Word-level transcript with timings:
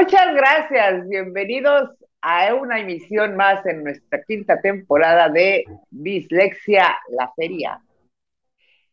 Muchas 0.00 0.34
gracias, 0.34 1.06
bienvenidos 1.10 1.90
a 2.22 2.54
una 2.54 2.80
emisión 2.80 3.36
más 3.36 3.66
en 3.66 3.84
nuestra 3.84 4.22
quinta 4.22 4.58
temporada 4.58 5.28
de 5.28 5.66
Dislexia 5.90 6.96
La 7.10 7.30
Feria. 7.36 7.82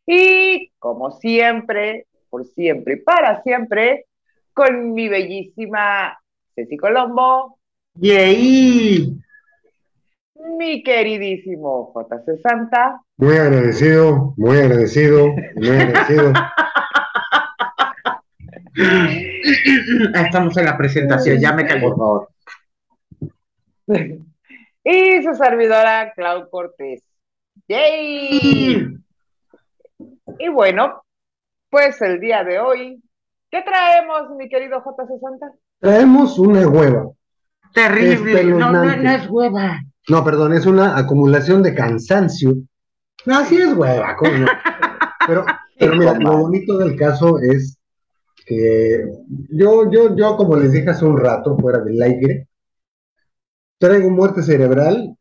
Y 0.05 0.69
como 0.79 1.11
siempre, 1.11 2.07
por 2.29 2.43
siempre 2.47 2.95
y 2.95 2.97
para 2.97 3.41
siempre, 3.43 4.07
con 4.53 4.91
mi 4.93 5.07
bellísima 5.07 6.19
Ceci 6.53 6.75
Colombo. 6.75 7.57
¡Yay! 7.95 9.17
Mi 10.57 10.83
queridísimo 10.83 11.93
JC 11.95 12.41
Santa. 12.41 12.99
Muy 13.15 13.37
agradecido, 13.37 14.33
muy 14.35 14.57
agradecido, 14.57 15.29
muy 15.55 15.69
agradecido. 15.69 16.33
Estamos 18.77 20.55
en 20.57 20.65
la 20.65 20.77
presentación, 20.77 21.39
ya 21.39 21.53
me 21.53 21.65
calmo, 21.65 21.89
por 21.89 21.97
favor. 21.97 22.29
Y 24.83 25.23
su 25.23 25.33
servidora, 25.33 26.13
Clau 26.15 26.49
Cortés. 26.49 27.03
¡Yay! 27.67 28.97
Y 30.39 30.49
bueno, 30.49 31.03
pues 31.69 32.01
el 32.01 32.19
día 32.19 32.43
de 32.43 32.59
hoy, 32.59 33.01
¿qué 33.49 33.63
traemos, 33.63 34.29
mi 34.37 34.47
querido 34.47 34.83
J60? 34.83 35.53
Traemos 35.79 36.37
una 36.37 36.67
hueva. 36.67 37.09
Terrible, 37.73 38.43
no, 38.43 38.71
no, 38.71 38.83
no 38.83 39.11
es 39.11 39.27
hueva. 39.27 39.81
No, 40.07 40.23
perdón, 40.23 40.53
es 40.53 40.65
una 40.65 40.97
acumulación 40.97 41.63
de 41.63 41.73
cansancio. 41.73 42.55
No, 43.25 43.43
sí 43.45 43.57
es 43.57 43.73
hueva, 43.73 44.15
¿cómo 44.15 44.37
no? 44.37 44.47
Pero, 45.27 45.45
pero 45.77 45.95
mira, 45.97 46.13
lo 46.13 46.37
bonito 46.37 46.77
del 46.77 46.95
caso 46.95 47.37
es 47.39 47.77
que 48.47 49.03
yo, 49.49 49.91
yo, 49.91 50.15
yo, 50.15 50.37
como 50.37 50.55
les 50.55 50.71
dije 50.71 50.89
hace 50.89 51.05
un 51.05 51.17
rato, 51.17 51.57
fuera 51.57 51.79
del 51.79 52.01
aire, 52.01 52.47
traigo 53.77 54.09
muerte 54.09 54.41
cerebral 54.41 55.15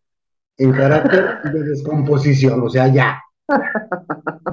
en 0.56 0.72
carácter 0.72 1.42
de 1.52 1.64
descomposición, 1.64 2.62
o 2.62 2.70
sea, 2.70 2.86
ya. 2.86 3.20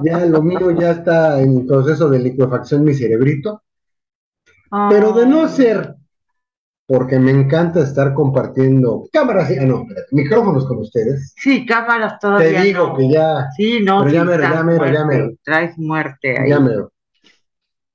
Ya 0.02 0.26
lo 0.26 0.42
mío 0.42 0.72
ya 0.72 0.90
está 0.90 1.40
en 1.40 1.66
proceso 1.66 2.10
de 2.10 2.18
liquefacción 2.18 2.84
mi 2.84 2.94
cerebrito. 2.94 3.62
Pero 4.90 5.12
de 5.12 5.26
no 5.26 5.48
ser 5.48 5.94
porque 6.86 7.18
me 7.18 7.30
encanta 7.30 7.80
estar 7.80 8.12
compartiendo 8.12 9.08
cámaras, 9.12 9.50
ah, 9.58 9.64
no, 9.64 9.86
micrófonos 10.10 10.66
con 10.66 10.78
ustedes. 10.78 11.32
Sí, 11.36 11.64
cámaras 11.64 12.18
todavía. 12.18 12.60
Te 12.60 12.66
digo 12.66 12.94
que 12.96 13.08
ya. 13.08 13.48
Sí, 13.56 13.80
no, 13.82 14.00
pero 14.00 14.10
sí, 14.10 14.16
ya 14.16 14.24
mero, 14.24 14.42
ya 14.42 14.62
mero, 14.62 14.78
muerte, 14.78 14.94
ya 14.94 15.04
mero. 15.04 15.30
Traes 15.42 15.78
muerte 15.78 16.38
ahí. 16.38 16.50
Ya 16.50 16.60
mero. 16.60 16.92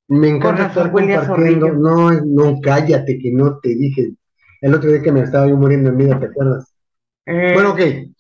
Me 0.10 0.30
encanta 0.30 0.68
estar 0.68 0.92
compartiendo. 0.92 1.74
No, 1.74 2.12
no, 2.12 2.60
cállate, 2.62 3.20
que 3.20 3.32
no 3.32 3.60
te 3.60 3.70
dije. 3.70 4.14
El 4.62 4.74
otro 4.74 4.90
día 4.90 5.02
que 5.02 5.12
me 5.12 5.22
estaba 5.22 5.48
yo 5.48 5.56
muriendo 5.56 5.90
en 5.90 5.98
vida, 5.98 6.20
¿te 6.20 6.26
acuerdas? 6.26 6.74
Eh, 7.26 7.52
Bueno, 7.54 7.72
ok. 7.72 7.80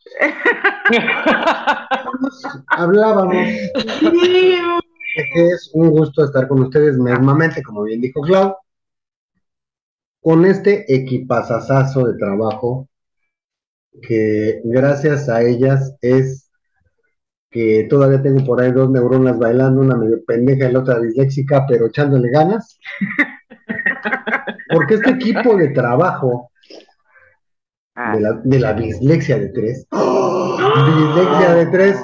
Hablábamos 2.67 3.33
sí, 3.33 4.57
de 5.15 5.23
que 5.33 5.47
es 5.47 5.71
un 5.73 5.89
gusto 5.89 6.23
estar 6.23 6.47
con 6.47 6.61
ustedes 6.61 6.97
mismamente, 6.97 7.61
como 7.63 7.83
bien 7.83 8.01
dijo 8.01 8.21
Clau, 8.21 8.55
con 10.21 10.45
este 10.45 10.85
equipazazazo 10.93 12.07
de 12.07 12.17
trabajo 12.17 12.87
que 14.01 14.61
gracias 14.63 15.29
a 15.29 15.41
ellas 15.41 15.95
es 16.01 16.48
que 17.49 17.87
todavía 17.89 18.21
tengo 18.21 18.45
por 18.45 18.61
ahí 18.61 18.71
dos 18.71 18.89
neuronas 18.91 19.37
bailando, 19.39 19.81
una 19.81 19.95
medio 19.97 20.23
pendeja 20.25 20.69
y 20.69 20.73
la 20.73 20.79
otra 20.79 20.99
disléxica, 20.99 21.65
pero 21.67 21.87
echándole 21.87 22.29
ganas. 22.29 22.77
Porque 24.71 24.95
este 24.95 25.11
equipo 25.11 25.55
de 25.55 25.69
trabajo 25.69 26.51
Ah, 27.95 28.15
de 28.15 28.21
la, 28.21 28.33
de 28.43 28.59
la 28.59 28.73
dislexia 28.73 29.37
de 29.39 29.49
tres, 29.49 29.85
dislexia 29.91 31.53
de 31.55 31.65
tres, 31.65 31.97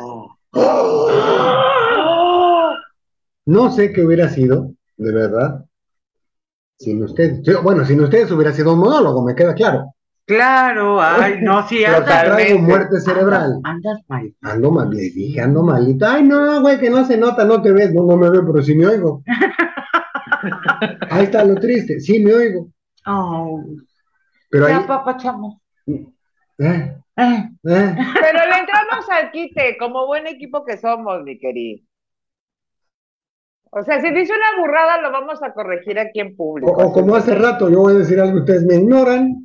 no 3.46 3.72
sé 3.72 3.94
qué 3.94 4.04
hubiera 4.06 4.28
sido, 4.30 4.74
de 4.98 5.12
verdad, 5.14 5.64
sin 6.78 7.02
ustedes. 7.04 7.42
Yo- 7.44 7.62
bueno, 7.64 7.86
sin 7.86 8.02
ustedes 8.02 8.30
hubiera 8.32 8.52
sido 8.52 8.74
un 8.74 8.80
monólogo, 8.80 9.24
me 9.24 9.36
queda 9.36 9.54
claro. 9.54 9.95
Claro, 10.28 11.00
ay, 11.02 11.40
no, 11.41 11.62
sí, 11.68 11.84
Pero 11.86 11.97
andas, 11.97 12.24
traigo 12.25 12.59
muerte 12.59 13.00
cerebral. 13.00 13.59
andas 13.63 14.00
mal. 14.08 14.34
Ando 14.41 14.72
mal, 14.72 14.90
le 14.90 15.02
dije, 15.12 15.40
ando 15.41 15.62
malito. 15.63 16.06
Ay, 16.08 16.24
no, 16.24 16.62
güey, 16.62 16.80
que 16.80 16.90
no 16.90 17.06
se 17.06 17.18
nota, 17.18 17.46
no 17.46 17.62
te 17.62 17.72
ves. 17.72 17.94
No, 17.94 18.03
no 18.06 18.18
me 18.18 18.30
veo, 18.30 18.46
pero 18.46 18.62
sí 18.64 18.74
me 18.75 18.88
oigo. 18.88 19.24
Ahí 21.09 21.24
está 21.25 21.44
lo 21.44 21.56
triste, 21.56 22.00
sí 22.00 22.19
me 22.24 22.34
oigo. 22.34 22.69
Oh, 23.08 23.64
Pero 24.50 24.66
ahí. 24.66 24.74
ya, 24.74 24.88
papachamo. 24.88 25.62
eh, 25.88 26.06
Eh, 26.59 26.97
eh. 27.18 27.50
Pero 27.64 28.40
le 28.50 28.58
entramos 28.59 29.09
al 29.09 29.31
quite, 29.31 29.78
como 29.78 30.06
buen 30.08 30.28
equipo 30.28 30.66
que 30.66 30.78
somos, 30.78 31.24
mi 31.24 31.38
querido. 31.40 31.84
O 33.72 33.84
sea, 33.84 34.00
si 34.02 34.09
dice 34.12 34.34
una 34.34 34.62
burrada, 34.62 35.02
lo 35.02 35.12
vamos 35.12 35.41
a 35.44 35.53
corregir 35.53 36.00
aquí 36.00 36.19
en 36.19 36.34
O, 36.34 36.35
público. 36.35 36.72
o 36.72 36.91
como 36.94 37.16
hace 37.16 37.35
rato, 37.35 37.69
yo 37.69 37.80
voy 37.81 37.96
a 37.96 38.00
decir 38.00 38.19
algo, 38.19 38.40
ustedes 38.40 38.66
me 38.66 38.75
ignoran. 38.75 39.45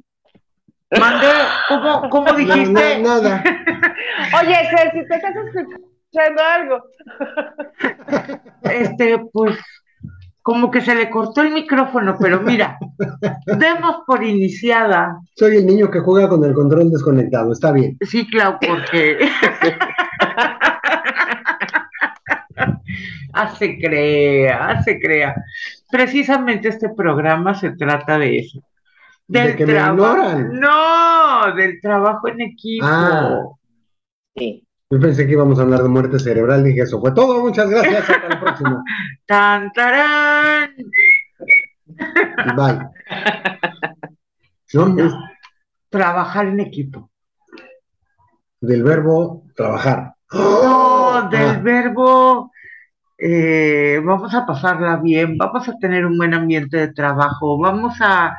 Mandé, 0.98 1.28
¿cómo, 1.68 2.08
cómo 2.10 2.26
No, 2.32 2.36
dijiste? 2.36 2.98
no, 2.98 3.08
nada. 3.20 3.42
Oye, 4.42 4.56
Ceci, 4.70 5.06
¿te 5.06 5.14
estás 5.14 5.34
escuchando 5.36 6.42
algo? 6.42 6.82
Este, 8.62 9.18
pues, 9.32 9.56
como 10.42 10.70
que 10.70 10.80
se 10.80 10.94
le 10.96 11.08
cortó 11.10 11.42
el 11.42 11.52
micrófono, 11.52 12.16
pero 12.20 12.40
mira, 12.40 12.76
demos 13.46 13.98
por 14.06 14.24
iniciada. 14.24 15.18
Soy 15.36 15.58
el 15.58 15.66
niño 15.66 15.90
que 15.90 16.00
juega 16.00 16.28
con 16.28 16.44
el 16.44 16.54
control 16.54 16.90
desconectado, 16.90 17.52
está 17.52 17.70
bien. 17.72 17.96
Sí, 18.00 18.26
Clau, 18.28 18.58
porque 18.58 19.18
hace 23.32 23.78
crea, 23.78 24.66
hace 24.70 24.98
crea. 24.98 25.34
Precisamente 25.90 26.68
este 26.68 26.88
programa 26.90 27.54
se 27.54 27.70
trata 27.72 28.18
de 28.18 28.38
eso. 28.38 28.60
De 29.32 29.56
que 29.56 29.66
me 29.66 29.72
trabajo. 29.74 29.94
ignoran. 29.94 30.60
No, 30.60 31.54
del 31.54 31.80
trabajo 31.80 32.28
en 32.28 32.40
equipo. 32.40 32.86
Ah. 32.86 33.38
Sí. 34.36 34.66
Yo 34.92 34.98
pensé 34.98 35.24
que 35.26 35.32
íbamos 35.32 35.58
a 35.58 35.62
hablar 35.62 35.82
de 35.84 35.88
muerte 35.88 36.18
cerebral, 36.18 36.64
dije 36.64 36.80
eso 36.80 37.00
fue 37.00 37.12
todo, 37.12 37.40
muchas 37.40 37.70
gracias, 37.70 38.10
hasta 38.10 38.28
la 38.28 38.40
próxima. 38.40 38.84
Tan, 39.26 39.72
tarán. 39.72 40.70
Bye. 42.56 42.88
¿No? 44.74 44.96
Trabajar 45.88 46.46
en 46.46 46.60
equipo. 46.60 47.10
del 48.60 48.82
verbo 48.82 49.44
trabajar. 49.56 50.14
No, 50.32 51.28
del 51.30 51.48
Ah. 51.56 51.60
verbo 51.62 52.50
eh, 53.18 54.00
vamos 54.04 54.34
a 54.34 54.44
pasarla 54.46 54.96
bien, 54.96 55.36
vamos 55.38 55.68
a 55.68 55.76
tener 55.78 56.04
un 56.06 56.16
buen 56.18 56.34
ambiente 56.34 56.76
de 56.78 56.92
trabajo, 56.92 57.58
vamos 57.58 57.94
a 58.00 58.36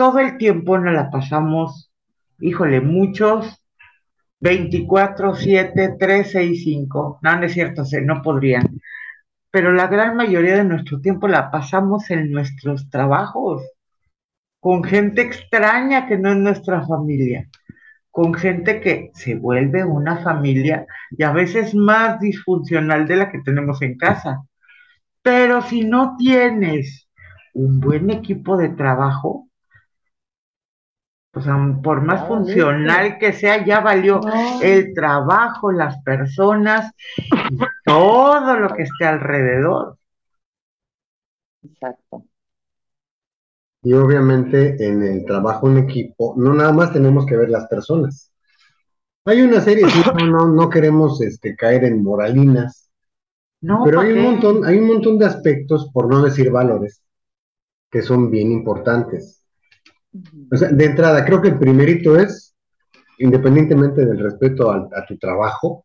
todo 0.00 0.18
el 0.18 0.38
tiempo 0.38 0.78
nos 0.78 0.94
la 0.94 1.10
pasamos, 1.10 1.92
híjole, 2.38 2.80
muchos 2.80 3.62
24, 4.40 5.34
7, 5.34 5.96
3, 5.98 6.30
6, 6.30 6.64
5. 6.64 7.18
No, 7.20 7.36
no 7.36 7.44
es 7.44 7.52
cierto, 7.52 7.82
no 8.04 8.22
podrían. 8.22 8.80
Pero 9.50 9.74
la 9.74 9.88
gran 9.88 10.16
mayoría 10.16 10.56
de 10.56 10.64
nuestro 10.64 11.02
tiempo 11.02 11.28
la 11.28 11.50
pasamos 11.50 12.10
en 12.10 12.32
nuestros 12.32 12.88
trabajos, 12.88 13.62
con 14.58 14.84
gente 14.84 15.20
extraña 15.20 16.06
que 16.06 16.16
no 16.16 16.30
es 16.30 16.38
nuestra 16.38 16.86
familia, 16.86 17.46
con 18.10 18.32
gente 18.32 18.80
que 18.80 19.10
se 19.12 19.34
vuelve 19.34 19.84
una 19.84 20.22
familia 20.22 20.86
y 21.10 21.24
a 21.24 21.32
veces 21.32 21.74
más 21.74 22.18
disfuncional 22.20 23.06
de 23.06 23.16
la 23.16 23.30
que 23.30 23.42
tenemos 23.42 23.82
en 23.82 23.98
casa. 23.98 24.44
Pero 25.20 25.60
si 25.60 25.84
no 25.84 26.16
tienes 26.16 27.06
un 27.52 27.80
buen 27.80 28.08
equipo 28.08 28.56
de 28.56 28.70
trabajo, 28.70 29.49
pues 31.32 31.46
aun 31.46 31.80
por 31.82 32.02
más 32.02 32.22
Ah, 32.22 32.26
funcional 32.28 33.18
que 33.18 33.32
sea, 33.32 33.64
ya 33.64 33.80
valió 33.80 34.20
No. 34.20 34.60
el 34.62 34.92
trabajo, 34.94 35.70
las 35.72 36.02
personas 36.02 36.92
todo 37.84 38.56
lo 38.58 38.70
que 38.74 38.84
esté 38.84 39.06
alrededor. 39.06 39.98
Exacto. 41.62 42.24
Y 43.82 43.92
obviamente 43.94 44.86
en 44.86 45.02
el 45.02 45.24
trabajo 45.24 45.68
en 45.70 45.78
equipo, 45.78 46.34
no 46.36 46.52
nada 46.54 46.72
más 46.72 46.92
tenemos 46.92 47.24
que 47.26 47.36
ver 47.36 47.48
las 47.50 47.66
personas. 47.68 48.30
Hay 49.26 49.42
una 49.42 49.60
serie, 49.60 49.88
sí, 49.90 50.02
no, 50.14 50.26
no, 50.26 50.48
no 50.52 50.70
queremos 50.70 51.20
este, 51.22 51.56
caer 51.56 51.84
en 51.84 52.02
moralinas, 52.02 52.90
No, 53.62 53.84
pero 53.84 53.98
¿pa' 53.98 54.04
hay 54.04 54.12
un 54.12 54.22
montón, 54.22 54.64
hay 54.66 54.78
un 54.78 54.88
montón 54.88 55.18
de 55.18 55.26
aspectos, 55.26 55.90
por 55.92 56.08
no 56.08 56.22
decir 56.22 56.50
valores, 56.50 57.02
que 57.90 58.02
son 58.02 58.30
bien 58.30 58.52
importantes. 58.52 59.39
O 60.52 60.56
sea, 60.56 60.68
de 60.68 60.84
entrada, 60.84 61.24
creo 61.24 61.40
que 61.40 61.48
el 61.48 61.58
primerito 61.58 62.16
es, 62.18 62.54
independientemente 63.18 64.04
del 64.04 64.18
respeto 64.18 64.70
al- 64.70 64.88
a, 64.94 65.04
tu 65.06 65.16
trabajo, 65.18 65.84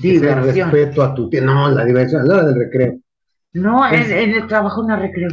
que 0.00 0.18
sea 0.20 0.34
el 0.34 0.40
Diversión. 0.40 0.70
respeto 0.70 1.02
a 1.02 1.14
tu... 1.14 1.30
No, 1.42 1.68
la 1.70 1.84
diversión, 1.84 2.26
la 2.28 2.34
hora 2.34 2.44
del 2.46 2.58
recreo. 2.58 2.98
No, 3.54 3.86
en, 3.88 3.94
Es- 3.94 4.10
en 4.10 4.30
el 4.34 4.46
trabajo 4.46 4.82
no 4.86 4.96
recreo. 4.96 5.30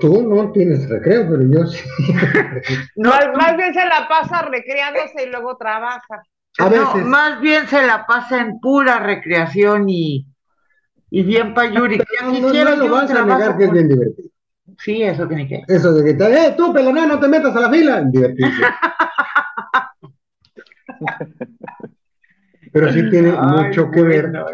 Tú 0.00 0.22
no 0.22 0.52
tienes 0.52 0.88
recreo, 0.88 1.28
pero 1.28 1.42
yo 1.42 1.66
sí. 1.66 1.78
No, 2.96 3.10
más, 3.36 3.56
bien 3.56 3.74
se 3.74 3.84
la 3.84 4.06
pasa 4.08 4.42
recreándose 4.42 5.24
y 5.26 5.30
luego 5.30 5.56
trabaja. 5.56 6.22
A 6.58 6.68
No, 6.68 6.70
veces. 6.70 7.06
más 7.06 7.40
bien 7.40 7.66
se 7.66 7.84
la 7.84 8.06
pasa 8.06 8.40
en 8.40 8.60
pura 8.60 9.00
recreación 9.00 9.88
y, 9.88 10.26
y 11.10 11.22
bien 11.24 11.54
payuri. 11.54 11.98
Ya 11.98 12.26
No, 12.26 12.38
no, 12.40 12.52
no 12.52 12.76
lo 12.76 12.90
vas 12.92 13.10
a 13.10 13.24
negar 13.24 13.56
que 13.58 13.64
es 13.64 13.72
bien 13.72 13.88
divertido. 13.88 14.29
Sí, 14.82 15.02
eso 15.02 15.28
que 15.28 15.34
ni 15.36 15.46
qué. 15.46 15.62
Eso 15.68 15.92
de 15.92 16.04
que 16.04 16.14
te, 16.14 16.24
eh, 16.46 16.54
tú, 16.56 16.72
pelona, 16.72 17.06
no 17.06 17.20
te 17.20 17.28
metas 17.28 17.54
a 17.54 17.60
la 17.60 17.70
fila. 17.70 18.02
Divertirse. 18.10 18.62
Pero 22.72 22.92
sí 22.92 23.10
tiene 23.10 23.34
Ay, 23.38 23.64
mucho 23.66 23.90
que 23.90 24.02
ver 24.02 24.30
bueno. 24.30 24.46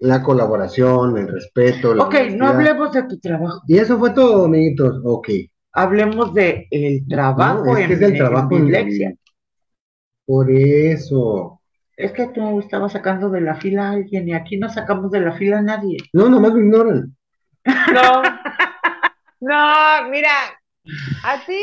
la 0.00 0.22
colaboración, 0.22 1.16
el 1.16 1.28
respeto. 1.28 1.94
la 1.94 2.04
Ok, 2.04 2.14
no 2.36 2.48
hablemos 2.48 2.92
de 2.92 3.04
tu 3.04 3.18
trabajo. 3.18 3.62
Y 3.68 3.78
eso 3.78 3.98
fue 3.98 4.10
todo, 4.10 4.46
amiguitos. 4.46 5.00
Ok. 5.04 5.28
Hablemos 5.74 6.34
de 6.34 6.66
el 6.70 7.06
trabajo 7.08 7.64
No, 7.64 7.76
es 7.76 7.80
en, 7.82 7.86
que 7.88 7.92
es 7.94 8.00
del 8.00 8.12
en 8.12 8.18
trabajo 8.18 8.56
en- 8.56 8.62
dislexia. 8.64 9.14
Por 10.26 10.50
eso. 10.50 11.60
Es 11.96 12.12
que 12.12 12.26
tú 12.28 12.58
estabas 12.60 12.92
sacando 12.92 13.30
de 13.30 13.40
la 13.40 13.54
fila 13.54 13.88
a 13.88 13.92
alguien 13.92 14.28
y 14.28 14.34
aquí 14.34 14.56
no 14.58 14.68
sacamos 14.68 15.10
de 15.10 15.20
la 15.20 15.32
fila 15.32 15.58
a 15.58 15.62
nadie. 15.62 15.98
No, 16.12 16.28
nomás 16.28 16.52
me 16.54 16.60
ignoran. 16.62 17.14
No, 17.64 18.22
no, 19.42 20.08
mira, 20.08 20.30
a 21.24 21.44
ti 21.44 21.58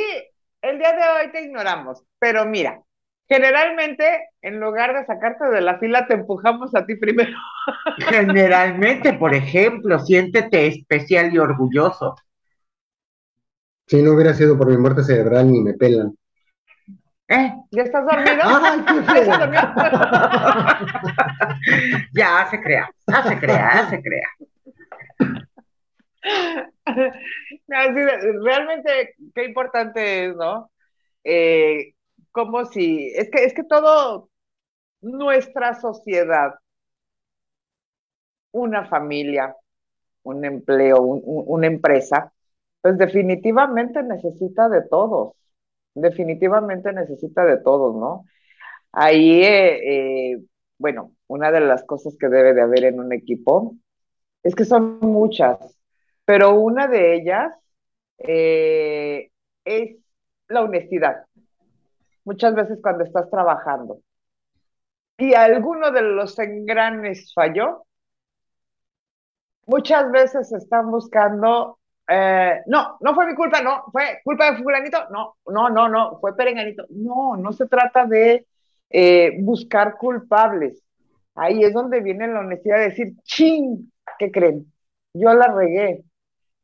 el 0.61 0.77
día 0.77 0.91
de 0.91 1.01
hoy 1.01 1.31
te 1.31 1.43
ignoramos, 1.43 2.03
pero 2.19 2.45
mira, 2.45 2.81
generalmente 3.29 4.03
en 4.41 4.59
lugar 4.59 4.93
de 4.93 5.05
sacarte 5.05 5.45
de 5.45 5.61
la 5.61 5.79
fila 5.79 6.05
te 6.05 6.15
empujamos 6.15 6.75
a 6.75 6.85
ti 6.85 6.95
primero. 6.95 7.31
Generalmente, 8.09 9.13
por 9.13 9.33
ejemplo, 9.33 9.99
siéntete 9.99 10.67
especial 10.67 11.33
y 11.33 11.37
orgulloso. 11.37 12.15
Si 13.87 14.01
no 14.01 14.11
hubiera 14.11 14.33
sido 14.33 14.57
por 14.57 14.67
mi 14.67 14.75
muerte 14.77 15.03
cerebral, 15.03 15.49
ni 15.49 15.61
me 15.61 15.73
pelan. 15.73 16.13
¿Eh? 17.29 17.53
¿Ya 17.71 17.83
estás 17.83 18.05
dormido? 18.05 18.41
¡Ay, 18.43 18.81
qué 18.87 18.95
¿Ya 19.25 19.37
dormido? 19.37 19.73
Ya 22.13 22.47
se 22.51 22.61
crea, 22.61 22.89
ya 23.07 23.23
se 23.23 23.39
crea, 23.39 23.71
ya 23.73 23.89
se 23.89 24.01
crea. 24.01 24.29
Realmente 27.67 29.15
qué 29.35 29.45
importante 29.45 30.25
es, 30.27 30.35
¿no? 30.35 30.71
Eh, 31.23 31.93
como 32.31 32.65
si, 32.65 33.09
es 33.15 33.29
que, 33.31 33.45
es 33.45 33.53
que 33.53 33.63
todo 33.63 34.29
nuestra 35.01 35.79
sociedad, 35.81 36.55
una 38.51 38.85
familia, 38.87 39.55
un 40.23 40.45
empleo, 40.45 41.01
un- 41.01 41.21
un- 41.25 41.45
una 41.47 41.67
empresa, 41.67 42.33
pues 42.81 42.97
definitivamente 42.99 44.03
necesita 44.03 44.69
de 44.69 44.83
todos, 44.83 45.33
definitivamente 45.95 46.93
necesita 46.93 47.45
de 47.45 47.57
todos, 47.59 47.95
¿no? 47.95 48.25
Ahí, 48.93 49.43
eh, 49.43 50.33
eh, 50.33 50.39
bueno, 50.79 51.13
una 51.27 51.51
de 51.51 51.61
las 51.61 51.83
cosas 51.85 52.15
que 52.19 52.29
debe 52.29 52.53
de 52.55 52.61
haber 52.63 52.85
en 52.85 52.99
un 53.01 53.13
equipo 53.13 53.75
es 54.43 54.55
que 54.55 54.65
son 54.65 54.99
muchas, 55.01 55.78
pero 56.29 56.53
una 56.53 56.87
de 56.87 57.15
ellas 57.15 57.51
eh, 58.19 59.31
es 59.65 59.97
la 60.47 60.61
honestidad. 60.61 61.25
Muchas 62.23 62.53
veces 62.53 62.77
cuando 62.83 63.03
estás 63.03 63.31
trabajando 63.31 64.01
y 65.17 65.33
alguno 65.33 65.89
de 65.89 66.03
los 66.03 66.37
engranes 66.37 67.33
falló, 67.33 67.87
muchas 69.65 70.11
veces 70.11 70.51
están 70.51 70.91
buscando, 70.91 71.79
eh, 72.07 72.61
no, 72.67 72.97
no 72.99 73.15
fue 73.15 73.25
mi 73.25 73.33
culpa, 73.33 73.63
no, 73.63 73.85
fue 73.91 74.21
culpa 74.23 74.51
de 74.51 74.61
fulanito, 74.61 75.09
no, 75.09 75.35
no, 75.47 75.71
no, 75.71 75.89
no, 75.89 76.19
fue 76.19 76.35
perenganito. 76.35 76.85
No, 76.89 77.37
no 77.37 77.53
se 77.53 77.65
trata 77.65 78.05
de 78.05 78.45
eh, 78.91 79.35
buscar 79.41 79.97
culpables. 79.97 80.79
Ahí 81.33 81.63
es 81.63 81.73
donde 81.73 82.01
viene 82.01 82.27
la 82.27 82.41
honestidad 82.41 82.77
de 82.77 82.89
decir, 82.89 83.13
ching, 83.23 83.91
¿qué 84.19 84.31
creen? 84.31 84.71
Yo 85.11 85.33
la 85.33 85.47
regué. 85.47 86.03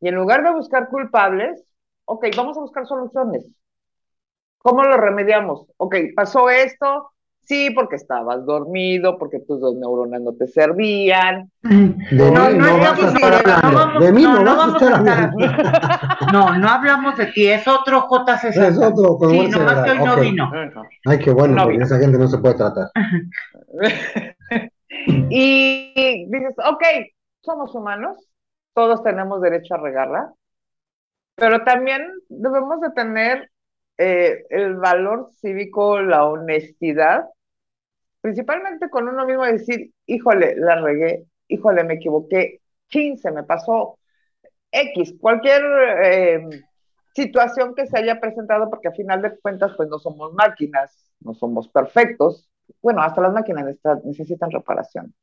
Y 0.06 0.08
en 0.10 0.14
lugar 0.18 0.44
de 0.44 0.52
buscar 0.52 0.88
culpables, 0.90 1.66
ok, 2.06 2.28
vamos 2.38 2.56
a 2.58 2.62
buscar 2.62 2.86
soluciones. 2.86 3.44
¿Cómo 4.60 4.84
lo 4.84 4.98
remediamos? 4.98 5.66
Ok, 5.78 5.96
pasó 6.16 6.50
esto, 6.52 7.10
sí, 7.42 7.72
porque 7.72 7.96
estabas 7.96 8.46
dormido, 8.46 9.18
porque 9.18 9.40
tus 9.40 9.60
dos 9.60 9.76
neuronas 9.76 10.22
no 10.22 10.34
te 10.34 10.46
servían. 10.48 11.52
De 11.64 12.32
No, 12.32 12.50
mí 12.50 12.58
no 12.60 12.78
no, 12.78 12.78
vas 12.78 13.02
a 13.04 13.08
estar 13.14 13.34
no 13.34 13.40
hablando. 13.40 13.78
vamos- 13.80 14.06
de 14.06 14.12
mí 14.12 14.22
no, 14.24 14.40
no, 14.44 14.44
vas 14.46 14.54
a 14.54 14.58
vamos 14.58 14.74
estar 14.74 14.94
hablando. 14.94 15.38
No, 16.34 16.58
no 16.58 16.70
hablamos 16.70 17.18
de 17.18 17.26
ti, 17.28 17.48
es 17.48 17.68
otro 17.68 18.08
JC. 18.10 18.50
Es 18.50 18.78
otro 18.78 19.18
con 19.18 19.32
Sí, 19.32 19.50
nomás 19.50 19.84
que 19.84 19.90
hoy 19.92 20.00
no 20.04 20.20
vino. 20.20 20.52
Ay, 21.06 21.20
qué 21.20 21.32
bueno, 21.32 21.56
No 21.56 21.64
porque 21.64 21.72
vino. 21.74 21.86
esa 21.86 22.00
gente 22.00 22.18
no 22.20 22.28
se 22.28 22.38
puede 22.38 22.56
tratar. 22.56 22.90
y 25.30 26.26
dices, 26.30 26.56
ok, 26.66 26.84
somos 27.42 27.74
humanos, 27.76 28.18
todos 28.76 29.02
tenemos 29.04 29.42
derecho 29.42 29.74
a 29.74 29.80
regarla, 29.80 30.34
pero 31.36 31.64
también 31.64 32.08
debemos 32.30 32.82
de 32.82 32.92
tener 32.92 33.50
eh, 33.98 34.44
el 34.50 34.76
valor 34.76 35.30
cívico, 35.40 36.02
la 36.02 36.26
honestidad, 36.26 37.26
principalmente 38.20 38.90
con 38.90 39.08
uno 39.08 39.26
mismo, 39.26 39.46
decir, 39.46 39.92
híjole, 40.06 40.56
la 40.58 40.82
regué, 40.82 41.26
híjole, 41.48 41.86
me 41.86 41.96
equivoqué, 41.96 42.62
15, 42.88 43.32
me 43.32 43.44
pasó 43.44 43.98
X, 44.72 45.16
cualquier 45.22 45.64
eh, 46.04 46.42
situación 47.16 47.76
que 47.76 47.88
se 47.88 47.98
haya 47.98 48.20
presentado, 48.20 48.70
porque 48.70 48.90
a 48.90 48.92
final 48.92 49.22
de 49.22 49.40
cuentas, 49.40 49.72
pues 49.78 49.88
no 49.88 50.00
somos 50.00 50.34
máquinas, 50.34 51.14
no 51.22 51.34
somos 51.34 51.70
perfectos. 51.70 52.50
Bueno, 52.82 53.02
hasta 53.02 53.22
las 53.22 53.32
máquinas 53.32 53.78
necesitan 54.04 54.52
reparación. 54.52 55.14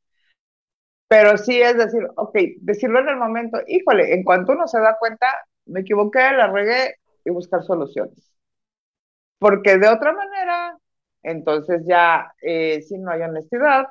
Pero 1.13 1.37
sí 1.37 1.61
es 1.61 1.77
decir, 1.77 2.09
ok, 2.17 2.35
decirlo 2.63 3.01
en 3.01 3.09
el 3.11 3.17
momento, 3.17 3.59
híjole, 3.67 4.15
en 4.15 4.25
cuanto 4.25 4.53
uno 4.53 4.67
se 4.67 4.81
da 4.81 4.97
cuenta, 4.99 5.27
me 5.67 5.81
equivoqué, 5.81 6.21
la 6.33 6.47
regué 6.51 6.97
y 7.23 7.31
buscar 7.31 7.63
soluciones. 7.63 8.33
Porque 9.39 9.77
de 9.79 9.89
otra 9.89 10.13
manera, 10.13 10.79
entonces 11.23 11.83
ya, 11.87 12.33
eh, 12.41 12.81
si 12.83 12.97
no 12.99 13.11
hay 13.11 13.23
honestidad, 13.23 13.89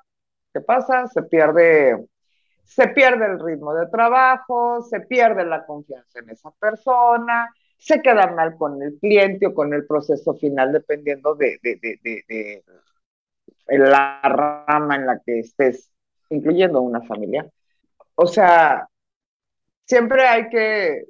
¿qué 0.54 0.62
pasa? 0.62 1.08
Se 1.08 1.22
pierde, 1.24 2.08
se 2.64 2.88
pierde 2.90 3.26
el 3.28 3.40
ritmo 3.40 3.76
de 3.76 3.88
trabajo, 3.88 4.82
se 4.82 5.02
pierde 5.02 5.46
la 5.46 5.66
confianza 5.66 6.20
en 6.20 6.32
esa 6.32 6.52
persona, 6.60 7.50
se 7.78 8.02
queda 8.02 8.28
mal 8.34 8.56
con 8.58 8.82
el 8.82 8.98
cliente 9.00 9.48
o 9.48 9.54
con 9.54 9.74
el 9.76 9.86
proceso 9.86 10.34
final, 10.36 10.72
dependiendo 10.74 11.36
de, 11.36 11.60
de, 11.62 11.78
de, 11.82 12.00
de, 12.04 12.64
de 13.68 13.78
la 13.78 14.22
rama 14.24 14.96
en 14.96 15.06
la 15.08 15.20
que 15.26 15.40
estés, 15.40 15.92
incluyendo 16.32 16.82
una 16.82 17.02
familia. 17.02 17.48
O 18.16 18.26
sea, 18.26 18.88
siempre 19.86 20.28
hay 20.28 20.50
que 20.50 21.06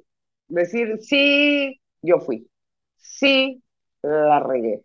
decir, 0.48 0.98
sí, 1.00 1.80
yo 2.02 2.20
fui, 2.20 2.48
sí, 2.96 3.62
la 4.02 4.40
regué, 4.40 4.82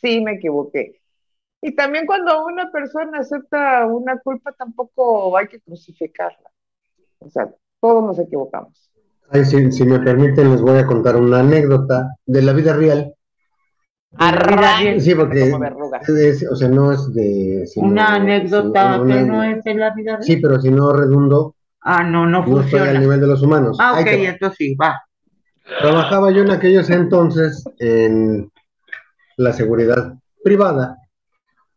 sí, 0.00 0.20
me 0.20 0.34
equivoqué. 0.34 1.00
Y 1.62 1.74
también 1.74 2.06
cuando 2.06 2.44
una 2.44 2.70
persona 2.70 3.20
acepta 3.20 3.86
una 3.86 4.18
culpa, 4.20 4.52
tampoco 4.52 5.36
hay 5.36 5.48
que 5.48 5.60
crucificarla. 5.60 6.50
O 7.18 7.30
sea, 7.30 7.52
todos 7.80 8.04
nos 8.04 8.18
equivocamos. 8.18 8.90
Ay, 9.30 9.44
si, 9.44 9.72
si 9.72 9.84
me 9.84 9.98
permiten, 9.98 10.50
les 10.52 10.60
voy 10.60 10.78
a 10.78 10.86
contar 10.86 11.16
una 11.16 11.40
anécdota 11.40 12.14
de 12.24 12.42
la 12.42 12.52
vida 12.52 12.72
real. 12.74 13.15
Arranque 14.18 15.00
Sí, 15.00 15.14
porque 15.14 15.40
como 15.50 15.58
verruga. 15.58 16.00
es- 16.00 16.46
o 16.50 16.56
sea, 16.56 16.68
no 16.68 16.92
es 16.92 17.12
de... 17.12 17.64
sino- 17.66 17.86
Una 17.88 18.14
anécdota 18.14 18.94
sino 18.94 19.06
que 19.06 19.12
una- 19.12 19.22
no 19.22 19.42
es 19.44 19.64
de 19.64 19.74
la 19.74 19.90
vida 19.94 20.12
real. 20.12 20.22
Sí, 20.24 20.36
pero 20.38 20.60
si 20.60 20.70
no 20.70 20.92
redundo, 20.92 21.54
Ah, 21.82 22.02
no, 22.02 22.26
no 22.26 22.40
no 22.44 22.60
estoy 22.60 22.80
al 22.80 22.86
funciona. 22.86 22.98
nivel 23.00 23.20
de 23.20 23.26
los 23.26 23.42
humanos. 23.42 23.78
Ah, 23.80 23.98
ok, 24.00 24.06
entonces 24.08 24.56
sí, 24.58 24.74
va. 24.74 25.00
Trabajaba 25.80 26.30
yo 26.32 26.42
en 26.42 26.50
aquellos 26.50 26.88
entonces 26.90 27.64
en 27.78 28.50
la 29.36 29.52
seguridad 29.52 30.14
privada. 30.42 30.96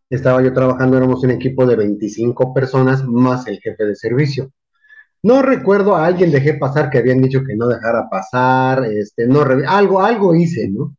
Estaba 0.10 0.42
yo 0.42 0.54
trabajando, 0.54 0.98
éramos 0.98 1.24
un 1.24 1.32
equipo 1.32 1.66
de 1.68 1.76
25 1.76 2.54
personas 2.54 3.04
más 3.06 3.46
el 3.48 3.60
jefe 3.60 3.86
de 3.86 3.96
servicio. 3.96 4.52
No 5.22 5.42
recuerdo 5.44 5.96
a 5.96 6.06
alguien 6.06 6.32
dejé 6.32 6.54
pasar 6.56 6.90
que 6.90 6.98
habían 7.00 7.22
dicho 7.22 7.44
que 7.46 7.56
no 7.56 7.68
dejara 7.68 8.10
pasar, 8.10 8.86
este, 8.86 9.28
no 9.28 9.44
re- 9.44 9.66
algo, 9.68 10.02
algo 10.02 10.34
hice, 10.34 10.70
¿no? 10.70 10.96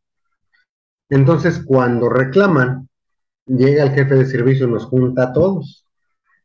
Entonces, 1.11 1.61
cuando 1.65 2.09
reclaman, 2.09 2.87
llega 3.45 3.83
el 3.83 3.91
jefe 3.91 4.15
de 4.15 4.25
servicio 4.25 4.65
y 4.67 4.71
nos 4.71 4.85
junta 4.85 5.25
a 5.25 5.33
todos. 5.33 5.85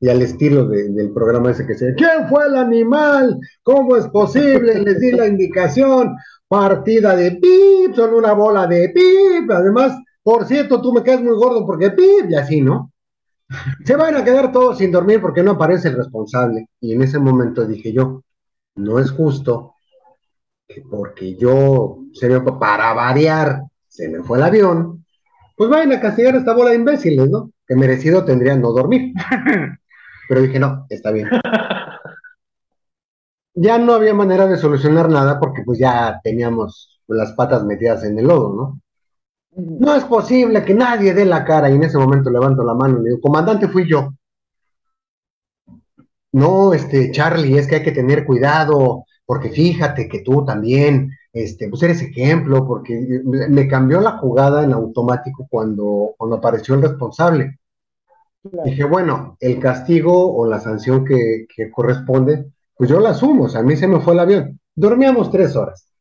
Y 0.00 0.08
al 0.10 0.20
estilo 0.20 0.66
de- 0.68 0.90
del 0.90 1.10
programa 1.12 1.52
ese 1.52 1.66
que 1.66 1.74
se 1.74 1.94
¿quién 1.94 2.28
fue 2.28 2.46
el 2.46 2.56
animal? 2.56 3.38
¿Cómo 3.62 3.96
es 3.96 4.06
posible? 4.08 4.78
Les 4.80 5.00
di 5.00 5.12
la 5.12 5.26
indicación. 5.26 6.14
Partida 6.48 7.16
de 7.16 7.32
pip, 7.32 7.94
son 7.94 8.12
una 8.14 8.32
bola 8.32 8.66
de 8.66 8.90
pip. 8.90 9.50
Además, 9.50 9.96
por 10.22 10.44
cierto, 10.44 10.82
tú 10.82 10.92
me 10.92 11.02
quedas 11.02 11.22
muy 11.22 11.34
gordo 11.36 11.64
porque 11.64 11.90
pip, 11.90 12.28
y 12.28 12.34
así, 12.34 12.60
¿no? 12.60 12.92
Se 13.84 13.94
van 13.96 14.16
a 14.16 14.24
quedar 14.24 14.50
todos 14.50 14.78
sin 14.78 14.90
dormir 14.90 15.20
porque 15.20 15.42
no 15.42 15.52
aparece 15.52 15.88
el 15.88 15.96
responsable. 15.96 16.68
Y 16.80 16.92
en 16.92 17.02
ese 17.02 17.18
momento 17.20 17.64
dije 17.64 17.92
yo, 17.92 18.22
no 18.74 18.98
es 18.98 19.12
justo 19.12 19.74
que 20.68 20.82
porque 20.82 21.36
yo, 21.36 21.98
se 22.12 22.28
me, 22.28 22.40
para 22.40 22.92
variar, 22.92 23.62
se 23.96 24.08
me 24.08 24.22
fue 24.22 24.36
el 24.36 24.44
avión, 24.44 25.04
pues 25.56 25.70
vayan 25.70 25.92
a 25.92 26.00
castigar 26.00 26.34
a 26.34 26.38
esta 26.38 26.52
bola 26.52 26.70
de 26.70 26.76
imbéciles, 26.76 27.30
¿no? 27.30 27.50
Que 27.66 27.74
merecido 27.74 28.24
tendrían 28.24 28.60
no 28.60 28.72
dormir. 28.72 29.14
Pero 30.28 30.42
dije, 30.42 30.58
no, 30.58 30.86
está 30.90 31.10
bien. 31.12 31.28
Ya 33.54 33.78
no 33.78 33.94
había 33.94 34.12
manera 34.12 34.46
de 34.46 34.58
solucionar 34.58 35.08
nada 35.08 35.40
porque 35.40 35.62
pues 35.64 35.78
ya 35.78 36.20
teníamos 36.22 37.00
las 37.08 37.32
patas 37.32 37.64
metidas 37.64 38.04
en 38.04 38.18
el 38.18 38.26
lodo, 38.26 38.54
¿no? 38.54 38.80
No 39.56 39.94
es 39.94 40.04
posible 40.04 40.62
que 40.62 40.74
nadie 40.74 41.14
dé 41.14 41.24
la 41.24 41.42
cara 41.42 41.70
y 41.70 41.76
en 41.76 41.84
ese 41.84 41.96
momento 41.96 42.28
levanto 42.28 42.62
la 42.62 42.74
mano 42.74 42.98
y 42.98 43.02
le 43.02 43.08
digo, 43.10 43.20
comandante, 43.22 43.68
fui 43.68 43.88
yo. 43.88 44.10
No, 46.32 46.74
este, 46.74 47.10
Charlie, 47.12 47.56
es 47.56 47.66
que 47.66 47.76
hay 47.76 47.82
que 47.82 47.92
tener 47.92 48.26
cuidado, 48.26 49.04
porque 49.24 49.48
fíjate 49.48 50.06
que 50.06 50.20
tú 50.20 50.44
también, 50.44 51.15
este, 51.36 51.68
pues 51.68 51.82
eres 51.82 52.00
ejemplo, 52.00 52.66
porque 52.66 53.20
me 53.24 53.68
cambió 53.68 54.00
la 54.00 54.12
jugada 54.12 54.64
en 54.64 54.72
automático 54.72 55.46
cuando, 55.50 56.14
cuando 56.16 56.36
apareció 56.36 56.74
el 56.74 56.82
responsable. 56.82 57.58
Dije, 58.64 58.84
bueno, 58.84 59.36
el 59.40 59.60
castigo 59.60 60.34
o 60.34 60.46
la 60.46 60.60
sanción 60.60 61.04
que, 61.04 61.46
que, 61.54 61.70
corresponde, 61.70 62.46
pues 62.74 62.88
yo 62.88 63.00
la 63.00 63.10
asumo, 63.10 63.44
o 63.44 63.48
sea, 63.50 63.60
a 63.60 63.64
mí 63.64 63.76
se 63.76 63.86
me 63.86 64.00
fue 64.00 64.14
el 64.14 64.20
avión. 64.20 64.60
Dormíamos 64.74 65.30
tres 65.30 65.54
horas, 65.56 65.92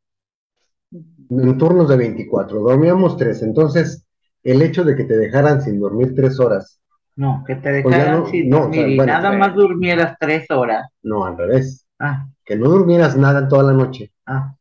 en 0.94 1.58
turnos 1.58 1.90
de 1.90 1.98
24, 1.98 2.62
dormíamos 2.62 3.18
tres, 3.18 3.42
entonces 3.42 4.06
el 4.42 4.62
hecho 4.62 4.86
de 4.86 4.96
que 4.96 5.04
te 5.04 5.18
dejaran 5.18 5.62
sin 5.62 5.82
dormir 5.82 6.14
tres 6.16 6.40
horas. 6.40 6.80
No, 7.18 7.44
que 7.46 7.56
te 7.56 7.82
pues 7.82 7.94
dejaran 7.94 8.22
no, 8.22 8.26
sin 8.28 8.50
dormir 8.50 8.70
o 8.70 8.74
sea, 8.74 8.88
y 8.88 8.96
bueno, 8.96 9.14
nada 9.14 9.38
más 9.38 9.54
durmieras 9.54 10.16
tres 10.18 10.50
horas. 10.50 10.88
No, 11.04 11.26
al 11.26 11.38
revés. 11.38 11.86
Ah. 12.00 12.26
Que 12.46 12.56
no 12.56 12.70
durmieras 12.70 13.18
nada 13.18 13.40
en 13.40 13.48
toda 13.50 13.64
la 13.64 13.74
noche. 13.74 14.14
Ah. 14.26 14.56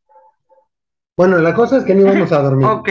Bueno, 1.17 1.37
la 1.37 1.53
cosa 1.53 1.77
es 1.77 1.83
que 1.85 1.95
no 1.95 2.01
íbamos 2.01 2.31
a 2.31 2.41
dormir. 2.41 2.67
ok, 2.67 2.89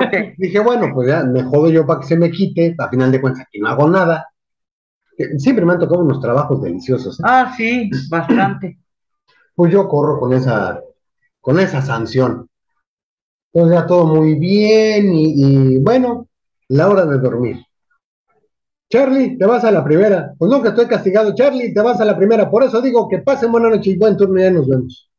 ok. 0.00 0.14
Dije, 0.36 0.58
bueno, 0.60 0.90
pues 0.92 1.08
ya 1.08 1.24
me 1.24 1.42
jodo 1.44 1.70
yo 1.70 1.86
para 1.86 2.00
que 2.00 2.06
se 2.06 2.16
me 2.16 2.30
quite, 2.30 2.74
a 2.78 2.88
final 2.88 3.10
de 3.10 3.20
cuentas 3.20 3.44
aquí 3.46 3.58
no 3.58 3.68
hago 3.68 3.88
nada. 3.88 4.28
Siempre 5.38 5.64
me 5.64 5.72
han 5.72 5.80
tocado 5.80 6.02
unos 6.02 6.20
trabajos 6.20 6.62
deliciosos. 6.62 7.18
¿eh? 7.18 7.22
Ah, 7.26 7.52
sí, 7.56 7.90
bastante. 8.08 8.78
Pues 9.54 9.72
yo 9.72 9.88
corro 9.88 10.20
con 10.20 10.32
esa, 10.32 10.80
con 11.40 11.58
esa 11.58 11.82
sanción. 11.82 12.48
Entonces 13.52 13.78
ya 13.80 13.86
todo 13.86 14.06
muy 14.06 14.34
bien 14.38 15.12
y, 15.12 15.32
y 15.36 15.78
bueno, 15.78 16.28
la 16.68 16.88
hora 16.88 17.06
de 17.06 17.18
dormir. 17.18 17.56
Charlie, 18.90 19.36
te 19.36 19.44
vas 19.44 19.64
a 19.64 19.70
la 19.70 19.84
primera. 19.84 20.34
Pues 20.38 20.50
no, 20.50 20.62
que 20.62 20.68
estoy 20.68 20.86
castigado. 20.86 21.34
Charlie, 21.34 21.74
te 21.74 21.80
vas 21.80 22.00
a 22.00 22.04
la 22.04 22.16
primera. 22.16 22.50
Por 22.50 22.62
eso 22.62 22.80
digo 22.80 23.08
que 23.08 23.18
pasen 23.18 23.52
buena 23.52 23.68
noche 23.70 23.90
y 23.90 23.98
buen 23.98 24.16
turno 24.16 24.38
y 24.38 24.42
ya 24.44 24.50
nos 24.50 24.68
vemos. 24.68 25.10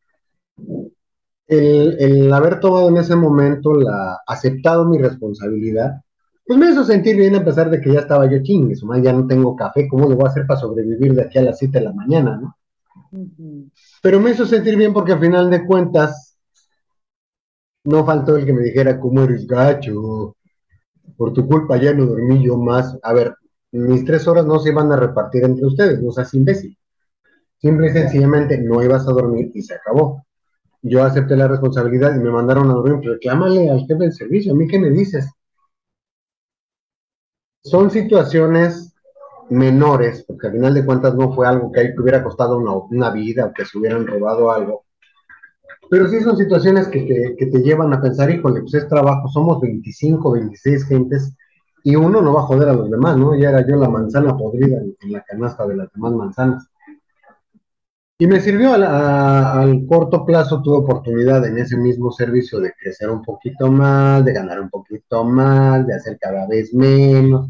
El, 1.49 1.97
el, 1.99 2.33
haber 2.33 2.59
tomado 2.59 2.89
en 2.89 2.97
ese 2.97 3.15
momento 3.15 3.73
la, 3.73 4.19
aceptado 4.25 4.85
mi 4.85 4.99
responsabilidad, 4.99 6.01
pues 6.45 6.59
me 6.59 6.69
hizo 6.69 6.83
sentir 6.83 7.17
bien 7.17 7.35
a 7.35 7.43
pesar 7.43 7.69
de 7.69 7.81
que 7.81 7.91
ya 7.91 7.99
estaba 8.01 8.29
yo 8.29 8.41
chingues, 8.41 8.83
ya 9.03 9.13
no 9.13 9.27
tengo 9.27 9.55
café, 9.55 9.87
¿cómo 9.87 10.07
lo 10.07 10.15
voy 10.15 10.25
a 10.25 10.29
hacer 10.29 10.45
para 10.47 10.59
sobrevivir 10.59 11.13
de 11.15 11.23
aquí 11.23 11.39
a 11.39 11.43
las 11.43 11.57
7 11.57 11.79
de 11.79 11.85
la 11.85 11.93
mañana, 11.93 12.39
no? 12.41 12.55
Uh 13.11 13.17
-huh. 13.17 13.71
Pero 14.01 14.19
me 14.19 14.31
hizo 14.31 14.45
sentir 14.45 14.75
bien 14.77 14.93
porque 14.93 15.13
al 15.13 15.19
final 15.19 15.49
de 15.49 15.65
cuentas, 15.65 16.29
no 17.83 18.05
faltó 18.05 18.37
el 18.37 18.45
que 18.45 18.53
me 18.53 18.61
dijera, 18.61 18.99
¿cómo 18.99 19.23
eres 19.23 19.47
gacho? 19.47 20.35
Por 21.17 21.33
tu 21.33 21.47
culpa 21.47 21.77
ya 21.77 21.93
no 21.93 22.05
dormí 22.05 22.45
yo 22.45 22.57
más. 22.57 22.97
A 23.03 23.13
ver, 23.13 23.35
mis 23.71 24.05
tres 24.05 24.27
horas 24.27 24.45
no 24.45 24.59
se 24.59 24.69
iban 24.69 24.91
a 24.91 24.95
repartir 24.95 25.43
entre 25.43 25.65
ustedes, 25.65 26.01
no 26.01 26.11
seas 26.11 26.33
imbécil. 26.33 26.77
Simple 27.57 27.87
y 27.87 27.91
sencillamente 27.91 28.57
no 28.57 28.83
ibas 28.83 29.07
a 29.07 29.11
dormir 29.11 29.51
y 29.53 29.61
se 29.61 29.73
acabó. 29.75 30.25
Yo 30.81 31.03
acepté 31.03 31.35
la 31.35 31.47
responsabilidad 31.47 32.15
y 32.15 32.19
me 32.19 32.31
mandaron 32.31 32.69
a 32.69 32.73
dormir, 32.73 32.99
pero 33.01 33.13
reclámale 33.13 33.69
al 33.69 33.81
jefe 33.81 33.95
del 33.95 34.13
servicio, 34.13 34.53
¿a 34.53 34.55
mí 34.55 34.67
qué 34.67 34.79
me 34.79 34.89
dices? 34.89 35.29
Son 37.61 37.91
situaciones 37.91 38.93
menores, 39.49 40.23
porque 40.25 40.47
al 40.47 40.53
final 40.53 40.73
de 40.73 40.85
cuentas 40.85 41.15
no 41.15 41.33
fue 41.33 41.47
algo 41.47 41.71
que, 41.71 41.93
que 41.93 42.01
hubiera 42.01 42.23
costado 42.23 42.57
una, 42.57 42.73
una, 42.73 43.11
vida 43.11 43.45
o 43.45 43.53
que 43.53 43.65
se 43.65 43.77
hubieran 43.77 44.07
robado 44.07 44.51
algo. 44.51 44.85
Pero 45.89 46.07
sí 46.07 46.21
son 46.21 46.37
situaciones 46.37 46.87
que 46.87 47.01
te, 47.01 47.35
que 47.37 47.45
te 47.47 47.59
llevan 47.59 47.91
a 47.93 48.01
pensar, 48.01 48.29
híjole, 48.29 48.61
pues 48.61 48.75
es 48.75 48.87
trabajo, 48.87 49.27
somos 49.27 49.59
25, 49.59 50.31
26 50.31 50.85
gentes 50.85 51.35
y 51.83 51.95
uno 51.95 52.21
no 52.21 52.33
va 52.33 52.41
a 52.41 52.43
joder 52.43 52.69
a 52.69 52.73
los 52.73 52.89
demás, 52.89 53.17
¿no? 53.17 53.35
Ya 53.35 53.49
era 53.49 53.67
yo 53.67 53.75
la 53.75 53.89
manzana 53.89 54.37
podrida 54.37 54.77
en 54.77 55.11
la 55.11 55.23
canasta 55.23 55.65
de 55.65 55.75
las 55.77 55.91
demás 55.91 56.13
manzanas. 56.13 56.69
Y 58.21 58.27
me 58.27 58.41
sirvió 58.41 58.73
a, 58.73 59.61
al, 59.61 59.85
corto 59.87 60.25
plazo, 60.25 60.61
tuve 60.61 60.79
oportunidad 60.79 61.45
en 61.45 61.57
ese 61.57 61.77
mismo 61.77 62.11
servicio 62.11 62.59
de 62.59 62.73
crecer 62.73 63.09
un 63.09 63.21
poquito 63.21 63.71
más, 63.71 64.25
de 64.25 64.33
ganar 64.33 64.59
un 64.59 64.69
poquito 64.69 65.23
más, 65.23 65.87
de 65.87 65.95
hacer 65.95 66.19
cada 66.19 66.45
vez 66.45 66.73
menos. 66.73 67.47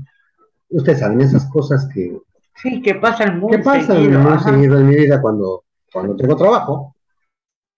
Ustedes 0.70 1.00
saben 1.00 1.22
esas 1.22 1.50
cosas 1.50 1.90
que... 1.92 2.16
Sí, 2.62 2.84
que 2.84 2.94
pasan 2.94 3.40
muy 3.40 3.54
que 3.54 3.64
pasan 3.64 3.96
seguido. 3.98 4.20
muy 4.20 4.32
ajá. 4.32 4.52
seguido 4.52 4.78
en 4.78 4.88
mi 4.90 4.96
vida 4.96 5.20
cuando, 5.20 5.64
cuando 5.92 6.16
tengo 6.16 6.36
trabajo. 6.36 6.96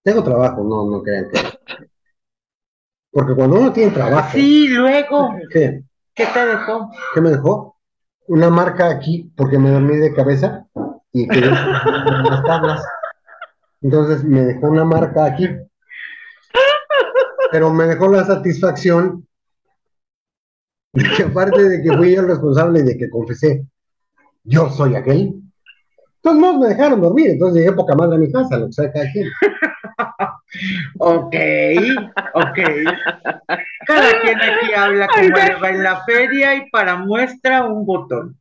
Tengo 0.04 0.22
trabajo, 0.22 0.62
no, 0.62 0.84
no 0.84 1.02
crean 1.02 1.30
que... 1.30 1.40
Porque 3.10 3.34
cuando 3.34 3.58
uno 3.58 3.72
tiene 3.72 3.92
trabajo... 3.92 4.32
Sí, 4.32 4.68
luego. 4.68 5.30
¿Qué? 5.50 5.82
¿Qué 6.14 6.26
te 6.26 6.44
dejó? 6.44 6.90
¿Qué 7.14 7.22
me 7.22 7.30
dejó? 7.30 7.78
Una 8.26 8.50
marca 8.50 8.90
aquí 8.90 9.32
porque 9.34 9.56
me 9.56 9.70
dormí 9.70 9.96
de 9.96 10.12
cabeza 10.12 10.66
y 11.12 11.28
quedé 11.28 11.46
en 11.46 12.24
las 12.24 12.44
tablas. 12.44 12.84
Entonces 13.80 14.24
me 14.24 14.42
dejó 14.42 14.68
una 14.68 14.84
marca 14.84 15.24
aquí. 15.24 15.48
Pero 17.50 17.72
me 17.72 17.84
dejó 17.84 18.08
la 18.08 18.24
satisfacción 18.24 19.26
de 20.94 21.04
que 21.16 21.22
aparte 21.24 21.68
de 21.68 21.82
que 21.82 21.96
fui 21.96 22.14
yo 22.14 22.20
el 22.20 22.28
responsable 22.28 22.80
y 22.80 22.84
de 22.84 22.96
que 22.96 23.10
confesé, 23.10 23.66
yo 24.44 24.70
soy 24.70 24.94
aquel. 24.94 25.34
Entonces 26.16 26.40
no 26.40 26.58
me 26.58 26.68
dejaron 26.68 27.00
dormir, 27.00 27.30
entonces 27.30 27.58
llegué 27.58 27.72
poca 27.72 27.94
madre 27.94 28.16
a 28.16 28.18
mi 28.18 28.30
casa, 28.30 28.56
lo 28.56 28.66
que 28.66 28.72
sea 28.72 28.92
cada 28.92 29.10
quien. 29.10 29.28
Ok, 30.98 31.34
ok. 32.34 32.58
Cada 33.86 34.20
quien 34.20 34.38
aquí 34.38 34.74
habla 34.76 35.08
como 35.08 35.62
va 35.62 35.70
en 35.70 35.82
la 35.82 36.04
feria 36.04 36.54
y 36.56 36.70
para 36.70 36.96
muestra 36.96 37.64
un 37.64 37.86
botón. 37.86 38.36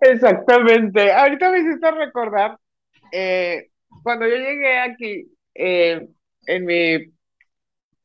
Exactamente. 0.00 1.12
Ahorita 1.12 1.50
me 1.50 1.58
hiciste 1.60 1.90
recordar, 1.90 2.58
eh, 3.12 3.70
cuando 4.02 4.26
yo 4.26 4.36
llegué 4.36 4.78
aquí, 4.78 5.32
eh, 5.54 6.08
en 6.46 6.64
mi 6.64 7.12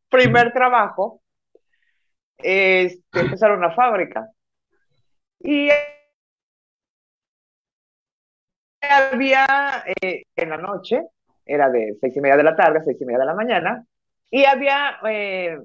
primer 0.10 0.52
trabajo, 0.54 1.22
este, 2.38 3.20
empezaron 3.20 3.60
una 3.60 3.72
fábrica. 3.74 4.30
Y 5.40 5.70
había 8.82 9.84
eh, 10.02 10.24
en 10.36 10.50
la 10.50 10.58
noche, 10.58 11.02
era 11.46 11.70
de 11.70 11.98
seis 12.00 12.16
y 12.16 12.22
media 12.22 12.38
de 12.38 12.44
la 12.44 12.56
tarde, 12.56 12.82
seis 12.84 12.98
y 13.00 13.06
media 13.06 13.20
de 13.20 13.26
la 13.26 13.34
mañana, 13.34 13.86
y 14.30 14.46
había, 14.46 14.98
eh, 15.10 15.58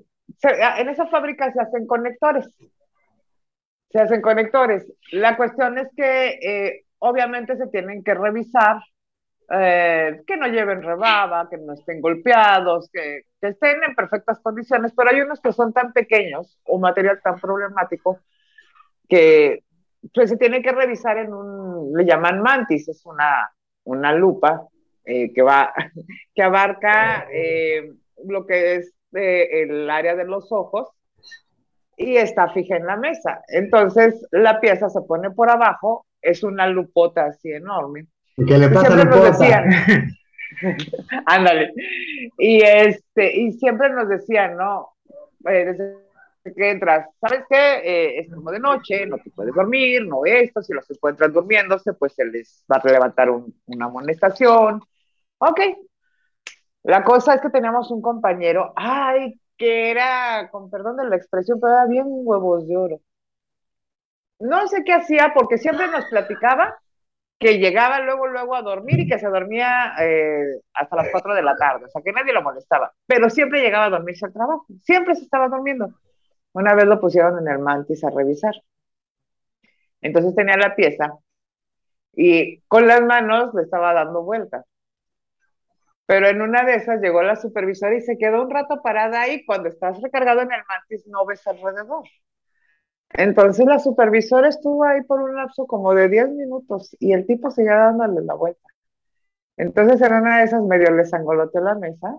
en 0.79 0.89
esa 0.89 1.07
fábrica 1.07 1.53
se 1.53 1.61
hacen 1.61 1.87
conectores, 1.87 2.47
se 3.93 4.01
hacen 4.01 4.23
conectores. 4.23 4.91
La 5.13 5.37
cuestión 5.37 5.79
es 5.79 5.89
que 5.95 6.39
eh, 6.43 6.85
obviamente 6.99 7.57
se 7.57 7.67
tienen 7.67 8.03
que 8.03 8.15
revisar, 8.15 8.81
eh, 9.51 10.23
que 10.27 10.37
no 10.37 10.47
lleven 10.47 10.83
rebaba, 10.83 11.49
que 11.51 11.59
no 11.59 11.75
estén 11.75 12.01
golpeados, 12.01 12.89
que, 12.91 13.27
estén 13.41 13.83
en 13.83 13.95
perfectas 13.95 14.41
condiciones, 14.41 14.93
pero 14.97 15.11
hay 15.11 15.21
unos 15.21 15.41
que 15.41 15.53
son 15.53 15.73
tan 15.73 15.93
pequeños 15.93 16.59
o 16.65 16.79
material 16.79 17.21
tan 17.23 17.39
problemático 17.41 18.21
que 19.09 19.65
pues, 20.15 20.31
se 20.31 20.37
tiene 20.37 20.63
que 20.63 20.73
revisar 20.73 21.19
en 21.19 21.35
un, 21.35 21.93
le 21.95 22.05
llaman 22.05 22.41
mantis, 22.41 22.89
es 22.89 23.05
una, 23.05 23.53
una 23.85 24.13
lupa 24.13 24.69
eh, 25.05 25.33
que 25.35 25.43
va, 25.43 25.75
que 26.35 26.43
abarca 26.43 27.27
eh, 27.31 27.93
lo 28.25 28.47
que 28.47 28.77
es 28.77 28.95
el 29.13 29.91
área 29.91 30.15
de 30.15 30.25
los 30.25 30.51
ojos 30.53 30.89
y 32.03 32.17
está 32.17 32.49
fija 32.51 32.77
en 32.77 32.87
la 32.87 32.97
mesa. 32.97 33.43
Entonces 33.49 34.27
la 34.31 34.61
pieza 34.61 34.89
se 34.89 35.01
pone 35.03 35.31
por 35.31 35.51
abajo, 35.51 36.07
es 36.21 36.43
una 36.43 36.67
lupota 36.67 37.27
así 37.27 37.51
enorme. 37.51 38.07
¿Y 38.37 38.45
qué 38.47 38.59
le 38.59 38.69
pasa 38.69 38.93
a 38.93 38.97
la 38.97 39.05
decían, 39.05 39.71
Ándale. 41.27 41.73
Y 42.39 42.63
este, 42.63 43.37
y 43.37 43.53
siempre 43.53 43.91
nos 43.91 44.09
decían, 44.09 44.57
¿no? 44.57 44.91
Eh, 45.49 45.65
desde 45.65 46.03
que 46.57 46.71
entras, 46.71 47.09
¿sabes 47.21 47.45
qué? 47.49 47.81
Eh, 47.85 48.19
es 48.21 48.33
como 48.33 48.51
de 48.51 48.59
noche, 48.59 49.07
no 49.07 49.19
te 49.19 49.31
puedes 49.31 49.55
dormir, 49.55 50.05
no 50.07 50.25
esto, 50.25 50.61
si 50.63 50.73
los 50.73 50.91
encuentran 50.91 51.33
durmiéndose, 51.33 51.93
pues 51.95 52.15
se 52.15 52.25
les 52.25 52.65
va 52.71 52.81
a 52.83 52.89
levantar 52.89 53.31
un, 53.31 53.55
una 53.67 53.87
amonestación. 53.87 54.83
Ok. 55.39 55.61
La 56.85 57.05
cosa 57.05 57.35
es 57.35 57.41
que 57.41 57.51
teníamos 57.51 57.91
un 57.93 58.03
compañero, 58.03 58.73
ay, 58.75 59.41
que 59.57 59.91
era, 59.91 60.49
con 60.51 60.71
perdón 60.71 60.97
de 60.99 61.05
la 61.09 61.17
expresión, 61.17 61.61
pero 61.61 61.75
era 61.75 61.87
bien 61.87 62.07
huevos 62.09 62.67
de 62.69 62.77
oro. 62.77 63.01
No 64.41 64.67
sé 64.69 64.85
qué 64.85 64.93
hacía 64.93 65.33
porque 65.35 65.59
siempre 65.59 65.87
nos 65.89 66.05
platicaba 66.07 66.79
que 67.39 67.59
llegaba 67.59 68.01
luego, 68.01 68.29
luego 68.29 68.55
a 68.55 68.63
dormir 68.63 69.01
y 69.01 69.09
que 69.09 69.19
se 69.19 69.29
dormía 69.29 69.95
eh, 70.01 70.61
hasta 70.75 70.97
las 70.97 71.09
4 71.11 71.35
de 71.35 71.43
la 71.43 71.57
tarde, 71.57 71.87
o 71.87 71.89
sea, 71.89 72.03
que 72.03 72.13
nadie 72.13 72.33
lo 72.33 72.43
molestaba, 72.43 72.93
pero 73.07 73.31
siempre 73.31 73.61
llegaba 73.63 73.87
a 73.87 73.91
dormirse 73.91 74.27
al 74.27 74.33
trabajo, 74.33 74.67
siempre 74.83 75.15
se 75.17 75.25
estaba 75.25 75.49
durmiendo. 75.49 75.89
Una 76.53 76.75
vez 76.75 76.87
lo 76.87 77.01
pusieron 77.01 77.39
en 77.41 77.49
el 77.53 77.59
mantis 77.59 78.05
a 78.05 78.11
revisar. 78.11 78.55
Entonces 80.03 80.35
tenía 80.35 80.57
la 80.57 80.75
pieza 80.77 81.19
y 82.15 82.61
con 82.63 82.87
las 82.87 83.03
manos 83.03 83.55
le 83.55 83.63
estaba 83.63 83.93
dando 83.95 84.23
vueltas. 84.23 84.65
Pero 86.13 86.29
en 86.29 86.43
una 86.43 86.63
de 86.63 86.75
esas 86.75 87.01
llegó 87.01 87.23
la 87.23 87.37
supervisora 87.37 87.97
y 87.97 88.03
se 88.03 88.19
quedó 88.19 88.43
un 88.43 88.51
rato 88.51 88.83
parada 88.83 89.23
ahí. 89.23 89.47
Cuando 89.47 89.71
estás 89.71 89.99
recargado 90.03 90.43
en 90.43 90.53
el 90.53 90.61
mantis 90.69 91.07
no 91.07 91.25
ves 91.25 91.47
alrededor. 91.47 92.05
Entonces 93.15 93.65
la 93.65 93.79
supervisora 93.79 94.49
estuvo 94.49 94.85
ahí 94.85 95.01
por 95.05 95.23
un 95.23 95.35
lapso 95.35 95.67
como 95.67 95.95
de 95.95 96.11
10 96.11 96.29
minutos 96.33 96.95
y 97.01 97.15
el 97.15 97.27
tipo 97.27 97.51
seguía 97.51 97.77
dándole 97.77 98.27
la 98.27 98.35
vuelta. 98.35 98.69
Entonces 99.57 100.03
en 100.03 100.13
una 100.13 100.41
de 100.41 100.45
esas 100.45 100.63
medio 100.63 100.91
le 100.91 101.07
sangoloteó 101.07 101.63
la 101.63 101.77
mesa 101.77 102.15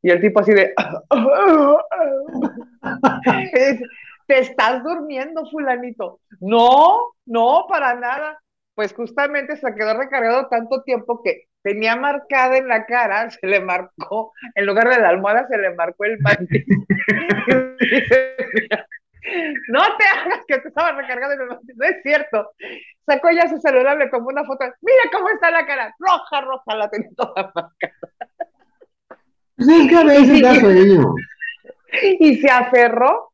y 0.00 0.10
el 0.10 0.20
tipo 0.20 0.38
así 0.38 0.52
de... 0.52 0.72
Te 4.28 4.38
estás 4.38 4.84
durmiendo, 4.84 5.44
fulanito. 5.50 6.20
No, 6.38 7.00
no, 7.26 7.66
para 7.68 7.96
nada. 7.96 8.40
Pues 8.76 8.94
justamente 8.94 9.56
se 9.56 9.74
quedó 9.74 9.98
recargado 9.98 10.46
tanto 10.46 10.84
tiempo 10.84 11.20
que 11.20 11.48
tenía 11.64 11.96
marcada 11.96 12.56
en 12.58 12.68
la 12.68 12.86
cara, 12.86 13.28
se 13.32 13.44
le 13.46 13.60
marcó, 13.60 14.32
en 14.54 14.66
lugar 14.66 14.88
de 14.88 15.00
la 15.00 15.08
almohada 15.08 15.48
se 15.48 15.58
le 15.58 15.74
marcó 15.74 16.04
el 16.04 16.20
mantis. 16.20 16.64
no 19.68 19.80
te 19.96 20.04
hagas 20.06 20.44
que 20.46 20.58
te 20.58 20.68
estaba 20.68 20.92
recargando 20.92 21.34
en 21.34 21.40
el 21.40 21.48
mantis, 21.48 21.76
no 21.76 21.86
es 21.86 22.00
cierto. 22.02 22.52
Sacó 23.06 23.30
ya 23.30 23.48
su 23.48 23.58
celular, 23.58 23.96
le 23.96 24.08
tomó 24.10 24.28
una 24.28 24.44
foto, 24.44 24.64
mira 24.82 25.02
cómo 25.10 25.28
está 25.30 25.50
la 25.50 25.66
cara, 25.66 25.92
roja, 25.98 26.40
roja, 26.42 26.76
la 26.76 26.88
tenía 26.88 27.10
toda 27.16 27.50
marcada. 27.54 27.72
Pues 29.56 29.68
es 30.30 30.42
da 30.42 30.54
sueño. 30.56 31.14
Y 32.18 32.36
se 32.36 32.50
aferró 32.50 33.32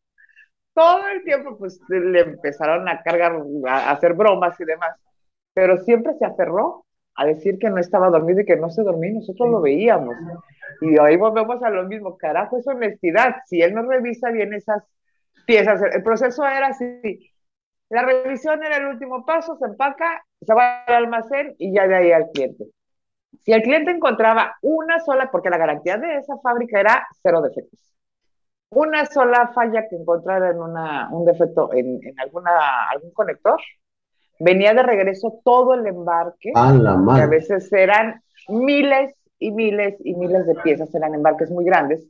todo 0.75 1.09
el 1.09 1.25
tiempo, 1.25 1.59
pues 1.59 1.81
le 1.89 2.21
empezaron 2.21 2.89
a 2.89 3.03
cargar, 3.03 3.43
a 3.67 3.91
hacer 3.91 4.13
bromas 4.13 4.59
y 4.61 4.65
demás, 4.65 4.95
pero 5.55 5.79
siempre 5.79 6.13
se 6.19 6.27
aferró 6.27 6.85
a 7.15 7.27
decir 7.27 7.59
que 7.59 7.71
no 7.71 7.79
estaba 7.79 8.09
dormido 8.09 8.41
y 8.41 8.47
que 8.47 8.57
no 8.57 8.71
se 8.71 8.83
dormía, 8.83 9.13
nosotros 9.13 9.51
lo 9.51 9.61
veíamos. 9.61 10.15
Y 10.81 10.99
ahí 10.99 11.17
volvemos 11.17 11.63
a 11.63 11.71
lo 11.71 11.85
mismo, 11.87 12.17
carajo, 12.17 12.59
es 12.59 12.67
honestidad. 12.67 13.37
Si 13.47 13.61
él 13.61 13.75
no 13.75 13.83
revisa 13.83 14.31
bien 14.31 14.55
esas 14.55 14.85
piezas, 15.47 15.83
el 15.83 16.03
proceso 16.03 16.45
era 16.45 16.69
así. 16.69 17.31
La 17.91 18.03
revisión 18.03 18.63
era 18.63 18.77
el 18.77 18.87
último 18.87 19.27
paso, 19.27 19.57
se 19.57 19.67
empaca, 19.67 20.25
se 20.41 20.55
va 20.55 20.85
al 20.85 21.05
almacén 21.05 21.55
y 21.59 21.75
ya 21.75 21.89
de 21.89 21.97
ahí 21.97 22.13
al 22.13 22.31
cliente. 22.33 22.67
Si 23.41 23.53
el 23.53 23.63
cliente 23.63 23.91
encontraba 23.91 24.57
una 24.63 25.01
sola, 25.01 25.31
porque 25.31 25.51
la 25.51 25.59
garantía 25.59 25.97
de 25.97 26.19
esa 26.19 26.37
fábrica 26.39 26.81
era 26.81 27.07
cero 27.23 27.43
defectos, 27.43 27.81
una 28.71 29.05
sola 29.07 29.51
falla 29.55 29.89
que 29.89 29.97
encontrara 29.97 30.51
en 30.51 30.61
una, 30.61 31.09
un 31.11 31.25
defecto 31.25 31.73
en, 31.73 31.99
en 32.03 32.21
alguna, 32.21 32.89
algún 32.91 33.13
conector, 33.13 33.61
venía 34.41 34.75
de 34.75 34.83
regreso 34.83 35.41
todo 35.45 35.75
el 35.75 35.87
embarque, 35.87 36.51
A 36.55 36.73
la 36.73 36.91
que 36.93 36.97
a 36.97 36.97
madre. 36.99 37.27
veces 37.29 37.73
eran 37.73 38.23
miles 38.49 39.15
y 39.39 39.53
miles 39.53 39.97
y 40.05 40.15
miles 40.15 40.47
de 40.47 40.55
piezas, 40.57 40.95
eran 40.95 41.15
embarques 41.15 41.51
muy 41.51 41.65
grandes, 41.65 42.07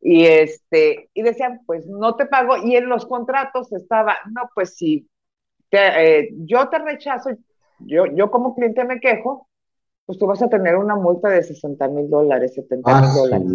y 0.00 0.26
este, 0.26 1.10
y 1.14 1.22
decían, 1.22 1.60
pues 1.66 1.86
no 1.86 2.14
te 2.16 2.26
pago, 2.26 2.56
y 2.64 2.76
en 2.76 2.88
los 2.88 3.06
contratos 3.06 3.72
estaba, 3.72 4.16
no, 4.32 4.42
pues 4.54 4.76
si 4.76 5.08
te, 5.70 5.78
eh, 6.20 6.28
yo 6.46 6.68
te 6.68 6.78
rechazo, 6.78 7.30
yo, 7.80 8.06
yo 8.06 8.30
como 8.30 8.54
cliente 8.54 8.84
me 8.84 9.00
quejo, 9.00 9.48
pues 10.06 10.18
tú 10.18 10.26
vas 10.26 10.42
a 10.42 10.48
tener 10.48 10.76
una 10.76 10.96
multa 10.96 11.28
de 11.28 11.42
60 11.42 11.88
mil 11.88 12.08
dólares, 12.08 12.54
70 12.54 12.90
Ah, 12.90 13.00
mil 13.00 13.10
su 13.10 13.18
dólares. 13.18 13.46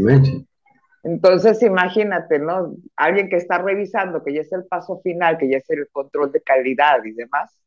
Entonces, 1.03 1.61
imagínate, 1.63 2.39
¿no? 2.39 2.75
Alguien 2.95 3.27
que 3.29 3.35
está 3.37 3.57
revisando, 3.57 4.23
que 4.23 4.33
ya 4.33 4.41
es 4.41 4.51
el 4.53 4.65
paso 4.65 5.01
final, 5.03 5.37
que 5.37 5.49
ya 5.49 5.57
es 5.57 5.69
el 5.69 5.87
control 5.91 6.31
de 6.31 6.41
calidad 6.41 7.03
y 7.03 7.11
demás. 7.11 7.57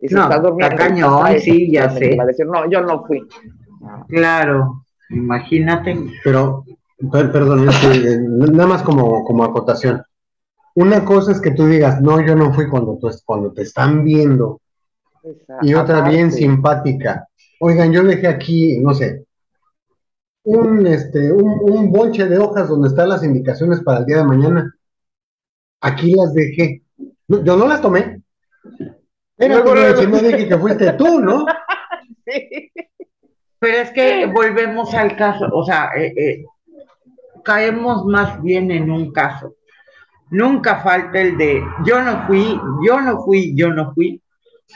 Y 0.00 0.14
No, 0.14 0.22
está 0.22 0.38
durmiendo. 0.38 0.74
está 0.74 0.88
cañón, 0.88 1.20
Ay, 1.24 1.40
sí, 1.40 1.70
ya 1.72 1.90
sé. 1.90 2.16
Va 2.16 2.22
a 2.24 2.26
decir, 2.26 2.46
no, 2.46 2.70
yo 2.70 2.80
no 2.82 3.04
fui. 3.04 3.26
Claro, 4.08 4.84
imagínate. 5.10 5.96
Pero, 6.22 6.64
per- 7.10 7.32
perdón, 7.32 7.68
eh, 7.68 8.18
nada 8.52 8.66
más 8.66 8.82
como, 8.82 9.24
como 9.24 9.44
acotación. 9.44 10.02
Una 10.74 11.04
cosa 11.04 11.32
es 11.32 11.40
que 11.40 11.50
tú 11.50 11.66
digas, 11.66 12.00
no, 12.00 12.24
yo 12.24 12.36
no 12.36 12.52
fui 12.52 12.68
cuando, 12.68 12.98
tú, 13.00 13.10
cuando 13.24 13.52
te 13.52 13.62
están 13.62 14.04
viendo. 14.04 14.60
Esa 15.24 15.58
Y 15.62 15.74
otra 15.74 16.08
bien 16.08 16.30
simpática. 16.30 17.26
Oigan, 17.60 17.92
yo 17.92 18.04
dejé 18.04 18.28
aquí, 18.28 18.78
no 18.78 18.94
sé, 18.94 19.24
un, 20.44 20.86
este, 20.86 21.32
un, 21.32 21.58
un 21.60 21.90
bonche 21.92 22.26
de 22.26 22.38
hojas 22.38 22.68
donde 22.68 22.88
están 22.88 23.08
las 23.08 23.24
indicaciones 23.24 23.80
para 23.82 24.00
el 24.00 24.06
día 24.06 24.18
de 24.18 24.24
mañana. 24.24 24.74
Aquí 25.80 26.14
las 26.14 26.32
dejé. 26.34 26.82
No, 27.28 27.44
yo 27.44 27.56
no 27.56 27.66
las 27.66 27.82
tomé. 27.82 28.17
Era 29.38 29.54
Luego, 29.54 29.70
como 29.70 29.80
luego. 29.80 30.00
si 30.00 30.06
no 30.06 30.18
dije 30.18 30.48
que 30.48 30.58
fuiste 30.58 30.92
tú, 30.94 31.20
¿no? 31.20 31.46
Sí. 32.30 32.70
Pero 33.58 33.76
es 33.78 33.90
que 33.90 34.26
volvemos 34.26 34.92
al 34.94 35.16
caso, 35.16 35.48
o 35.52 35.64
sea, 35.64 35.90
eh, 35.96 36.12
eh, 36.16 36.44
caemos 37.42 38.04
más 38.04 38.40
bien 38.42 38.70
en 38.70 38.90
un 38.90 39.12
caso. 39.12 39.54
Nunca 40.30 40.76
falta 40.80 41.18
el 41.20 41.38
de 41.38 41.62
yo 41.86 42.02
no 42.02 42.26
fui, 42.26 42.60
yo 42.86 43.00
no 43.00 43.22
fui, 43.24 43.54
yo 43.56 43.70
no 43.70 43.92
fui, 43.94 44.20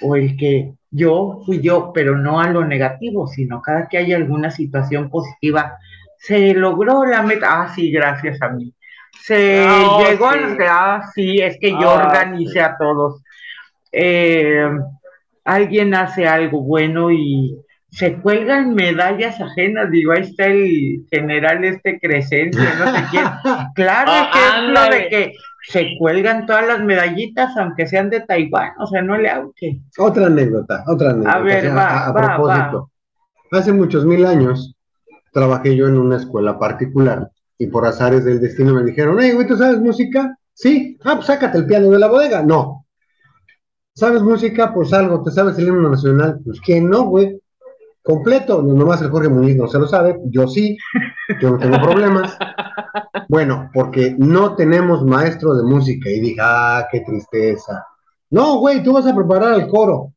o 0.01 0.17
el 0.17 0.37
que 0.37 0.73
yo 0.91 1.43
fui 1.45 1.61
yo, 1.61 1.93
pero 1.93 2.17
no 2.17 2.41
a 2.41 2.49
lo 2.49 2.65
negativo, 2.65 3.27
sino 3.27 3.61
cada 3.61 3.87
que 3.87 3.99
haya 3.99 4.17
alguna 4.17 4.51
situación 4.51 5.11
positiva, 5.11 5.77
se 6.17 6.55
logró 6.55 7.05
la 7.05 7.23
meta, 7.23 7.63
ah, 7.63 7.73
sí, 7.75 7.91
gracias 7.93 8.41
a 8.41 8.49
mí. 8.49 8.73
Se 9.23 9.63
Ah, 9.69 9.89
oh, 9.91 10.05
llegó 10.05 10.29
a 10.29 10.33
sí. 10.33 10.39
los 10.41 10.57
que, 10.57 10.67
ah, 10.67 11.03
sí, 11.15 11.39
es 11.39 11.59
que 11.61 11.71
yo 11.73 11.91
Ah, 11.91 12.07
organicé 12.07 12.53
sí. 12.55 12.59
a 12.61 12.77
todos. 12.79 13.23
Eh, 13.93 14.69
alguien 15.45 15.95
hace 15.95 16.27
algo 16.27 16.63
bueno 16.63 17.11
y 17.11 17.57
se 17.91 18.15
cuelgan 18.15 18.75
medallas 18.75 19.39
ajenas, 19.41 19.91
digo, 19.91 20.13
ahí 20.13 20.23
está 20.23 20.47
el 20.47 21.05
general 21.11 21.63
este 21.65 22.01
Crescencio, 22.01 22.63
no 22.79 22.87
sé 22.97 23.05
quién. 23.11 23.25
Claro 23.75 24.11
Ah, 24.11 24.31
ejemplo 24.33 24.81
ándale. 24.81 24.97
de 24.97 25.09
que 25.09 25.33
se 25.69 25.97
cuelgan 25.99 26.47
todas 26.47 26.67
las 26.67 26.81
medallitas, 26.83 27.57
aunque 27.57 27.87
sean 27.87 28.09
de 28.11 28.21
Taiwán, 28.21 28.71
o 28.79 28.87
sea, 28.87 29.03
no 29.03 29.19
le 29.19 29.31
aunque. 29.31 29.81
Otra 29.99 30.27
anécdota, 30.27 30.85
otra 30.87 31.11
anécdota. 31.11 31.39
ver, 31.41 31.59
o 31.59 31.61
sea, 31.61 31.75
va, 31.75 31.89
a, 31.89 32.07
a 32.07 32.13
va, 32.13 32.37
propósito. 32.37 32.91
Hace 33.51 33.73
muchos 33.73 34.07
mil 34.07 34.25
años 34.25 34.75
trabajé 35.33 35.77
yo 35.77 35.87
en 35.87 35.99
una 35.99 36.17
escuela 36.17 36.59
particular 36.59 37.31
y 37.59 37.67
por 37.67 37.85
azares 37.87 38.25
del 38.25 38.41
destino 38.41 38.73
me 38.75 38.83
dijeron, 38.83 39.19
hey, 39.21 39.33
güey, 39.33 39.47
¿tú 39.47 39.57
sabes 39.57 39.79
música? 39.79 40.35
Sí. 40.55 40.99
Ah, 41.05 41.15
pues 41.17 41.27
sácate 41.27 41.59
el 41.59 41.67
piano 41.67 41.89
de 41.91 41.99
la 41.99 42.09
bodega. 42.09 42.43
No. 42.43 42.82
¿Sabes 43.95 44.23
música? 44.23 44.73
Pues 44.73 44.93
algo. 44.93 45.23
¿Te 45.23 45.31
sabes 45.31 45.59
el 45.59 45.69
himno 45.69 45.91
nacional? 45.91 46.41
Pues 46.45 46.61
¿quién 46.61 46.89
no, 46.89 47.05
güey? 47.05 47.39
Completo. 48.03 48.63
No, 48.63 48.75
nomás 48.75 49.03
el 49.03 49.11
Jorge 49.11 49.29
Muñiz 49.29 49.57
no 49.57 49.69
se 49.69 49.79
lo 49.79 49.87
sabe. 49.87 50.19
Yo 50.27 50.49
sí. 50.49 50.77
Yo 51.41 51.51
no 51.51 51.59
tengo 51.59 51.81
problemas. 51.81 52.37
Bueno, 53.29 53.71
porque 53.73 54.15
no 54.19 54.55
tenemos 54.55 55.05
maestro 55.05 55.55
de 55.55 55.63
música. 55.63 56.11
Y 56.11 56.21
dije, 56.21 56.41
ah, 56.43 56.87
qué 56.91 57.01
tristeza. 57.01 57.85
No, 58.31 58.59
güey, 58.59 58.83
tú 58.83 58.95
vas 58.95 59.07
a 59.07 59.15
preparar 59.15 59.61
el 59.61 59.69
coro. 59.69 60.15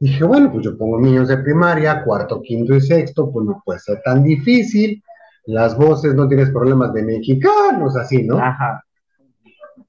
Dije, 0.00 0.22
bueno, 0.22 0.52
pues 0.52 0.64
yo 0.64 0.78
pongo 0.78 1.00
niños 1.00 1.26
de 1.26 1.38
primaria, 1.38 2.04
cuarto, 2.04 2.40
quinto 2.40 2.74
y 2.74 2.80
sexto, 2.80 3.30
pues 3.32 3.44
no 3.44 3.60
puede 3.64 3.80
ser 3.80 4.00
tan 4.04 4.22
difícil. 4.22 5.02
Las 5.46 5.76
voces 5.76 6.14
no 6.14 6.28
tienes 6.28 6.50
problemas 6.50 6.92
de 6.92 7.02
mexicanos, 7.02 7.96
así, 7.96 8.22
¿no? 8.22 8.38
Ajá. 8.38 8.84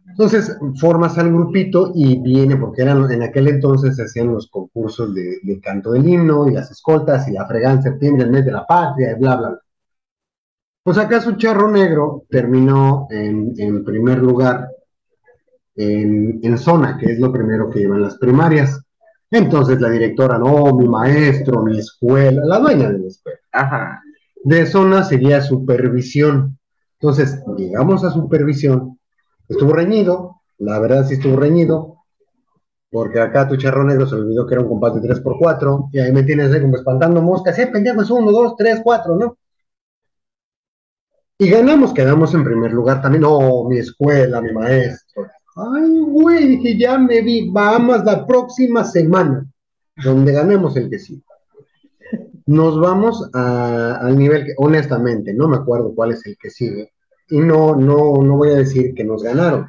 Entonces 0.09 0.57
formas 0.79 1.17
al 1.17 1.31
grupito 1.31 1.91
y 1.95 2.19
viene, 2.21 2.57
porque 2.57 2.81
eran, 2.81 3.09
en 3.11 3.23
aquel 3.23 3.47
entonces 3.47 3.95
se 3.95 4.03
hacían 4.03 4.33
los 4.33 4.49
concursos 4.49 5.13
de, 5.13 5.37
de 5.41 5.59
canto 5.61 5.91
del 5.91 6.07
himno 6.07 6.47
y 6.47 6.53
las 6.53 6.69
escoltas 6.71 7.27
y 7.27 7.31
la 7.31 7.47
fregada 7.47 7.75
en 7.75 7.83
septiembre, 7.83 8.23
el 8.23 8.31
mes 8.31 8.45
de 8.45 8.51
la 8.51 8.65
patria, 8.65 9.11
y 9.11 9.19
bla, 9.19 9.35
bla, 9.37 9.49
bla. 9.49 9.61
Pues 10.83 10.97
acá 10.97 11.21
su 11.21 11.33
charro 11.33 11.69
negro 11.71 12.25
terminó 12.29 13.07
en, 13.09 13.53
en 13.57 13.83
primer 13.83 14.17
lugar 14.17 14.69
en, 15.75 16.39
en 16.43 16.57
zona, 16.57 16.97
que 16.97 17.13
es 17.13 17.19
lo 17.19 17.31
primero 17.31 17.69
que 17.69 17.79
llevan 17.79 18.01
las 18.01 18.17
primarias. 18.17 18.81
Entonces 19.31 19.79
la 19.79 19.89
directora, 19.89 20.37
no, 20.37 20.73
mi 20.75 20.87
maestro, 20.87 21.63
mi 21.63 21.77
escuela, 21.77 22.41
la 22.45 22.59
dueña 22.59 22.89
de 22.91 22.99
la 22.99 23.07
escuela. 23.07 23.39
Ajá. 23.51 24.01
De 24.43 24.65
zona 24.65 25.03
sería 25.03 25.41
supervisión. 25.41 26.57
Entonces, 26.99 27.41
llegamos 27.57 28.03
a 28.03 28.11
supervisión. 28.11 28.98
Estuvo 29.49 29.73
reñido, 29.73 30.41
la 30.59 30.79
verdad 30.79 31.05
sí 31.05 31.15
estuvo 31.15 31.35
reñido, 31.35 31.97
porque 32.91 33.19
acá 33.19 33.47
tu 33.47 33.57
charro 33.57 33.83
negro 33.83 34.07
se 34.07 34.15
olvidó 34.15 34.45
que 34.45 34.53
era 34.53 34.61
un 34.61 34.69
compás 34.69 34.93
de 34.95 35.01
3x4, 35.01 35.89
y 35.91 35.99
ahí 35.99 36.11
me 36.11 36.23
tienes 36.23 36.53
ahí 36.53 36.61
como 36.61 36.75
espantando 36.75 37.21
moscas, 37.21 37.57
eh, 37.57 37.67
pendejo, 37.67 38.01
es 38.01 38.09
1, 38.09 38.31
2, 38.31 38.55
3, 38.55 38.81
4, 38.83 39.15
¿no? 39.15 39.37
Y 41.39 41.49
ganamos, 41.49 41.93
quedamos 41.93 42.33
en 42.33 42.43
primer 42.43 42.71
lugar 42.71 43.01
también, 43.01 43.23
no, 43.23 43.63
mi 43.67 43.79
escuela, 43.79 44.41
mi 44.41 44.51
maestro. 44.51 45.27
Ay, 45.55 45.99
güey, 45.99 46.47
dije, 46.47 46.77
ya 46.77 46.97
me 46.97 47.21
vi, 47.21 47.49
vamos 47.49 48.03
la 48.03 48.27
próxima 48.27 48.83
semana, 48.83 49.45
donde 50.03 50.31
ganemos 50.31 50.75
el 50.75 50.89
que 50.89 50.99
sí. 50.99 51.23
Nos 52.45 52.79
vamos 52.79 53.29
al 53.33 54.17
nivel 54.17 54.45
que, 54.45 54.53
honestamente, 54.57 55.33
no 55.33 55.47
me 55.47 55.57
acuerdo 55.57 55.93
cuál 55.95 56.11
es 56.11 56.25
el 56.25 56.37
que 56.37 56.49
sigue. 56.49 56.91
Y 57.29 57.39
no, 57.39 57.75
no, 57.75 58.21
no 58.23 58.37
voy 58.37 58.49
a 58.49 58.57
decir 58.57 58.93
que 58.93 59.03
nos 59.03 59.23
ganaron. 59.23 59.67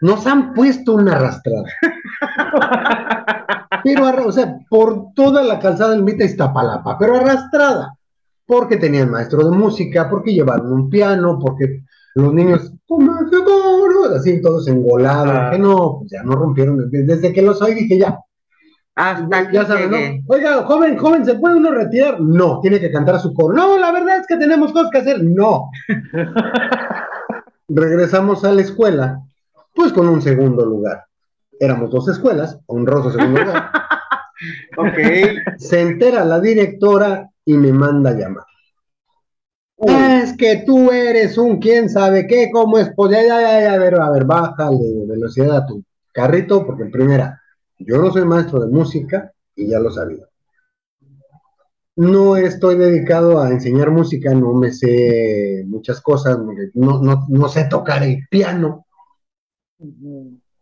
Nos 0.00 0.26
han 0.26 0.52
puesto 0.52 0.94
una 0.94 1.16
arrastrada. 1.16 1.64
Pero, 3.84 4.26
o 4.26 4.32
sea, 4.32 4.58
por 4.68 5.12
toda 5.14 5.42
la 5.42 5.58
calzada 5.58 5.90
del 5.90 6.02
Mita 6.02 6.24
Iztapalapa, 6.24 6.96
pero 6.98 7.16
arrastrada. 7.16 7.94
Porque 8.46 8.78
tenían 8.78 9.10
maestro 9.10 9.48
de 9.48 9.56
música, 9.56 10.08
porque 10.08 10.32
llevaron 10.32 10.72
un 10.72 10.88
piano, 10.88 11.38
porque 11.38 11.82
los 12.14 12.32
niños, 12.32 12.72
así 14.16 14.40
todos 14.40 14.68
engolados. 14.68 15.34
Ah. 15.34 15.50
Que 15.52 15.58
no, 15.58 15.98
pues 15.98 16.12
ya 16.12 16.22
no 16.22 16.32
rompieron. 16.32 16.90
Desde 16.90 17.32
que 17.32 17.42
los 17.42 17.60
oí 17.60 17.74
dije 17.74 17.98
ya, 17.98 18.18
Hasta 18.96 19.50
ya 19.50 19.64
llegué. 19.64 20.20
¿no? 20.20 20.24
Oiga, 20.28 20.62
joven, 20.62 20.96
joven, 20.96 21.24
¿se 21.24 21.34
puede 21.34 21.56
uno 21.56 21.72
retirar? 21.72 22.20
No, 22.20 22.60
tiene 22.60 22.78
que 22.78 22.92
cantar 22.92 23.18
su 23.20 23.34
coro. 23.34 23.54
No, 23.54 23.76
la 23.76 23.90
verdad 23.90 24.18
es 24.18 24.26
que 24.26 24.36
tenemos 24.36 24.72
cosas 24.72 24.90
que 24.90 24.98
hacer. 24.98 25.22
No. 25.22 25.70
Regresamos 27.68 28.44
a 28.44 28.52
la 28.52 28.60
escuela, 28.60 29.20
pues 29.74 29.92
con 29.92 30.08
un 30.08 30.22
segundo 30.22 30.64
lugar. 30.64 31.04
Éramos 31.58 31.90
dos 31.90 32.08
escuelas, 32.08 32.58
honroso 32.66 33.10
segundo 33.10 33.40
lugar. 33.40 33.70
Ok. 34.76 35.58
Se 35.58 35.80
entera 35.80 36.24
la 36.24 36.40
directora 36.40 37.30
y 37.44 37.54
me 37.54 37.72
manda 37.72 38.10
a 38.10 38.14
llamar. 38.14 38.44
Uy. 39.76 39.92
Es 39.94 40.36
que 40.36 40.64
tú 40.66 40.90
eres 40.90 41.38
un 41.38 41.60
quién 41.60 41.88
sabe 41.88 42.26
qué, 42.26 42.50
cómo 42.52 42.78
es, 42.78 42.90
pues 42.94 43.12
ya, 43.12 43.22
ya, 43.22 43.40
ya, 43.40 43.60
ya, 43.60 43.72
a 43.74 43.78
ver, 43.78 43.94
a 44.00 44.10
ver, 44.10 44.24
bájale 44.24 44.78
de 44.78 45.06
velocidad 45.06 45.56
a 45.58 45.66
tu 45.66 45.84
carrito, 46.12 46.66
porque 46.66 46.82
en 46.82 46.90
primera, 46.90 47.40
yo 47.78 47.98
no 47.98 48.12
soy 48.12 48.24
maestro 48.24 48.60
de 48.60 48.68
música 48.68 49.32
y 49.54 49.68
ya 49.68 49.78
lo 49.80 49.90
sabía. 49.90 50.24
No 51.96 52.36
estoy 52.36 52.76
dedicado 52.76 53.40
a 53.40 53.50
enseñar 53.50 53.90
música, 53.90 54.34
no 54.34 54.52
me 54.54 54.72
sé 54.72 55.64
muchas 55.66 56.00
cosas, 56.00 56.38
no, 56.74 57.00
no, 57.02 57.26
no 57.28 57.48
sé 57.48 57.66
tocar 57.70 58.02
el 58.02 58.26
piano 58.28 58.84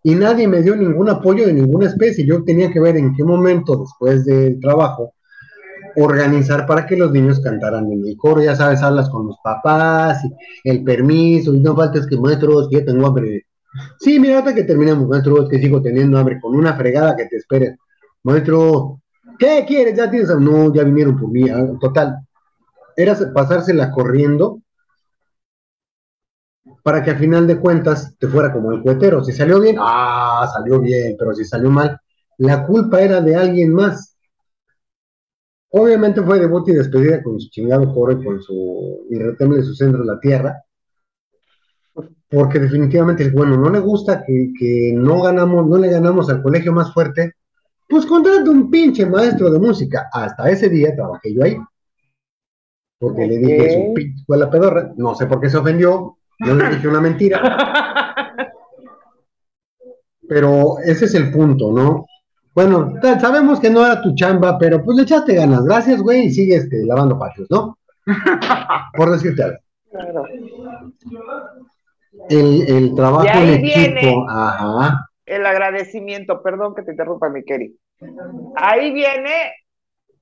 y 0.05 0.15
nadie 0.15 0.49
me 0.49 0.63
dio 0.63 0.75
ningún 0.75 1.09
apoyo 1.09 1.47
de 1.47 1.53
ninguna 1.53 1.87
especie. 1.87 2.27
Yo 2.27 2.43
tenía 2.45 2.71
que 2.73 2.81
ver 2.81 2.97
en 2.97 3.15
qué 3.15 3.25
momento, 3.25 3.77
después 3.79 4.25
del 4.25 4.59
trabajo, 4.61 5.15
organizar 5.97 6.67
para 6.67 6.87
que 6.87 6.97
los 6.97 7.13
niños 7.13 7.41
cantaran 7.41 7.91
en 7.93 8.05
el 8.07 8.17
coro. 8.17 8.43
Ya 8.43 8.57
sabes, 8.57 8.83
hablas 8.83 9.09
con 9.11 9.27
los 9.29 9.37
papás, 9.43 10.19
el 10.65 10.83
permiso, 10.83 11.55
y 11.55 11.61
no 11.61 11.77
faltes 11.77 12.07
que 12.07 12.17
maestros, 12.17 12.69
que 12.69 12.79
ya 12.79 12.85
tengo 12.85 13.07
hambre. 13.07 13.47
Sí, 14.01 14.19
mira, 14.21 14.35
ahorita 14.37 14.55
que 14.55 14.65
terminamos, 14.65 15.09
maestro, 15.09 15.43
es 15.43 15.49
que 15.49 15.59
sigo 15.59 15.81
teniendo 15.81 16.19
hambre, 16.19 16.41
con 16.41 16.55
una 16.55 16.75
fregada 16.75 17.17
que 17.17 17.27
te 17.27 17.37
esperen. 17.37 17.79
Maestro, 18.23 19.01
¿qué 19.39 19.65
quieres? 19.67 19.97
Ya 19.97 20.11
tienes. 20.11 20.29
No, 20.39 20.73
ya 20.75 20.85
vinieron 20.85 21.19
por 21.19 21.31
mí. 21.31 21.49
Ah, 21.49 21.67
Total, 21.81 22.19
era 22.97 23.17
pasársela 23.33 23.91
corriendo 23.91 24.61
para 26.83 27.03
que 27.03 27.11
al 27.11 27.19
final 27.19 27.47
de 27.47 27.59
cuentas 27.59 28.15
te 28.19 28.29
fuera 28.29 28.53
como 28.53 28.73
el 28.73 28.83
cuetero. 28.83 29.25
Si 29.25 29.33
salió 29.33 29.61
bien, 29.61 29.77
ah, 29.79 30.49
salió 30.53 30.81
bien, 30.81 31.17
pero 31.19 31.35
si 31.35 31.45
salió 31.45 31.71
mal, 31.71 31.99
la 32.39 32.67
culpa 32.67 33.01
era 33.01 33.21
de 33.21 33.37
alguien 33.37 33.73
más. 33.73 34.17
Obviamente 35.71 36.23
fue 36.23 36.39
debut 36.39 36.69
y 36.69 36.73
despedida 36.73 37.23
con 37.23 37.41
su 37.41 37.49
chingado 37.49 37.93
coro 37.95 38.13
y 38.13 38.25
con 38.25 38.43
su 38.43 39.07
retémele 39.11 39.63
su 39.63 39.75
centro 39.75 40.03
en 40.03 40.09
la 40.09 40.21
tierra. 40.21 40.63
Porque 42.33 42.59
definitivamente, 42.59 43.29
bueno, 43.31 43.59
no 43.59 43.69
le 43.69 43.79
gusta 43.79 44.25
que, 44.25 44.53
que 44.59 44.93
no 44.95 45.21
ganamos, 45.21 45.67
no 45.67 45.77
le 45.77 45.91
ganamos 45.91 46.31
al 46.31 46.43
colegio 46.43 46.73
más 46.73 46.93
fuerte, 46.95 47.35
pues 47.87 48.07
contrata 48.07 48.51
un 48.51 48.71
pinche 48.71 49.05
maestro 49.05 49.51
de 49.51 49.59
música. 49.59 50.09
Hasta 50.11 50.49
ese 50.49 50.71
día 50.71 50.97
trabajé 50.97 51.35
yo 51.35 51.45
ahí. 51.45 51.59
Porque 52.99 53.27
le 53.27 53.37
dije, 53.37 53.61
Ok. 53.61 53.89
su 53.89 53.95
pinche 53.95 54.21
escuela 54.21 54.51
pedorra, 54.51 54.93
no 54.97 55.15
sé 55.15 55.27
por 55.27 55.41
qué 55.43 55.51
se 55.51 55.59
ofendió, 55.59 56.17
yo 56.39 56.55
le 56.55 56.71
dije 56.71 56.89
una 56.89 57.03
mentira. 57.03 57.43
Pero 60.27 60.79
ese 60.79 61.05
es 61.05 61.15
el 61.15 61.31
punto, 61.31 61.71
¿no? 61.71 62.07
Bueno, 62.55 62.95
sabemos 63.21 63.61
que 63.61 63.69
no 63.69 63.85
era 63.85 64.01
tu 64.01 64.15
chamba, 64.15 64.59
pero 64.59 64.83
pues 64.83 64.97
le 64.97 65.03
echaste 65.03 65.35
ganas. 65.35 65.65
Gracias, 65.65 66.01
güey, 66.01 66.27
y 66.27 66.31
sigue 66.31 66.57
este, 66.57 66.87
lavando 66.87 67.19
patios, 67.19 67.47
¿no? 67.51 67.79
Por 68.97 69.11
decirte 69.11 69.43
algo. 69.43 69.59
Claro. 69.91 70.25
El, 72.29 72.69
el 72.69 72.95
trabajo 72.95 73.25
Y 73.25 73.29
ahí 73.29 73.49
en 73.49 73.55
equipo, 73.65 74.01
viene. 74.01 74.27
ajá. 74.29 75.09
El 75.27 75.47
agradecimiento, 75.47 76.43
perdón 76.43 76.75
que 76.75 76.83
te 76.83 76.91
interrumpa, 76.93 77.29
mi 77.29 77.45
querido. 77.45 77.75
Ahí 78.57 78.93
viene 78.93 79.53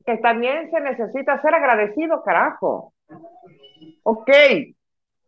que 0.05 0.17
también 0.19 0.71
se 0.71 0.81
necesita 0.81 1.41
ser 1.43 1.55
agradecido, 1.55 2.23
carajo. 2.23 2.93
Ok, 4.03 4.31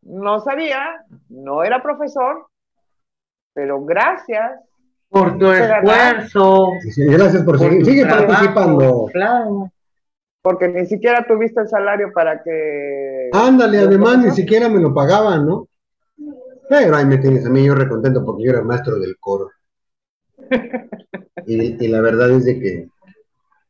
no 0.03 0.41
sabía, 0.41 1.05
no 1.29 1.63
era 1.63 1.83
profesor, 1.83 2.47
pero 3.55 3.85
gracias. 3.85 4.53
Por 5.09 5.39
tu 5.39 5.51
esfuerzo. 5.51 6.69
Sí, 6.81 7.05
Gracias 7.07 7.43
por 7.43 7.59
por 7.59 7.59
seguir. 7.59 7.85
Sigue 7.85 8.03
trabajo, 8.05 8.29
participando. 8.29 9.07
Claro. 9.13 9.71
porque 10.43 10.69
ni 10.69 10.87
siquiera 10.87 11.25
tuviste 11.27 11.61
el 11.61 11.69
salario 11.69 12.13
para 12.13 12.43
que... 12.43 13.29
Ándale, 13.33 13.79
¿Los 13.79 13.89
además 13.89 14.19
ni 14.19 14.31
siquiera 14.31 14.69
me 14.69 14.81
lo 14.81 14.95
pagaban, 14.95 15.47
¿no? 15.47 15.69
Pero 16.68 16.96
ahí 16.96 17.05
me 17.07 17.18
tienes 17.18 17.44
a 17.46 17.51
mí, 17.51 17.64
yo 17.64 17.75
recontento 17.75 18.25
porque 18.25 18.44
yo 18.44 18.51
era 18.53 18.62
maestro 18.62 18.98
del 18.98 19.16
coro. 19.18 19.51
Y, 21.46 21.85
y 21.85 21.88
la 21.88 22.01
verdad 22.01 22.31
es 22.31 22.44
de 22.44 22.59
que, 22.61 22.88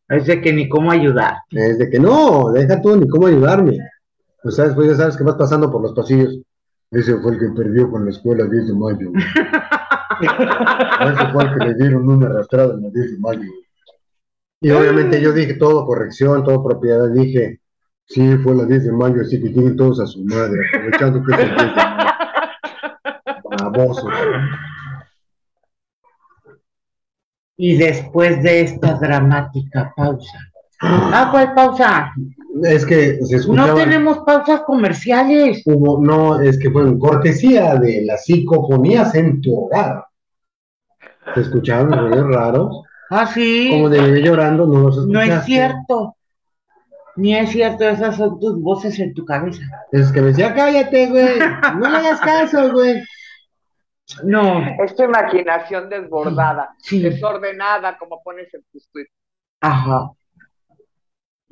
Es 0.09 0.27
de 0.27 0.41
que 0.41 0.53
ni 0.53 0.69
cómo 0.69 0.91
ayudar. 0.91 1.37
es 1.51 1.79
de 1.79 1.89
que 1.91 1.99
no, 1.99 2.51
deja 2.53 2.81
tú 2.81 2.97
ni 2.97 3.09
cómo 3.09 3.27
ayudarme. 3.27 3.79
O 4.45 4.51
sea, 4.51 4.67
después 4.67 4.89
ya 4.89 4.97
sabes 4.97 5.17
que 5.17 5.25
vas 5.25 5.37
pasando 5.37 5.71
por 5.71 5.83
los 5.83 5.93
pasillos. 5.95 6.39
Ese 6.91 7.17
fue 7.19 7.33
el 7.33 7.39
que 7.39 7.49
perdió 7.57 7.91
con 7.91 8.05
la 8.05 8.11
escuela 8.11 8.45
10 8.45 8.67
de 8.69 8.75
mayo. 8.75 9.11
güey. 9.11 9.25
Ese 11.13 11.27
fue 11.33 11.45
el 11.45 11.59
que 11.59 11.65
le 11.67 11.75
dieron 11.75 12.09
una 12.09 12.27
arrastrada 12.27 12.75
en 12.75 12.83
la 12.83 12.91
10 12.91 13.13
de 13.13 13.19
mayo. 13.19 13.51
Y 14.61 14.71
obviamente 14.71 15.21
yo 15.21 15.33
dije 15.33 15.55
todo 15.55 15.87
corrección, 15.87 16.45
todo 16.45 16.63
propiedad. 16.63 17.09
Dije, 17.09 17.61
sí, 18.07 18.37
fue 18.39 18.55
la 18.55 18.65
10 18.65 18.85
de 18.85 18.93
mayo, 18.93 19.23
así 19.23 19.41
que 19.41 19.49
tienen 19.51 19.77
todos 19.77 20.01
a 20.01 20.07
su 20.07 20.23
madre, 20.25 20.61
aprovechando 20.75 21.23
que 21.25 21.33
es 21.33 21.39
el 21.41 21.49
10 21.49 21.59
de 21.59 21.65
mayo. 21.67 22.02
Baboso. 23.73 24.09
Y 27.57 27.77
después 27.77 28.43
de 28.43 28.63
esta 28.63 28.95
dramática 28.95 29.93
pausa. 29.97 30.39
Ah, 30.81 31.29
¿cuál 31.31 31.55
pausa? 31.55 32.13
Es 32.65 32.85
que 32.85 33.19
se. 33.25 33.47
No 33.49 33.75
tenemos 33.75 34.19
pausas 34.27 34.63
comerciales. 34.63 35.63
Hubo, 35.65 36.03
no, 36.05 36.41
es 36.41 36.59
que 36.59 36.71
fue 36.71 36.83
en 36.83 36.99
cortesía 36.99 37.77
de 37.77 38.05
las 38.05 38.25
psicofonías 38.25 39.15
en 39.15 39.41
tu 39.41 39.55
hogar. 39.67 40.05
Se 41.35 41.43
escuchaban 41.43 41.93
ruidos 41.93 42.35
raros, 42.35 42.83
Ah, 43.11 43.27
sí. 43.27 43.69
como 43.71 43.89
de 43.89 44.01
bebé 44.01 44.23
llorando, 44.23 44.67
no 44.67 44.81
los 44.81 45.07
No 45.07 45.21
escuchaste. 45.21 45.39
es 45.39 45.45
cierto. 45.45 46.17
Ni 47.15 47.37
es 47.37 47.51
cierto, 47.51 47.85
esas 47.89 48.17
son 48.17 48.41
tus 48.41 48.61
voces 48.61 48.99
en 48.99 49.15
tu 49.15 49.25
cabeza. 49.25 49.63
Es 49.93 50.11
que 50.11 50.21
me 50.21 50.29
decía, 50.29 50.53
cállate, 50.55 51.07
güey, 51.11 51.39
no 51.79 51.89
le 51.91 51.97
hagas 51.99 52.21
caso, 52.21 52.73
güey. 52.73 53.03
No, 54.25 54.59
Es 54.85 54.95
tu 54.95 55.05
imaginación 55.05 55.89
desbordada, 55.89 56.75
sí. 56.79 57.01
desordenada, 57.01 57.97
como 57.99 58.23
pones 58.23 58.53
en 58.55 58.63
tus 58.73 58.89
tweets. 58.91 59.11
Ajá. 59.61 60.11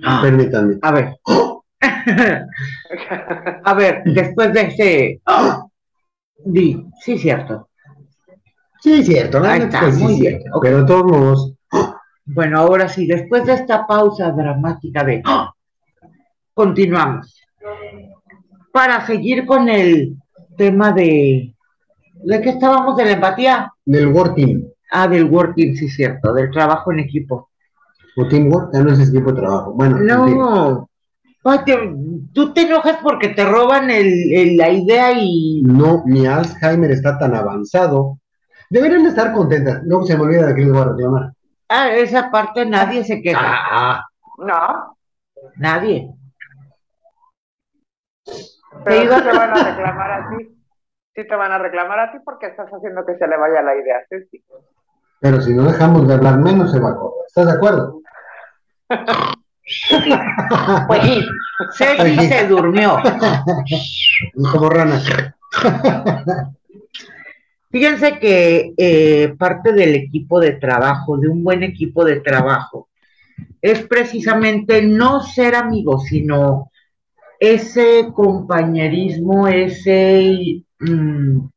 Ah, 0.05 0.21
Permítanme. 0.23 0.79
A 0.83 0.93
ver. 0.93 1.17
A 3.65 3.75
ver, 3.75 4.03
después 4.05 4.53
de 4.53 4.61
ese. 4.63 5.21
Di, 6.45 6.87
sí, 7.01 7.19
cierto. 7.19 7.69
Sí, 8.81 9.05
cierto, 9.05 9.41
la 9.41 9.53
Ahí 9.53 9.61
está, 9.63 9.93
sí, 9.93 10.03
muy 10.03 10.21
bien, 10.21 10.41
cierto. 10.41 10.57
ok. 10.59 10.63
Pero 10.65 10.79
de 10.79 10.87
todos 10.87 11.05
modos, 11.05 11.53
Bueno, 12.25 12.59
ahora 12.61 12.89
sí, 12.89 13.07
después 13.07 13.45
de 13.47 13.55
esta 13.55 13.87
pausa 13.87 14.31
dramática 14.33 15.05
de. 15.05 15.23
¡Ah! 15.25 15.53
Continuamos. 16.55 17.43
Para 18.73 19.05
seguir 19.07 19.47
con 19.47 19.69
el 19.69 20.17
tema 20.57 20.93
de. 20.93 21.55
¿De 22.24 22.40
qué 22.40 22.50
estábamos? 22.50 22.96
De 22.96 23.04
la 23.04 23.12
empatía. 23.12 23.72
del 23.85 24.09
working 24.09 24.66
Ah, 24.92 25.06
del 25.06 25.24
working, 25.24 25.76
sí, 25.76 25.88
cierto, 25.88 26.33
del 26.33 26.50
trabajo 26.50 26.90
en 26.92 27.00
equipo. 27.00 27.48
o 28.16 28.26
teamwork, 28.26 28.70
ya 28.74 28.83
no 28.83 28.92
es 28.92 28.98
ese 28.98 29.12
tipo 29.12 29.33
de 29.33 29.40
trabajo. 29.40 29.72
Bueno. 29.72 29.98
No. 30.00 30.88
Ay, 31.44 31.61
te- 31.64 31.94
tú 32.35 32.52
te 32.52 32.62
enojas 32.62 32.98
porque 33.02 33.28
te 33.28 33.44
roban 33.46 33.88
el- 33.90 34.33
el- 34.35 34.56
la 34.56 34.68
idea 34.70 35.12
y. 35.16 35.62
no, 35.62 36.02
mi 36.06 36.26
Alzheimer 36.26 36.90
está 36.90 37.18
tan 37.18 37.35
avanzado. 37.35 38.18
Deberían 38.68 39.04
de 39.04 39.11
estar 39.11 39.33
contentas. 39.33 39.80
Luego 39.85 40.04
se 40.06 40.16
me 40.16 40.24
olvida 40.24 40.46
de 40.48 40.54
que 40.54 40.61
les 40.62 40.72
voy 40.72 40.80
a 40.83 40.85
reclamar. 40.87 41.33
Ah, 41.68 41.88
esa 41.94 42.30
parte 42.30 42.66
nadie 42.66 43.04
se 43.04 43.22
queja. 43.22 43.40
Ah, 43.42 44.04
No, 44.38 44.96
Nadie. 45.56 46.11
pero 48.85 49.02
iba- 49.04 49.18
sí 49.18 49.22
te 49.24 49.37
van 49.37 49.50
a 49.50 49.64
reclamar 49.64 50.11
a 50.12 50.28
ti. 50.30 50.48
Sí 51.20 51.28
te 51.28 51.37
van 51.37 51.52
a 51.52 51.59
reclamar 51.59 51.98
a 52.00 52.12
ti 52.12 52.18
porque 52.24 52.46
estás 52.46 52.68
haciendo 52.70 53.04
que 53.04 53.16
se 53.16 53.26
le 53.26 53.37
vaya 53.37 53.62
la 53.62 53.76
idea 53.76 53.98
a 53.98 54.06
Ceci. 54.09 54.42
Pero 55.20 55.40
si 55.40 55.52
no 55.52 55.64
dejamos 55.64 56.09
de 56.09 56.14
hablar 56.14 56.38
menos, 56.38 56.72
se 56.72 56.80
va 56.80 56.90
a 56.90 56.96
correr. 56.96 57.24
¿Estás 57.26 57.46
de 57.46 57.52
acuerdo? 57.52 58.00
Pues 60.88 61.02
sí. 61.02 61.28
Ceci 61.76 62.26
se 62.26 62.48
durmió. 62.48 62.96
Como 64.52 64.70
rana. 64.70 65.00
Fíjense 67.70 68.18
que 68.18 68.74
eh, 68.76 69.35
parte 69.38 69.72
del 69.72 69.94
equipo 69.94 70.40
de 70.40 70.52
trabajo, 70.52 71.18
de 71.18 71.28
un 71.28 71.44
buen 71.44 71.62
equipo 71.62 72.04
de 72.04 72.20
trabajo, 72.20 72.88
es 73.62 73.87
precisamente 73.87 74.83
no 74.83 75.20
ser 75.20 75.54
amigos, 75.54 76.06
sino 76.06 76.70
ese 77.38 78.11
compañerismo, 78.12 79.46
ese, 79.48 80.62
mm, 80.81 81.49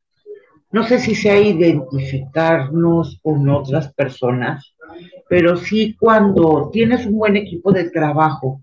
no 0.72 0.82
sé 0.84 0.98
si 0.98 1.14
sea 1.14 1.38
identificarnos 1.38 3.20
con 3.22 3.48
otras 3.48 3.92
personas, 3.94 4.74
pero 5.28 5.56
sí 5.56 5.96
cuando 5.98 6.70
tienes 6.72 7.06
un 7.06 7.18
buen 7.18 7.36
equipo 7.36 7.72
de 7.72 7.90
trabajo, 7.90 8.62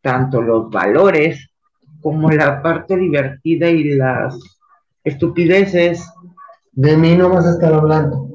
tanto 0.00 0.40
los 0.40 0.70
valores 0.70 1.50
como 2.00 2.30
la 2.30 2.62
parte 2.62 2.96
divertida 2.96 3.68
y 3.68 3.84
las 3.94 4.38
estupideces 5.02 6.08
De 6.72 6.96
mí 6.96 7.16
no 7.16 7.28
vas 7.30 7.44
a 7.46 7.52
estar 7.52 7.74
hablando. 7.74 8.28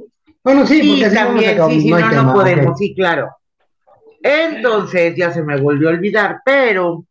Bueno, 0.44 0.66
sí, 0.66 0.82
Sí, 0.82 0.90
porque 0.90 1.10
si 1.10 1.16
no, 1.16 1.22
no, 1.22 1.22
se 1.22 1.26
también, 1.26 1.54
acabó, 1.54 1.70
sí, 1.70 1.82
sí, 1.82 1.90
no 1.90 2.00
no, 2.00 2.10
tema, 2.10 2.24
no 2.24 2.34
podemos, 2.34 2.78
sí, 2.78 2.94
claro. 2.94 3.30
Entonces, 4.22 5.16
ya 5.16 5.32
se 5.32 5.44
me 5.44 5.62
volvió 5.62 5.88
a 5.88 5.92
olvidar, 5.94 6.42
pero 6.44 7.06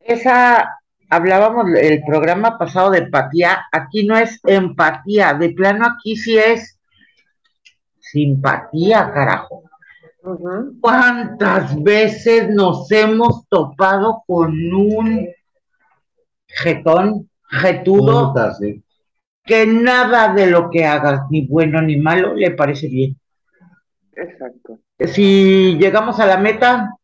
esa, 0.00 0.68
hablábamos 1.12 1.66
el 1.74 2.02
programa 2.04 2.56
pasado 2.56 2.90
de 2.90 3.00
empatía, 3.00 3.66
aquí 3.70 4.06
no 4.06 4.16
es 4.16 4.40
empatía, 4.44 5.34
de 5.34 5.50
plano 5.50 5.86
aquí 5.86 6.16
sí 6.16 6.38
es 6.38 6.80
simpatía, 7.98 9.12
carajo. 9.12 9.64
¿Cuántas 10.80 11.82
veces 11.82 12.48
nos 12.48 12.90
hemos 12.90 13.46
topado 13.48 14.22
con 14.26 14.52
un 14.72 15.28
jetón, 16.46 17.28
jetudo, 17.46 18.28
Puta, 18.28 18.54
sí. 18.54 18.82
que 19.44 19.66
nada 19.66 20.32
de 20.32 20.46
lo 20.46 20.70
que 20.70 20.86
hagas, 20.86 21.22
ni 21.28 21.46
bueno 21.46 21.82
ni 21.82 21.98
malo, 21.98 22.32
le 22.34 22.52
parece 22.52 22.88
bien? 22.88 23.18
Exacto. 24.12 24.78
Si 24.98 25.76
llegamos 25.78 26.18
a 26.20 26.26
la 26.26 26.38
meta, 26.38 26.96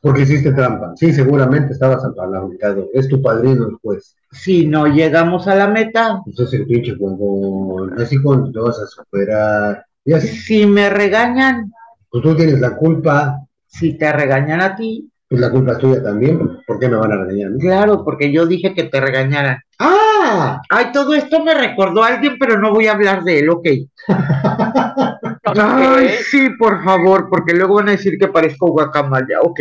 Porque 0.00 0.22
hiciste 0.22 0.52
trampa. 0.52 0.92
Sí, 0.96 1.12
seguramente 1.12 1.72
estabas 1.72 2.04
apalancado. 2.04 2.88
Es 2.94 3.08
tu 3.08 3.20
padrino 3.20 3.66
el 3.68 3.74
juez. 3.82 4.14
si 4.30 4.66
no 4.66 4.86
llegamos 4.86 5.48
a 5.48 5.54
la 5.56 5.68
meta, 5.68 6.20
Pues 6.24 6.38
es 6.40 6.52
el 6.54 6.66
pinche 6.66 6.94
juego. 6.96 7.86
Así 7.98 8.20
cuando 8.22 8.52
te 8.52 8.60
vas 8.60 8.78
a 8.78 8.86
superar. 8.86 9.84
Y 10.04 10.12
así, 10.12 10.28
si 10.28 10.66
me 10.66 10.88
regañan, 10.88 11.70
pues 12.10 12.22
tú 12.22 12.34
tienes 12.36 12.60
la 12.60 12.76
culpa. 12.76 13.40
si 13.66 13.98
te 13.98 14.10
regañan 14.12 14.60
a 14.60 14.74
ti, 14.76 15.10
Pues 15.28 15.40
la 15.40 15.50
culpa 15.50 15.72
es 15.72 15.78
tuya 15.78 16.02
también. 16.02 16.38
¿Por 16.66 16.78
qué 16.78 16.88
me 16.88 16.96
van 16.96 17.12
a 17.12 17.16
regañar? 17.16 17.48
a 17.48 17.50
mí? 17.50 17.58
claro, 17.60 18.04
porque 18.04 18.32
yo 18.32 18.46
dije 18.46 18.72
que 18.74 18.84
te 18.84 19.00
regañaran. 19.00 19.58
¡Ah! 19.80 20.60
Ay, 20.70 20.86
todo 20.92 21.12
esto 21.14 21.42
me 21.44 21.54
recordó 21.54 22.02
a 22.02 22.08
alguien, 22.08 22.36
pero 22.38 22.58
no 22.58 22.72
voy 22.72 22.86
a 22.86 22.92
hablar 22.92 23.24
de 23.24 23.40
él, 23.40 23.50
ok. 23.50 23.68
Ay, 25.44 26.08
sí, 26.30 26.50
por 26.58 26.82
favor, 26.84 27.28
porque 27.28 27.54
luego 27.54 27.74
van 27.76 27.88
a 27.88 27.92
decir 27.92 28.14
que 28.18 28.28
parezco 28.28 28.70
guacamaya, 28.70 29.40
ok. 29.42 29.60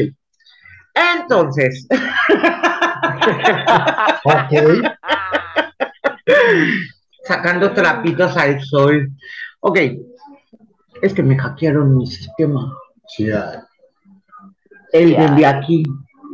Entonces, 1.19 1.87
Ok. 4.23 4.53
sacando 7.23 7.71
trapitos 7.73 8.35
al 8.37 8.61
sol. 8.61 9.09
Ok, 9.59 9.79
es 11.01 11.13
que 11.13 11.23
me 11.23 11.37
hackearon 11.37 11.97
mi 11.97 12.07
sistema. 12.07 12.73
Sí. 13.07 13.29
El 14.93 15.35
de 15.35 15.45
aquí. 15.45 15.83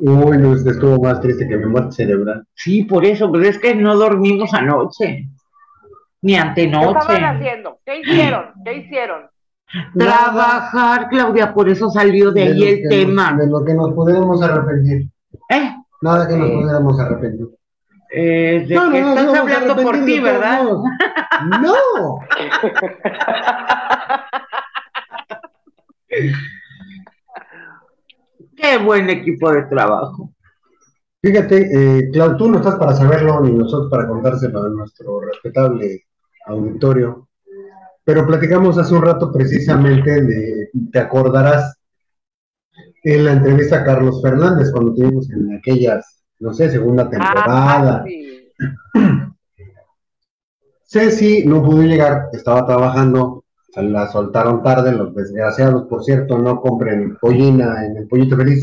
Uy, 0.01 0.37
no, 0.37 0.53
este 0.55 0.71
estuvo 0.71 1.01
más 1.01 1.21
triste 1.21 1.47
que 1.47 1.55
mi 1.57 1.65
muerte 1.65 1.91
cerebral. 1.93 2.45
Sí, 2.55 2.83
por 2.83 3.05
eso, 3.05 3.31
pero 3.31 3.45
es 3.45 3.57
que 3.59 3.75
no 3.75 3.95
dormimos 3.95 4.53
anoche. 4.53 5.27
Ni 6.21 6.33
¿Qué 6.33 6.37
estaban 6.39 6.49
antenoche. 6.49 7.25
haciendo? 7.25 7.79
¿Qué 7.85 7.99
hicieron? 7.99 8.53
¿Qué 8.65 8.77
hicieron? 8.77 9.29
Trabajar, 9.97 11.09
Claudia, 11.09 11.53
por 11.53 11.67
eso 11.69 11.89
salió 11.89 12.31
de 12.31 12.43
ahí 12.43 12.63
el 12.63 12.89
tema. 12.89 13.31
nos- 13.31 13.39
de 13.39 13.47
lo 13.47 13.65
que 13.65 13.73
nos 13.73 13.93
pudiéramos 13.93 14.41
arrepentir. 14.41 15.09
¿Eh? 15.49 15.75
Nada 16.01 16.27
que 16.27 16.37
nos 16.37 16.49
pudiéramos 16.51 16.99
arrepentir. 16.99 17.47
Eh, 18.15 18.65
de 18.67 18.75
No, 18.75 18.91
que 18.91 19.01
no, 19.01 19.15
no, 19.15 19.21
estás 19.21 19.39
hablando 19.39 19.75
por 19.81 20.05
ti, 20.05 20.19
¿verdad? 20.19 20.63
No. 21.61 22.19
Qué 28.55 28.77
buen 28.77 29.09
equipo 29.09 29.51
de 29.51 29.63
trabajo. 29.63 30.31
Fíjate, 31.21 31.69
eh, 31.99 32.09
Clau, 32.11 32.37
tú 32.37 32.49
no 32.49 32.57
estás 32.57 32.75
para 32.75 32.93
saberlo 32.93 33.39
ni 33.41 33.51
nosotros 33.53 33.89
para 33.89 34.07
contárselo 34.07 34.63
a 34.63 34.69
nuestro 34.69 35.21
respetable 35.21 36.03
auditorio, 36.47 37.29
pero 38.03 38.27
platicamos 38.27 38.77
hace 38.77 38.93
un 38.93 39.01
rato 39.01 39.31
precisamente 39.31 40.21
de, 40.21 40.69
te 40.91 40.99
acordarás, 40.99 41.77
en 43.03 43.25
la 43.25 43.33
entrevista 43.33 43.79
a 43.79 43.83
Carlos 43.83 44.21
Fernández 44.21 44.71
cuando 44.71 44.93
tuvimos 44.93 45.29
en 45.29 45.53
aquellas, 45.55 46.23
no 46.39 46.53
sé, 46.53 46.69
segunda 46.69 47.09
temporada. 47.09 47.97
Ah, 47.97 48.05
sí. 48.05 48.49
Ceci 50.85 51.43
no 51.45 51.63
pudo 51.63 51.81
llegar, 51.81 52.29
estaba 52.33 52.65
trabajando, 52.67 53.45
la 53.75 54.07
soltaron 54.11 54.61
tarde, 54.61 54.91
los 54.91 55.15
desgraciados, 55.15 55.87
por 55.87 56.03
cierto, 56.03 56.37
no 56.37 56.61
compren 56.61 57.17
pollina 57.19 57.83
en 57.85 57.97
el 57.97 58.07
Pollito 58.07 58.37
Feliz. 58.37 58.59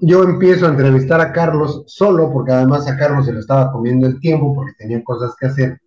Yo 0.00 0.22
empiezo 0.22 0.66
a 0.66 0.68
entrevistar 0.68 1.20
a 1.20 1.32
Carlos 1.32 1.82
solo, 1.88 2.32
porque 2.32 2.52
además 2.52 2.88
a 2.88 2.96
Carlos 2.96 3.26
se 3.26 3.32
le 3.32 3.40
estaba 3.40 3.72
comiendo 3.72 4.06
el 4.06 4.20
tiempo, 4.20 4.54
porque 4.54 4.74
tenía 4.78 5.02
cosas 5.02 5.34
que 5.36 5.46
hacer, 5.46 5.80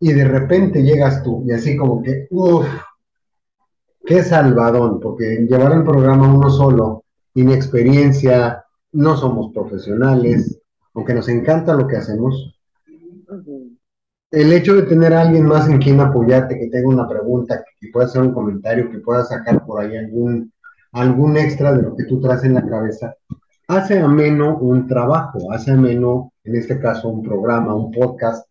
y 0.00 0.12
de 0.12 0.24
repente 0.24 0.82
llegas 0.82 1.22
tú, 1.22 1.44
y 1.46 1.52
así 1.52 1.76
como 1.76 2.02
que, 2.02 2.26
uff, 2.30 2.66
qué 4.04 4.22
salvadón, 4.24 4.98
porque 4.98 5.46
llevar 5.48 5.72
el 5.72 5.84
programa 5.84 6.32
uno 6.32 6.50
solo, 6.50 7.04
inexperiencia, 7.34 8.64
no 8.92 9.16
somos 9.16 9.52
profesionales, 9.52 10.58
aunque 10.94 11.14
nos 11.14 11.28
encanta 11.28 11.74
lo 11.74 11.86
que 11.86 11.98
hacemos, 11.98 12.58
el 14.30 14.52
hecho 14.52 14.74
de 14.74 14.82
tener 14.82 15.12
a 15.12 15.22
alguien 15.22 15.44
más 15.44 15.68
en 15.68 15.78
quien 15.78 16.00
apoyarte, 16.00 16.58
que 16.58 16.68
tenga 16.68 16.88
una 16.88 17.08
pregunta, 17.08 17.62
que 17.78 17.88
pueda 17.92 18.06
hacer 18.06 18.22
un 18.22 18.32
comentario, 18.32 18.90
que 18.90 18.98
pueda 18.98 19.24
sacar 19.24 19.64
por 19.66 19.82
ahí 19.82 19.96
algún, 19.96 20.50
algún 20.92 21.36
extra 21.36 21.72
de 21.74 21.82
lo 21.82 21.94
que 21.94 22.04
tú 22.04 22.20
traes 22.20 22.42
en 22.44 22.54
la 22.54 22.66
cabeza, 22.66 23.14
hace 23.68 24.00
ameno 24.00 24.56
un 24.58 24.86
trabajo, 24.88 25.52
hace 25.52 25.72
ameno, 25.72 26.32
en 26.44 26.56
este 26.56 26.80
caso, 26.80 27.08
un 27.08 27.22
programa, 27.22 27.74
un 27.74 27.92
podcast. 27.92 28.49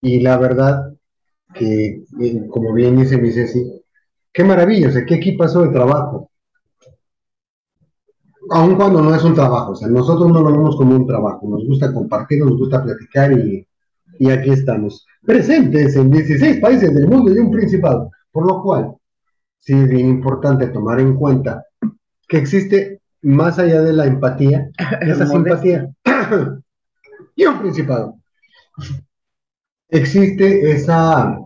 Y 0.00 0.20
la 0.20 0.38
verdad 0.38 0.94
que, 1.54 2.04
como 2.50 2.72
bien 2.72 2.96
dice 2.96 3.18
mi 3.18 3.32
Ceci, 3.32 3.82
qué 4.32 4.44
maravilla, 4.44 4.88
o 4.88 4.92
sea, 4.92 5.04
qué 5.04 5.16
equipazo 5.16 5.62
de 5.62 5.70
trabajo. 5.70 6.30
Aun 8.50 8.76
cuando 8.76 9.02
no 9.02 9.14
es 9.14 9.22
un 9.24 9.34
trabajo, 9.34 9.72
o 9.72 9.76
sea, 9.76 9.88
nosotros 9.88 10.30
no 10.30 10.40
lo 10.40 10.52
vemos 10.52 10.76
como 10.76 10.96
un 10.96 11.06
trabajo, 11.06 11.46
nos 11.48 11.66
gusta 11.66 11.92
compartir, 11.92 12.42
nos 12.44 12.56
gusta 12.56 12.82
platicar 12.82 13.32
y, 13.32 13.66
y 14.18 14.30
aquí 14.30 14.50
estamos, 14.50 15.06
presentes 15.22 15.96
en 15.96 16.10
16 16.10 16.60
países 16.60 16.94
del 16.94 17.08
mundo 17.08 17.34
y 17.34 17.38
un 17.38 17.50
principado, 17.50 18.10
por 18.32 18.46
lo 18.46 18.62
cual 18.62 18.94
sí 19.58 19.74
es 19.74 19.88
bien 19.88 20.08
importante 20.08 20.68
tomar 20.68 20.98
en 21.00 21.14
cuenta 21.14 21.64
que 22.26 22.38
existe 22.38 23.02
más 23.22 23.58
allá 23.58 23.82
de 23.82 23.92
la 23.92 24.06
empatía, 24.06 24.70
esa 25.02 25.26
simpatía 25.26 25.90
y 27.36 27.44
un 27.44 27.58
principado. 27.58 28.16
Existe 29.90 30.70
esa 30.70 31.38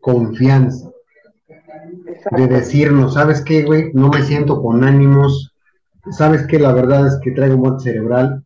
confianza 0.00 0.90
de 2.30 2.46
decirnos, 2.46 3.14
¿sabes 3.14 3.42
qué, 3.42 3.64
güey? 3.64 3.90
No 3.94 4.08
me 4.08 4.22
siento 4.22 4.62
con 4.62 4.84
ánimos, 4.84 5.54
¿sabes 6.10 6.46
qué? 6.46 6.58
La 6.58 6.72
verdad 6.72 7.06
es 7.06 7.18
que 7.22 7.32
traigo 7.32 7.56
muerte 7.56 7.84
cerebral, 7.84 8.44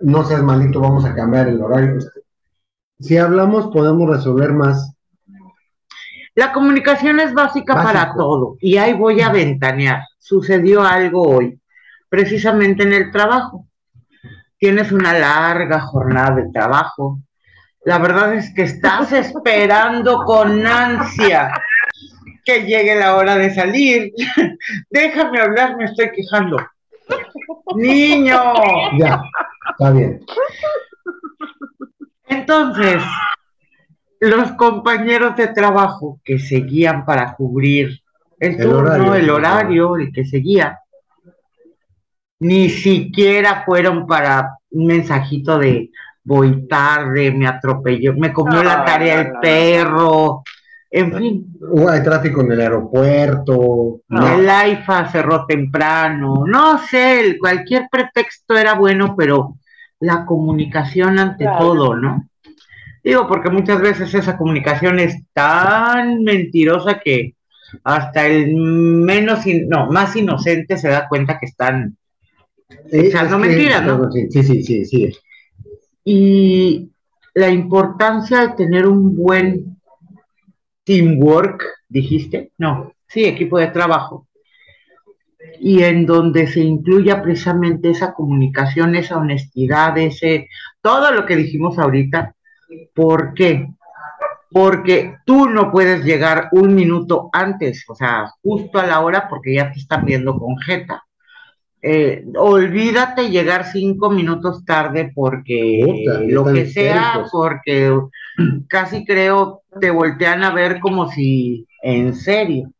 no 0.00 0.24
seas 0.24 0.42
malito, 0.42 0.80
vamos 0.80 1.04
a 1.04 1.14
cambiar 1.14 1.48
el 1.48 1.60
horario. 1.60 1.98
Si 3.00 3.16
hablamos, 3.16 3.68
podemos 3.68 4.08
resolver 4.08 4.52
más. 4.52 4.94
La 6.34 6.52
comunicación 6.52 7.20
es 7.20 7.34
básica 7.34 7.74
Básico. 7.74 7.92
para 7.92 8.14
todo 8.14 8.56
y 8.60 8.76
ahí 8.76 8.94
voy 8.94 9.20
a 9.20 9.30
ventanear. 9.30 10.02
Sucedió 10.18 10.82
algo 10.82 11.22
hoy, 11.22 11.60
precisamente 12.08 12.84
en 12.84 12.92
el 12.92 13.10
trabajo. 13.10 13.66
Tienes 14.56 14.92
una 14.92 15.18
larga 15.18 15.80
jornada 15.80 16.36
de 16.36 16.50
trabajo. 16.52 17.20
La 17.88 17.96
verdad 17.98 18.34
es 18.34 18.52
que 18.52 18.64
estás 18.64 19.12
esperando 19.12 20.22
con 20.26 20.66
ansia 20.66 21.50
que 22.44 22.64
llegue 22.66 22.94
la 22.94 23.16
hora 23.16 23.34
de 23.36 23.48
salir. 23.54 24.12
Déjame 24.90 25.40
hablar, 25.40 25.74
me 25.78 25.86
estoy 25.86 26.10
quejando. 26.10 26.58
Niño, 27.76 28.42
Ya, 28.98 29.22
Está 29.70 29.90
bien. 29.92 30.20
Entonces, 32.26 33.02
los 34.20 34.52
compañeros 34.52 35.34
de 35.36 35.46
trabajo 35.48 36.20
que 36.22 36.38
seguían 36.38 37.06
para 37.06 37.34
cubrir 37.36 38.02
el, 38.38 38.50
El 38.50 38.58
turno, 38.58 38.80
horario. 38.80 39.14
el 39.14 39.30
horario, 39.30 39.96
el 39.96 40.12
que 40.12 40.26
seguía, 40.26 40.78
ni 42.38 42.68
siquiera 42.68 43.62
fueron 43.64 44.06
para 44.06 44.58
un 44.72 44.88
mensajito 44.88 45.58
de 45.58 45.90
voy 46.28 46.68
tarde, 46.68 47.30
me 47.32 47.46
atropelló, 47.46 48.12
me 48.14 48.32
comió 48.34 48.62
la 48.62 48.84
tarea 48.84 49.20
el 49.22 49.32
perro, 49.40 50.42
en 50.90 51.12
fin, 51.14 51.46
Hubo- 51.58 52.02
tráfico 52.02 52.42
en 52.42 52.52
el 52.52 52.60
aeropuerto. 52.60 54.00
No. 54.08 54.34
el 54.38 54.48
AIFA 54.48 55.08
cerró 55.10 55.46
temprano, 55.46 56.44
no 56.46 56.78
sé, 56.86 57.36
cualquier 57.40 57.88
pretexto 57.90 58.56
era 58.58 58.74
bueno, 58.74 59.14
pero 59.16 59.54
la 60.00 60.26
comunicación 60.26 61.18
ante 61.18 61.44
Claro. 61.44 61.58
todo, 61.60 61.96
¿no? 61.96 62.28
Digo, 63.02 63.26
porque 63.26 63.48
muchas 63.48 63.80
veces 63.80 64.12
esa 64.14 64.36
comunicación 64.36 64.98
es 64.98 65.16
tan 65.32 66.22
mentirosa 66.24 67.00
que 67.02 67.34
hasta 67.84 68.26
el 68.26 68.54
menos, 68.54 69.46
in- 69.46 69.66
no, 69.68 69.90
más 69.90 70.14
inocente 70.14 70.76
se 70.76 70.88
da 70.88 71.08
cuenta 71.08 71.38
que 71.38 71.46
están 71.46 71.96
Sí, 72.90 72.98
echando 73.06 73.36
es 73.36 73.42
que- 73.42 73.48
mentiras, 73.48 73.82
¿no? 73.82 74.12
Sí, 74.12 74.26
sí, 74.30 74.42
sí, 74.42 74.62
sí, 74.62 74.84
sí. 74.84 75.10
Y 76.10 76.90
la 77.34 77.50
importancia 77.50 78.40
de 78.40 78.54
tener 78.54 78.86
un 78.86 79.14
buen 79.14 79.76
teamwork, 80.82 81.62
dijiste, 81.86 82.52
no, 82.56 82.94
sí, 83.06 83.26
equipo 83.26 83.58
de 83.58 83.66
trabajo, 83.66 84.26
y 85.60 85.82
en 85.82 86.06
donde 86.06 86.46
se 86.46 86.60
incluya 86.60 87.20
precisamente 87.20 87.90
esa 87.90 88.14
comunicación, 88.14 88.94
esa 88.94 89.18
honestidad, 89.18 89.98
ese, 89.98 90.48
todo 90.80 91.12
lo 91.12 91.26
que 91.26 91.36
dijimos 91.36 91.78
ahorita. 91.78 92.34
¿Por 92.94 93.34
qué? 93.34 93.68
Porque 94.50 95.18
tú 95.26 95.46
no 95.46 95.70
puedes 95.70 96.06
llegar 96.06 96.48
un 96.52 96.74
minuto 96.74 97.28
antes, 97.34 97.84
o 97.86 97.94
sea, 97.94 98.32
justo 98.42 98.78
a 98.78 98.86
la 98.86 99.00
hora, 99.00 99.28
porque 99.28 99.56
ya 99.56 99.70
te 99.70 99.78
están 99.78 100.06
viendo 100.06 100.38
con 100.38 100.56
jeta. 100.56 101.04
Eh, 101.80 102.24
olvídate 102.36 103.30
llegar 103.30 103.64
cinco 103.64 104.10
minutos 104.10 104.64
tarde 104.64 105.12
porque 105.14 105.80
Puta, 105.84 106.20
lo 106.20 106.44
que 106.46 106.66
sea, 106.66 106.96
histéricos. 106.96 107.30
porque 107.30 108.00
casi 108.68 109.04
creo 109.04 109.62
te 109.80 109.90
voltean 109.90 110.42
a 110.42 110.52
ver 110.52 110.80
como 110.80 111.10
si 111.10 111.66
en 111.82 112.14
serio. 112.14 112.72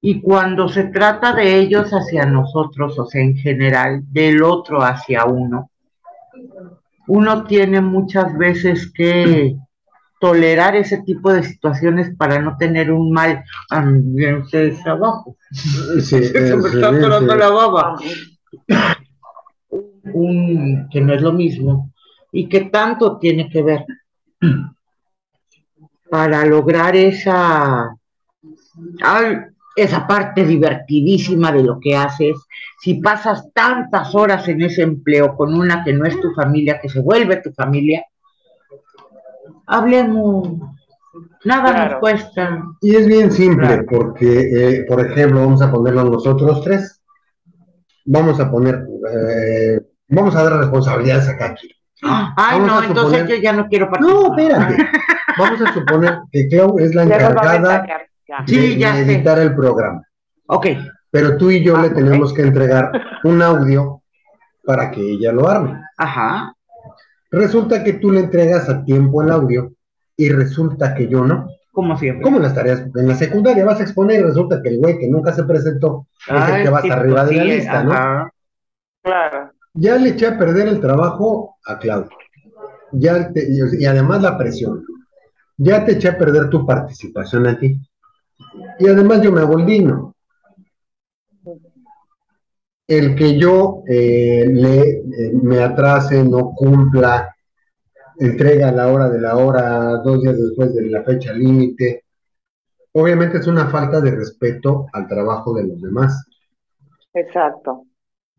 Y 0.00 0.20
cuando 0.20 0.68
se 0.68 0.84
trata 0.84 1.32
de 1.32 1.58
ellos 1.58 1.90
hacia 1.90 2.26
nosotros, 2.26 2.98
o 2.98 3.06
sea, 3.06 3.22
en 3.22 3.36
general, 3.36 4.02
del 4.12 4.42
otro 4.42 4.82
hacia 4.82 5.24
uno, 5.24 5.70
uno 7.08 7.44
tiene 7.44 7.80
muchas 7.80 8.36
veces 8.36 8.92
que 8.92 9.56
tolerar 10.18 10.76
ese 10.76 11.02
tipo 11.02 11.32
de 11.32 11.42
situaciones 11.42 12.14
para 12.16 12.40
no 12.40 12.56
tener 12.56 12.90
un 12.90 13.12
mal 13.12 13.44
ambiente 13.70 14.56
de 14.56 14.70
trabajo. 14.82 15.36
Sí, 15.50 16.00
Se 16.24 16.56
me 16.56 16.68
está 16.68 16.88
atorando 16.88 17.36
la 17.36 17.50
baba. 17.50 17.96
Un, 20.12 20.88
que 20.90 21.00
no 21.00 21.12
es 21.14 21.20
lo 21.20 21.32
mismo 21.32 21.92
y 22.32 22.48
que 22.48 22.62
tanto 22.66 23.18
tiene 23.18 23.48
que 23.48 23.62
ver 23.62 23.84
para 26.08 26.44
lograr 26.44 26.94
esa, 26.94 27.96
esa 29.74 30.06
parte 30.06 30.44
divertidísima 30.44 31.50
de 31.50 31.64
lo 31.64 31.80
que 31.80 31.96
haces. 31.96 32.36
Si 32.80 32.94
pasas 32.94 33.52
tantas 33.52 34.14
horas 34.14 34.46
en 34.48 34.62
ese 34.62 34.82
empleo 34.82 35.34
con 35.34 35.54
una 35.54 35.82
que 35.82 35.92
no 35.92 36.04
es 36.04 36.20
tu 36.20 36.32
familia, 36.34 36.78
que 36.80 36.88
se 36.88 37.00
vuelve 37.00 37.42
tu 37.42 37.52
familia, 37.52 38.04
hablemos. 39.66 40.48
Nada 41.44 41.72
Claro. 41.72 41.90
nos 41.92 42.00
cuesta. 42.00 42.62
Y 42.80 42.96
es 42.96 43.06
bien 43.06 43.30
simple, 43.30 43.66
Claro. 43.66 43.84
porque, 43.88 44.40
eh, 44.80 44.84
por 44.88 45.00
ejemplo, 45.00 45.40
vamos 45.40 45.62
a 45.62 45.70
ponerlo 45.70 46.04
nosotros 46.04 46.62
tres. 46.62 47.00
Vamos 48.04 48.38
a 48.40 48.50
poner, 48.50 48.84
eh, 49.12 49.80
vamos 50.08 50.34
a 50.36 50.42
dar 50.44 50.58
responsabilidades 50.58 51.28
acá 51.28 51.46
aquí. 51.46 51.70
Ay, 52.02 52.60
Vamos 52.60 52.66
no, 52.68 52.78
a 52.80 52.84
entonces 52.86 53.26
yo 53.28 53.36
ya 53.36 53.52
no 53.52 53.66
quiero 53.68 53.90
participar. 53.90 54.22
No, 54.30 54.36
espérate. 54.36 54.76
Vamos 55.38 55.60
a 55.62 55.72
suponer 55.74 56.18
que 56.32 56.48
Clau 56.48 56.78
es 56.78 56.94
la 56.94 57.02
a 57.02 57.04
encargada 57.04 57.86
ya. 58.26 58.38
de, 58.46 58.46
Sí, 58.46 58.76
ya 58.78 58.94
de 58.96 59.04
sé. 59.04 59.12
editar 59.14 59.38
el 59.38 59.54
programa. 59.54 60.02
Ok, 60.46 60.66
Pero 61.10 61.36
tú 61.36 61.50
y 61.50 61.62
yo 61.64 61.76
Ah, 61.76 61.82
le 61.82 61.90
tenemos 61.90 62.32
que 62.34 62.42
entregar 62.42 62.90
un 63.24 63.40
audio 63.42 64.02
para 64.64 64.90
que 64.90 65.00
ella 65.00 65.32
lo 65.32 65.48
arme. 65.48 65.80
ajá. 65.98 66.52
Resulta 67.36 67.84
que 67.84 67.92
tú 67.94 68.10
le 68.10 68.20
entregas 68.20 68.66
a 68.70 68.82
tiempo 68.82 69.22
el 69.22 69.30
audio 69.30 69.72
y 70.16 70.30
resulta 70.30 70.94
que 70.94 71.06
yo 71.06 71.22
no. 71.22 71.46
Como 71.70 71.94
siempre. 71.98 72.22
Como 72.22 72.38
en 72.38 72.44
las 72.44 72.54
tareas 72.54 72.86
en 72.94 73.06
la 73.08 73.14
secundaria 73.14 73.62
vas 73.62 73.78
a 73.78 73.82
exponer 73.82 74.20
y 74.20 74.22
resulta 74.22 74.62
que 74.62 74.70
el 74.70 74.78
güey 74.78 74.98
que 74.98 75.06
nunca 75.06 75.34
se 75.34 75.44
presentó 75.44 76.06
es 76.26 76.48
el 76.54 76.62
que 76.62 76.70
va 76.70 76.78
hasta 76.78 76.88
sí, 76.88 76.90
arriba 76.94 77.24
de 77.26 77.34
la 77.34 77.42
sí, 77.42 77.48
lista, 77.50 77.84
¿no? 77.84 78.30
Claro. 79.02 79.50
Ya 79.74 79.96
le 79.96 80.08
eché 80.08 80.28
a 80.28 80.38
perder 80.38 80.68
el 80.68 80.80
trabajo 80.80 81.56
a 81.66 81.78
Claudio. 81.78 82.08
Ya 82.92 83.30
te- 83.30 83.46
y, 83.46 83.82
y 83.82 83.84
además 83.84 84.22
la 84.22 84.38
presión. 84.38 84.82
Ya 85.58 85.84
te 85.84 85.92
eché 85.92 86.08
a 86.08 86.16
perder 86.16 86.48
tu 86.48 86.64
participación 86.64 87.46
a 87.46 87.58
ti. 87.58 87.78
Y 88.78 88.88
además 88.88 89.20
yo 89.20 89.30
me 89.30 89.42
hago 89.42 89.58
el 89.58 89.66
digno. 89.66 90.15
El 92.88 93.16
que 93.16 93.36
yo 93.36 93.82
eh, 93.86 94.44
le, 94.48 94.80
eh, 94.80 95.32
me 95.42 95.60
atrase, 95.60 96.22
no 96.22 96.52
cumpla, 96.54 97.34
entrega 98.18 98.68
a 98.68 98.72
la 98.72 98.88
hora 98.88 99.08
de 99.08 99.20
la 99.20 99.36
hora, 99.36 99.96
dos 100.04 100.22
días 100.22 100.38
después 100.38 100.74
de 100.74 100.86
la 100.86 101.02
fecha 101.02 101.32
límite, 101.32 102.04
obviamente 102.92 103.38
es 103.38 103.46
una 103.46 103.66
falta 103.68 104.00
de 104.00 104.12
respeto 104.12 104.86
al 104.92 105.08
trabajo 105.08 105.54
de 105.54 105.64
los 105.66 105.80
demás. 105.80 106.24
Exacto. 107.12 107.86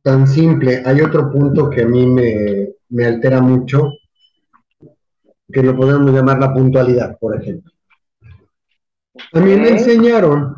tan 0.02 0.28
simple. 0.28 0.84
Hay 0.86 1.02
otro 1.02 1.32
punto 1.32 1.70
que 1.70 1.82
a 1.82 1.88
mí 1.88 2.06
me, 2.06 2.70
me 2.90 3.06
altera 3.06 3.42
mucho, 3.42 3.90
que 5.52 5.64
lo 5.64 5.76
podemos 5.76 6.12
llamar 6.12 6.40
la 6.40 6.54
puntualidad, 6.54 7.18
por 7.20 7.36
ejemplo. 7.42 7.72
A 9.34 9.40
mí 9.40 9.56
me 9.56 9.70
enseñaron, 9.70 10.56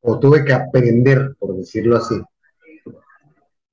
o 0.00 0.18
tuve 0.18 0.44
que 0.44 0.52
aprender, 0.52 1.34
por 1.38 1.56
decirlo 1.56 1.96
así, 1.96 2.20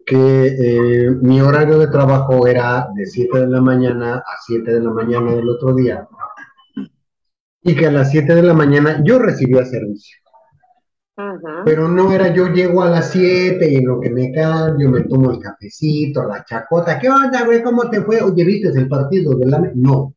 que 0.05 0.47
eh, 0.47 1.11
mi 1.21 1.41
horario 1.41 1.79
de 1.79 1.87
trabajo 1.87 2.45
era 2.47 2.87
de 2.93 3.05
7 3.05 3.39
de 3.39 3.47
la 3.47 3.61
mañana 3.61 4.17
a 4.17 4.35
7 4.45 4.71
de 4.71 4.79
la 4.79 4.91
mañana 4.91 5.33
del 5.33 5.49
otro 5.49 5.73
día, 5.73 6.07
y 7.63 7.75
que 7.75 7.87
a 7.87 7.91
las 7.91 8.11
7 8.11 8.35
de 8.35 8.43
la 8.43 8.53
mañana 8.53 9.01
yo 9.03 9.17
recibía 9.17 9.65
servicio. 9.65 10.17
Pero 11.63 11.87
no 11.87 12.11
era 12.11 12.33
yo 12.33 12.47
llego 12.47 12.83
a 12.83 12.89
las 12.89 13.11
7 13.11 13.71
y 13.71 13.75
en 13.75 13.87
lo 13.87 14.01
que 14.01 14.09
me 14.09 14.33
cambio 14.33 14.89
me 14.89 15.03
tomo 15.03 15.31
el 15.31 15.39
cafecito, 15.39 16.27
la 16.27 16.43
chacota. 16.43 16.99
¿Qué 16.99 17.09
onda, 17.09 17.45
güey? 17.45 17.63
¿Cómo 17.63 17.89
te 17.89 18.01
fue? 18.01 18.21
Oye, 18.21 18.43
¿viste 18.43 18.67
el 18.67 18.89
partido 18.89 19.33
de 19.35 19.45
la... 19.45 19.71
No. 19.75 20.13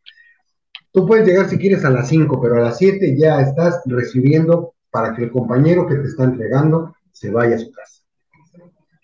Tú 0.91 1.07
puedes 1.07 1.27
llegar 1.27 1.49
si 1.49 1.57
quieres 1.57 1.85
a 1.85 1.91
las 1.91 2.09
5, 2.09 2.41
pero 2.43 2.57
a 2.57 2.61
las 2.61 2.79
7 2.79 3.17
ya 3.17 3.41
estás 3.41 3.81
recibiendo 3.87 4.75
para 4.91 5.15
que 5.15 5.25
el 5.25 5.31
compañero 5.31 5.87
que 5.87 5.97
te 5.97 6.09
está 6.09 6.25
entregando 6.25 6.97
se 7.13 7.31
vaya 7.31 7.55
a 7.55 7.59
su 7.61 7.71
casa. 7.71 7.98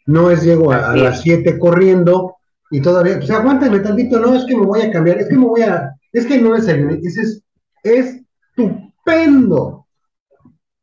No 0.07 0.31
es 0.31 0.43
llego 0.43 0.73
a, 0.73 0.95
es. 0.95 1.03
las 1.03 1.21
7 1.23 1.59
corriendo 1.59 2.37
y 2.71 2.81
todavía, 2.81 3.19
pues 3.19 3.31
aguántame 3.31 3.81
tantito, 3.81 4.19
no, 4.19 4.35
es 4.35 4.45
que 4.45 4.57
me 4.57 4.67
voy 4.67 4.83
a 4.83 4.91
cambiar, 4.91 5.19
es 5.19 5.29
que 5.29 5.37
me 5.37 5.47
voy 5.47 5.63
a, 5.63 5.95
es 6.13 6.27
que 6.27 6.41
no 6.41 6.55
desayuné. 6.55 7.01
Ese 7.03 7.23
es 7.23 7.43
estupendo. 8.57 9.87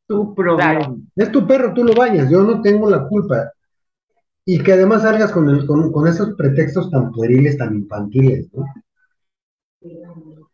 Tu 0.08 0.36
problema. 0.36 0.80
Claro. 0.80 0.98
Es 1.16 1.32
tu 1.32 1.48
perro, 1.48 1.74
tú 1.74 1.84
lo 1.84 1.94
bañas, 1.94 2.30
yo 2.30 2.44
no 2.44 2.62
tengo 2.62 2.90
la 2.90 3.08
culpa. 3.08 3.52
Y 4.46 4.62
que 4.62 4.74
además 4.74 5.04
salgas 5.04 5.32
con, 5.32 5.50
el, 5.50 5.66
con, 5.66 5.92
con 5.92 6.08
esos 6.08 6.34
pretextos 6.36 6.90
tan 6.90 7.12
pueriles, 7.12 7.58
tan 7.58 7.76
infantiles, 7.76 8.50
¿no? 8.54 8.66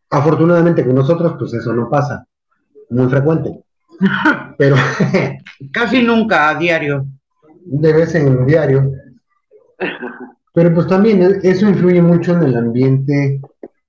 Afortunadamente 0.10 0.86
con 0.86 0.96
nosotros, 0.96 1.36
pues 1.38 1.54
eso 1.54 1.74
no 1.74 1.90
pasa. 1.90 2.26
Muy 2.90 3.08
frecuente. 3.10 3.64
Pero 4.58 4.76
Casi 5.72 6.02
nunca 6.02 6.50
a 6.50 6.56
diario. 6.56 7.06
De 7.70 7.94
vez 7.94 8.16
en 8.16 8.46
diario. 8.46 8.92
Pero 10.54 10.74
pues 10.74 10.88
también 10.88 11.22
eh, 11.22 11.40
eso 11.44 11.70
influye 11.70 12.02
mucho 12.02 12.34
en 12.34 12.44
el 12.44 12.56
ambiente 12.56 13.42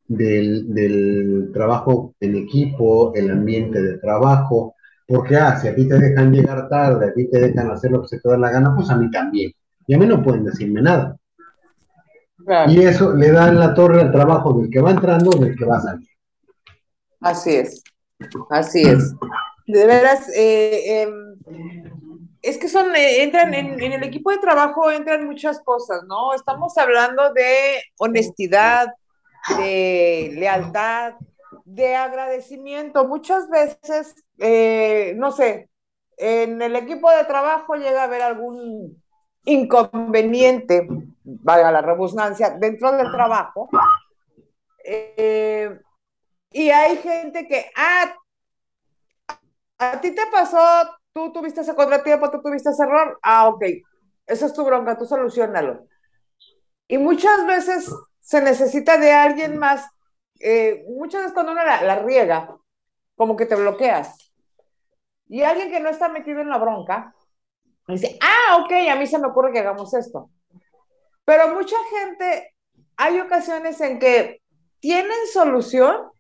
del, 0.07 0.75
del 0.75 1.51
trabajo 1.53 2.15
en 2.21 2.37
equipo, 2.37 3.13
el 3.15 3.31
ambiente 3.31 3.81
de 3.81 3.99
trabajo, 3.99 4.75
porque 5.07 5.37
ah, 5.37 5.59
si 5.59 5.69
a 5.69 5.75
ti 5.75 5.89
te 5.89 5.99
dejan 5.99 6.33
llegar 6.33 6.69
tarde, 6.69 7.07
a 7.07 7.15
ti 7.15 7.31
te 7.31 7.41
dejan 7.41 7.71
hacer 7.71 7.91
lo 7.91 8.03
que 8.03 8.09
se 8.09 8.21
te 8.21 8.29
da 8.29 8.37
la 8.37 8.51
gana, 8.51 8.75
pues 8.75 8.91
a 8.91 8.97
mí 8.97 9.11
también. 9.11 9.53
Y 9.87 9.95
a 9.95 9.99
mí 9.99 10.07
no 10.07 10.23
pueden 10.23 10.45
decirme 10.45 10.83
nada. 10.83 11.17
Claro. 12.45 12.71
Y 12.71 12.81
eso 12.81 13.15
le 13.15 13.31
da 13.31 13.49
en 13.49 13.59
la 13.59 13.73
torre 13.73 14.03
al 14.03 14.13
trabajo 14.13 14.53
del 14.53 14.71
que 14.71 14.81
va 14.81 14.91
entrando, 14.91 15.31
del 15.31 15.57
que 15.57 15.65
va 15.65 15.81
saliendo. 15.81 16.09
Así 17.21 17.55
es, 17.55 17.83
así 18.51 18.83
es. 18.83 19.15
De 19.67 19.87
veras, 19.87 20.29
eh, 20.37 21.03
em, 21.03 21.39
es 22.43 22.59
que 22.59 22.69
son, 22.69 22.95
eh, 22.95 23.23
entran 23.23 23.55
en, 23.55 23.81
en, 23.83 23.93
el 23.93 24.03
equipo 24.03 24.31
de 24.31 24.39
trabajo, 24.39 24.91
entran 24.91 25.27
muchas 25.27 25.61
cosas, 25.61 26.03
¿no? 26.05 26.35
Estamos 26.35 26.77
hablando 26.79 27.33
de 27.33 27.83
honestidad, 27.99 28.89
de 29.57 30.33
lealtad, 30.35 31.15
de 31.65 31.95
agradecimiento. 31.97 33.07
Muchas 33.07 33.49
veces, 33.49 34.15
eh, 34.39 35.15
no 35.17 35.33
sé, 35.33 35.69
en 36.17 36.61
el 36.63 36.77
equipo 36.77 37.11
de 37.11 37.25
trabajo 37.25 37.75
llega 37.75 38.03
a 38.03 38.05
haber 38.05 38.23
algún 38.23 39.03
inconveniente, 39.45 40.87
valga 41.23 41.73
la 41.73 41.83
redundancia, 41.83 42.51
dentro 42.51 42.93
del 42.93 43.11
trabajo. 43.11 43.69
Eh, 44.85 45.79
y 46.51 46.71
hay 46.71 46.97
gente 46.99 47.47
que, 47.47 47.71
ah, 47.77 48.15
a 49.79 50.01
ti 50.01 50.11
te 50.15 50.27
pasó, 50.33 50.59
tú 51.19 51.33
tuviste 51.33 51.63
ese 51.63 51.75
contratiempo, 51.75 52.31
tú 52.31 52.41
tuviste 52.41 52.71
ese 52.71 52.85
error, 52.85 53.19
ah, 53.23 53.49
ok, 53.49 53.65
esa 54.27 54.47
es 54.47 54.53
tu 54.53 54.65
bronca, 54.65 54.97
tú 54.97 55.05
solucionalo. 55.05 55.87
Y 56.87 56.99
muchas 56.99 57.45
veces 57.47 57.93
se 58.21 58.41
necesita 58.41 58.99
de 58.99 59.13
alguien 59.13 59.59
más, 59.59 59.85
eh, 60.41 60.85
muchas 60.89 61.23
veces 61.23 61.35
cuando 61.35 61.53
uno 61.53 61.65
la, 61.65 61.83
la 61.83 61.99
riega, 62.01 62.57
como 63.17 63.37
que 63.37 63.47
te 63.47 63.57
bloqueas. 63.57 64.33
Y 65.29 65.43
alguien 65.43 65.71
que 65.71 65.81
no 65.81 65.89
está 65.89 66.09
metido 66.09 66.41
en 66.41 66.49
la 66.49 66.59
bronca, 66.59 67.13
dice, 67.89 68.17
ah, 68.23 68.59
ok, 68.63 68.73
a 68.91 68.97
mí 68.97 69.07
se 69.07 69.19
me 69.19 69.27
ocurre 69.27 69.53
que 69.53 69.59
hagamos 69.59 69.93
esto. 69.95 70.31
Pero 71.25 71.55
mucha 71.55 71.77
gente, 71.91 72.55
hay 72.97 73.19
ocasiones 73.21 73.81
en 73.81 73.99
que 73.99 74.41
tienen 74.79 75.27
solución, 75.33 76.11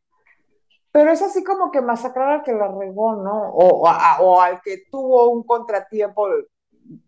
pero 0.99 1.12
es 1.12 1.22
así 1.22 1.44
como 1.44 1.70
que 1.70 1.80
masacrar 1.80 2.28
al 2.28 2.42
que 2.42 2.53
la 2.53 2.66
regó, 2.76 3.14
¿no? 3.14 3.51
O, 3.51 3.88
o, 3.88 3.90
o, 4.20 4.40
al 4.40 4.61
que 4.62 4.82
tuvo 4.90 5.28
un 5.28 5.44
contratiempo. 5.44 6.26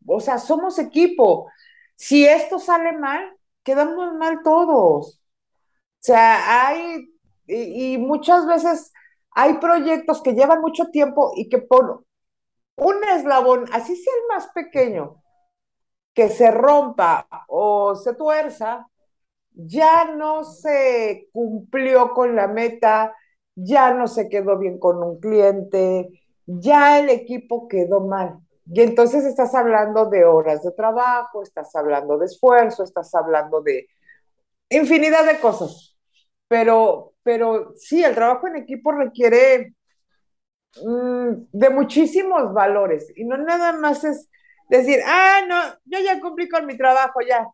O 0.06 0.20
sea, 0.20 0.38
somos 0.38 0.78
equipo. 0.78 1.50
Si 1.96 2.24
esto 2.24 2.60
sale 2.60 2.92
mal, 2.92 3.36
quedamos 3.64 4.14
mal 4.14 4.44
todos. 4.44 5.20
O 5.20 5.98
sea, 5.98 6.68
hay, 6.68 7.12
y, 7.48 7.94
y 7.94 7.98
muchas 7.98 8.46
veces 8.46 8.92
hay 9.32 9.54
proyectos 9.54 10.22
que 10.22 10.34
llevan 10.34 10.60
mucho 10.60 10.86
tiempo 10.92 11.32
y 11.34 11.48
que 11.48 11.58
por 11.58 12.04
un 12.76 12.94
eslabón, 13.12 13.64
así 13.72 13.96
sea 13.96 14.14
el 14.14 14.28
más 14.36 14.52
pequeño, 14.52 15.20
que 16.14 16.28
se 16.28 16.52
rompa 16.52 17.26
o 17.48 17.96
se 17.96 18.14
tuerza, 18.14 18.86
ya 19.50 20.04
no 20.04 20.44
se 20.44 21.28
cumplió 21.32 22.14
con 22.14 22.36
la 22.36 22.46
meta, 22.46 23.16
ya 23.62 23.92
no 23.94 24.08
se 24.08 24.28
quedó 24.28 24.58
bien 24.58 24.78
con 24.78 25.02
un 25.02 25.20
cliente, 25.20 26.08
ya 26.46 26.98
el 26.98 27.10
equipo 27.10 27.68
quedó 27.68 28.00
mal. 28.00 28.38
Y 28.72 28.82
entonces 28.82 29.24
estás 29.24 29.54
hablando 29.54 30.06
de 30.06 30.24
horas 30.24 30.62
de 30.62 30.72
trabajo, 30.72 31.42
estás 31.42 31.74
hablando 31.74 32.18
de 32.18 32.26
esfuerzo, 32.26 32.84
estás 32.84 33.14
hablando 33.14 33.60
de 33.62 33.88
infinidad 34.68 35.26
de 35.26 35.40
cosas. 35.40 35.96
Pero, 36.48 37.14
pero 37.22 37.74
sí, 37.76 38.02
el 38.04 38.14
trabajo 38.14 38.48
en 38.48 38.56
equipo 38.56 38.92
requiere 38.92 39.74
mmm, 40.84 41.30
de 41.52 41.70
muchísimos 41.70 42.52
valores 42.52 43.12
y 43.16 43.24
no 43.24 43.36
nada 43.36 43.72
más 43.72 44.04
es 44.04 44.28
decir, 44.68 45.00
ah, 45.04 45.40
no, 45.48 45.60
yo 45.84 45.98
ya 46.04 46.20
cumplí 46.20 46.48
con 46.48 46.64
mi 46.66 46.76
trabajo, 46.76 47.20
ya. 47.26 47.46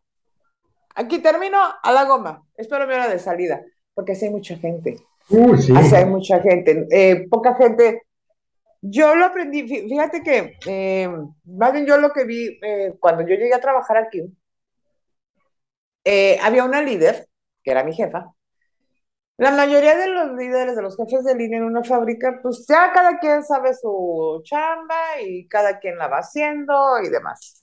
Aquí 0.94 1.18
termino 1.18 1.58
a 1.82 1.92
la 1.92 2.04
goma, 2.04 2.42
espero 2.56 2.86
mi 2.86 2.94
hora 2.94 3.08
de 3.08 3.18
salida, 3.18 3.62
porque 3.94 4.12
así 4.12 4.26
hay 4.26 4.30
mucha 4.30 4.56
gente. 4.56 4.98
Uh, 5.30 5.56
sí. 5.56 5.72
Hay 5.94 6.06
mucha 6.06 6.40
gente. 6.40 6.86
Eh, 6.90 7.26
poca 7.28 7.54
gente. 7.54 8.02
Yo 8.88 9.16
lo 9.16 9.26
aprendí, 9.26 9.66
fíjate 9.66 10.22
que, 10.22 10.58
eh, 10.66 11.08
más 11.44 11.72
bien 11.72 11.86
yo 11.86 11.96
lo 11.96 12.10
que 12.12 12.24
vi 12.24 12.58
eh, 12.62 12.94
cuando 13.00 13.22
yo 13.22 13.34
llegué 13.34 13.52
a 13.54 13.60
trabajar 13.60 13.96
aquí, 13.96 14.22
eh, 16.04 16.38
había 16.40 16.64
una 16.64 16.82
líder, 16.82 17.26
que 17.64 17.70
era 17.72 17.82
mi 17.82 17.94
jefa, 17.94 18.32
la 19.38 19.50
mayoría 19.50 19.96
de 19.96 20.08
los 20.08 20.36
líderes, 20.36 20.76
de 20.76 20.82
los 20.82 20.96
jefes 20.96 21.24
de 21.24 21.34
línea 21.34 21.58
en 21.58 21.64
una 21.64 21.82
fábrica, 21.82 22.38
pues 22.42 22.64
ya 22.68 22.92
cada 22.92 23.18
quien 23.18 23.42
sabe 23.42 23.74
su 23.74 24.40
chamba 24.44 25.20
y 25.20 25.48
cada 25.48 25.80
quien 25.80 25.98
la 25.98 26.06
va 26.06 26.18
haciendo 26.18 27.00
y 27.02 27.08
demás. 27.08 27.62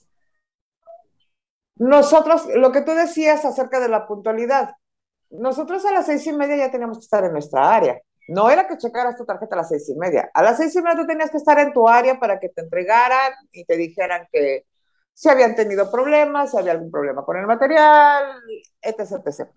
Nosotros, 1.75 2.47
lo 2.53 2.71
que 2.71 2.81
tú 2.81 2.91
decías 2.91 3.45
acerca 3.45 3.79
de 3.79 3.89
la 3.89 4.05
puntualidad, 4.07 4.75
nosotros 5.33 5.83
a 5.85 5.91
las 5.91 6.05
seis 6.05 6.25
y 6.27 6.33
media 6.33 6.55
ya 6.55 6.71
teníamos 6.71 6.97
que 6.99 7.03
estar 7.03 7.23
en 7.23 7.33
nuestra 7.33 7.73
área. 7.75 7.99
No 8.27 8.49
era 8.49 8.67
que 8.67 8.77
checaras 8.77 9.17
tu 9.17 9.25
tarjeta 9.25 9.55
a 9.55 9.59
las 9.59 9.69
seis 9.69 9.89
y 9.89 9.95
media. 9.95 10.29
A 10.33 10.43
las 10.43 10.57
seis 10.57 10.75
y 10.75 10.81
media 10.81 10.97
tú 10.97 11.07
tenías 11.07 11.31
que 11.31 11.37
estar 11.37 11.59
en 11.59 11.73
tu 11.73 11.87
área 11.87 12.19
para 12.19 12.39
que 12.39 12.49
te 12.49 12.61
entregaran 12.61 13.33
y 13.51 13.65
te 13.65 13.75
dijeran 13.75 14.27
que 14.31 14.65
si 15.13 15.29
habían 15.29 15.55
tenido 15.55 15.91
problemas, 15.91 16.51
si 16.51 16.57
había 16.57 16.71
algún 16.73 16.91
problema 16.91 17.23
con 17.25 17.37
el 17.37 17.45
material, 17.47 18.41
etc, 18.81 19.21
etc. 19.25 19.49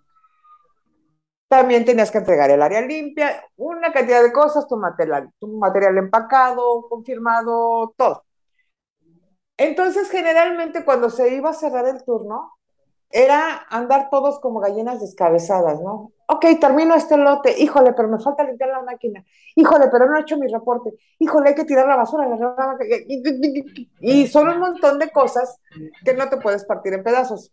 También 1.49 1.85
tenías 1.85 2.11
que 2.11 2.19
entregar 2.19 2.51
el 2.51 2.63
área 2.63 2.81
limpia, 2.81 3.45
una 3.57 3.93
cantidad 3.93 4.23
de 4.23 4.33
cosas, 4.33 4.67
tu 4.67 4.77
material, 4.77 5.31
tu 5.39 5.47
material 5.59 5.97
empacado, 5.99 6.89
confirmado, 6.89 7.95
todo. 7.97 8.25
Entonces, 9.57 10.11
generalmente 10.11 10.85
cuando 10.85 11.09
se 11.11 11.35
iba 11.35 11.51
a 11.51 11.55
cerrar 11.55 11.87
el 11.87 12.05
turno, 12.05 12.56
era 13.11 13.67
andar 13.71 14.09
todos 14.11 14.41
como 14.41 14.61
gallinas 14.61 15.01
descabezadas, 15.01 15.81
¿no? 15.81 16.13
Ok, 16.29 16.45
termino 16.61 16.95
este 16.95 17.17
lote, 17.17 17.55
híjole, 17.59 17.93
pero 17.93 18.09
me 18.09 18.19
falta 18.19 18.43
limpiar 18.43 18.71
la 18.71 18.83
máquina, 18.83 19.25
híjole, 19.55 19.89
pero 19.91 20.07
no 20.07 20.17
he 20.17 20.23
hecho 20.23 20.37
mi 20.37 20.49
reporte, 20.49 20.93
híjole, 21.19 21.51
hay 21.51 21.55
que 21.55 21.65
tirar 21.65 21.87
la 21.87 21.97
basura, 21.97 22.27
la... 22.29 22.77
y 24.01 24.27
son 24.27 24.49
un 24.49 24.59
montón 24.59 24.99
de 24.99 25.11
cosas 25.11 25.61
que 26.05 26.15
no 26.15 26.29
te 26.29 26.39
puedes 26.39 26.65
partir 26.65 26.95
en 26.95 27.05
pedazos. 27.05 27.53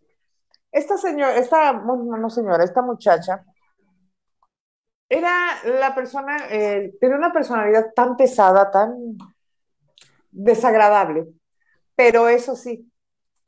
Esta 0.72 0.98
señora, 0.98 1.36
esta, 1.36 1.72
no, 1.72 2.28
señora, 2.30 2.64
esta 2.64 2.82
muchacha, 2.82 3.44
era 5.08 5.32
la 5.78 5.94
persona, 5.94 6.36
eh, 6.50 6.96
tenía 7.00 7.16
una 7.16 7.32
personalidad 7.32 7.92
tan 7.94 8.16
pesada, 8.16 8.72
tan 8.72 9.16
desagradable, 10.32 11.28
pero 11.94 12.28
eso 12.28 12.56
sí. 12.56 12.90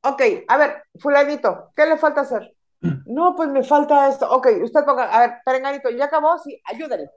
Ok, 0.03 0.23
a 0.47 0.57
ver, 0.57 0.85
fulanito, 0.99 1.71
¿qué 1.75 1.87
le 1.87 1.97
falta 1.97 2.23
hacer? 2.23 2.55
No, 3.07 3.35
pues 3.35 3.49
me 3.49 3.63
falta 3.63 4.09
esto. 4.09 4.31
Ok, 4.31 4.49
usted 4.63 4.85
ponga, 4.85 5.05
a 5.05 5.21
ver, 5.21 5.35
perenganito, 5.45 5.91
¿ya 5.91 6.07
acabó? 6.07 6.39
Sí, 6.39 6.61
ayúdale. 6.65 7.11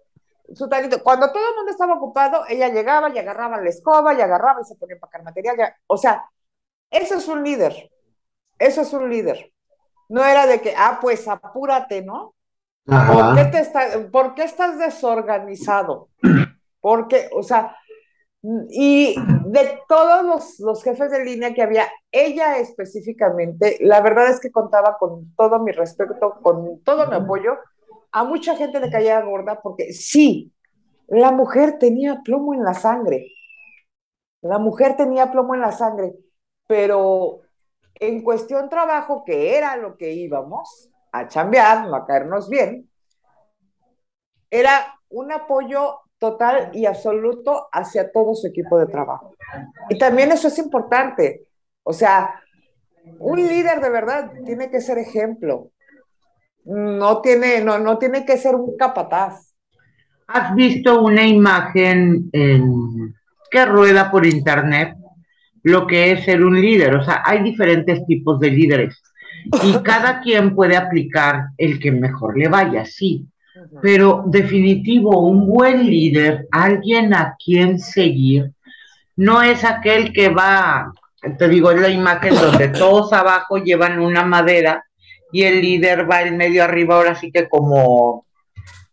Su 0.54 0.68
talito. 0.68 1.04
Cuando 1.04 1.32
todo 1.32 1.48
el 1.50 1.56
mundo 1.56 1.72
estaba 1.72 1.96
ocupado, 1.96 2.44
ella 2.48 2.70
llegaba 2.70 3.10
y 3.10 3.20
agarraba 3.20 3.62
la 3.62 3.70
escoba 3.70 4.14
y 4.14 4.22
agarraba 4.22 4.62
y 4.62 4.66
se 4.66 4.76
ponía 4.76 4.94
a 4.94 4.98
empacar 4.98 5.24
material. 5.24 5.58
Ya. 5.58 5.76
O 5.88 5.98
sea, 5.98 6.26
eso 6.90 7.16
es 7.16 7.28
un 7.28 7.44
líder. 7.44 7.92
Eso 8.58 8.82
es 8.82 8.94
un 8.94 9.10
líder. 9.10 9.52
No 10.10 10.24
era 10.24 10.48
de 10.48 10.60
que, 10.62 10.74
ah, 10.76 11.00
pues 11.02 11.28
apúrate, 11.28 12.02
¿no? 12.02 12.34
¿Por 12.86 13.36
qué, 13.36 13.46
te 13.46 13.60
está, 13.60 14.10
¿Por 14.12 14.34
qué 14.34 14.44
estás 14.44 14.80
desorganizado? 14.80 16.10
Porque, 16.82 17.30
o 17.34 17.44
sea, 17.44 17.76
y 18.42 19.16
de 19.46 19.82
todos 19.88 20.24
los, 20.24 20.60
los, 20.60 20.84
jefes 20.84 21.12
de 21.12 21.26
línea 21.26 21.54
que 21.54 21.62
había, 21.62 21.88
ella 22.12 22.58
específicamente, 22.58 23.78
la 23.82 24.00
verdad 24.00 24.30
es 24.30 24.40
que 24.40 24.52
contaba 24.52 24.98
con 24.98 25.34
todo 25.36 25.60
mi 25.60 25.72
respeto, 25.72 26.38
con 26.42 26.82
todo 26.84 27.08
mi 27.08 27.16
apoyo. 27.16 27.58
A 28.12 28.24
mucha 28.24 28.56
gente 28.56 28.80
le 28.80 28.90
caía 28.90 29.22
gorda 29.22 29.62
porque 29.62 29.92
sí, 29.92 30.54
la 31.08 31.32
mujer 31.32 31.78
tenía 31.80 32.22
plomo 32.24 32.54
en 32.54 32.64
la 32.64 32.74
sangre. 32.74 33.32
La 34.42 34.58
mujer 34.58 34.96
tenía 34.96 35.32
plomo 35.32 35.54
en 35.54 35.62
la 35.62 35.74
sangre, 35.74 36.16
pero 36.66 37.42
en 37.96 38.24
cuestión 38.24 38.70
trabajo, 38.70 39.26
que 39.26 39.58
era 39.58 39.76
lo 39.76 39.98
que 39.98 40.14
íbamos 40.14 40.90
a 41.12 41.28
chambear, 41.28 41.88
no 41.88 41.96
a 41.96 42.06
caernos 42.06 42.50
bien, 42.50 42.90
era 44.50 44.98
un 45.10 45.32
apoyo 45.32 46.00
total 46.20 46.70
y 46.74 46.86
absoluto 46.86 47.68
hacia 47.72 48.12
todo 48.12 48.36
su 48.36 48.48
equipo 48.48 48.78
de 48.78 48.88
trabajo. 48.88 49.36
Y 49.90 49.98
también 49.98 50.32
eso 50.32 50.50
es 50.50 50.60
importante. 50.60 51.48
O 51.84 51.94
sea, 51.94 52.42
un 53.20 53.38
líder 53.38 53.80
de 53.82 53.90
verdad 53.90 54.32
tiene 54.46 54.70
que 54.70 54.82
ser 54.82 54.98
ejemplo. 54.98 55.72
No 56.66 57.22
tiene, 57.22 57.62
no, 57.62 57.80
no 57.80 57.98
tiene 57.98 58.26
que 58.26 58.38
ser 58.38 58.56
un 58.56 58.76
capataz. 58.78 59.56
¿Has 60.28 60.54
visto 60.54 61.02
una 61.02 61.26
imagen 61.26 62.30
en, 62.34 63.16
que 63.50 63.66
rueda 63.66 64.12
por 64.12 64.26
internet 64.28 64.96
lo 65.64 65.88
que 65.88 66.12
es 66.12 66.26
ser 66.26 66.44
un 66.44 66.62
líder? 66.62 66.96
O 66.96 67.04
sea, 67.04 67.24
hay 67.26 67.42
diferentes 67.42 68.06
tipos 68.06 68.40
de 68.40 68.52
líderes 68.52 69.02
y 69.64 69.74
cada 69.84 70.22
quien 70.22 70.54
puede 70.54 70.78
aplicar 70.78 71.48
el 71.58 71.80
que 71.80 71.92
mejor 71.92 72.38
le 72.38 72.50
vaya, 72.50 72.86
sí. 72.86 73.26
Pero 73.82 74.24
definitivo, 74.28 75.28
un 75.28 75.48
buen 75.48 75.86
líder, 75.86 76.48
alguien 76.52 77.14
a 77.14 77.36
quien 77.44 77.80
seguir, 77.80 78.52
no 79.16 79.42
es 79.42 79.64
aquel 79.64 80.14
que 80.14 80.30
va, 80.30 80.94
te 81.38 81.50
digo, 81.50 81.72
es 81.72 81.82
la 81.82 81.90
imagen 81.90 82.36
donde 82.36 82.68
todos 82.80 83.12
abajo 83.14 83.58
llevan 83.58 84.00
una 84.00 84.24
madera 84.24 84.84
y 85.32 85.44
el 85.44 85.62
líder 85.62 86.10
va 86.10 86.22
en 86.22 86.38
medio 86.38 86.64
arriba, 86.64 86.96
ahora 86.96 87.16
sí 87.16 87.32
que 87.32 87.48
como, 87.50 88.26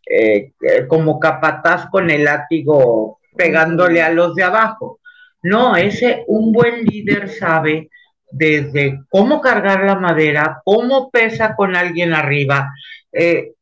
eh, 0.09 0.53
como 0.89 1.19
capataz 1.21 1.87
con 1.91 2.11
el 2.11 2.25
látigo 2.25 3.21
pegándole 3.37 4.03
a 4.03 4.11
los 4.11 4.35
de 4.35 4.43
abajo. 4.43 5.01
No, 5.43 5.77
ese 5.77 6.25
un 6.27 6.53
buen 6.53 6.85
líder 6.85 7.29
sabe 7.29 7.91
desde 8.31 9.01
cómo 9.09 9.41
cargar 9.41 9.85
la 9.85 9.95
madera, 9.95 10.61
cómo 10.65 11.11
pesa 11.11 11.55
con 11.55 11.77
alguien 11.77 12.13
arriba, 12.13 12.73
eh, 13.13 13.53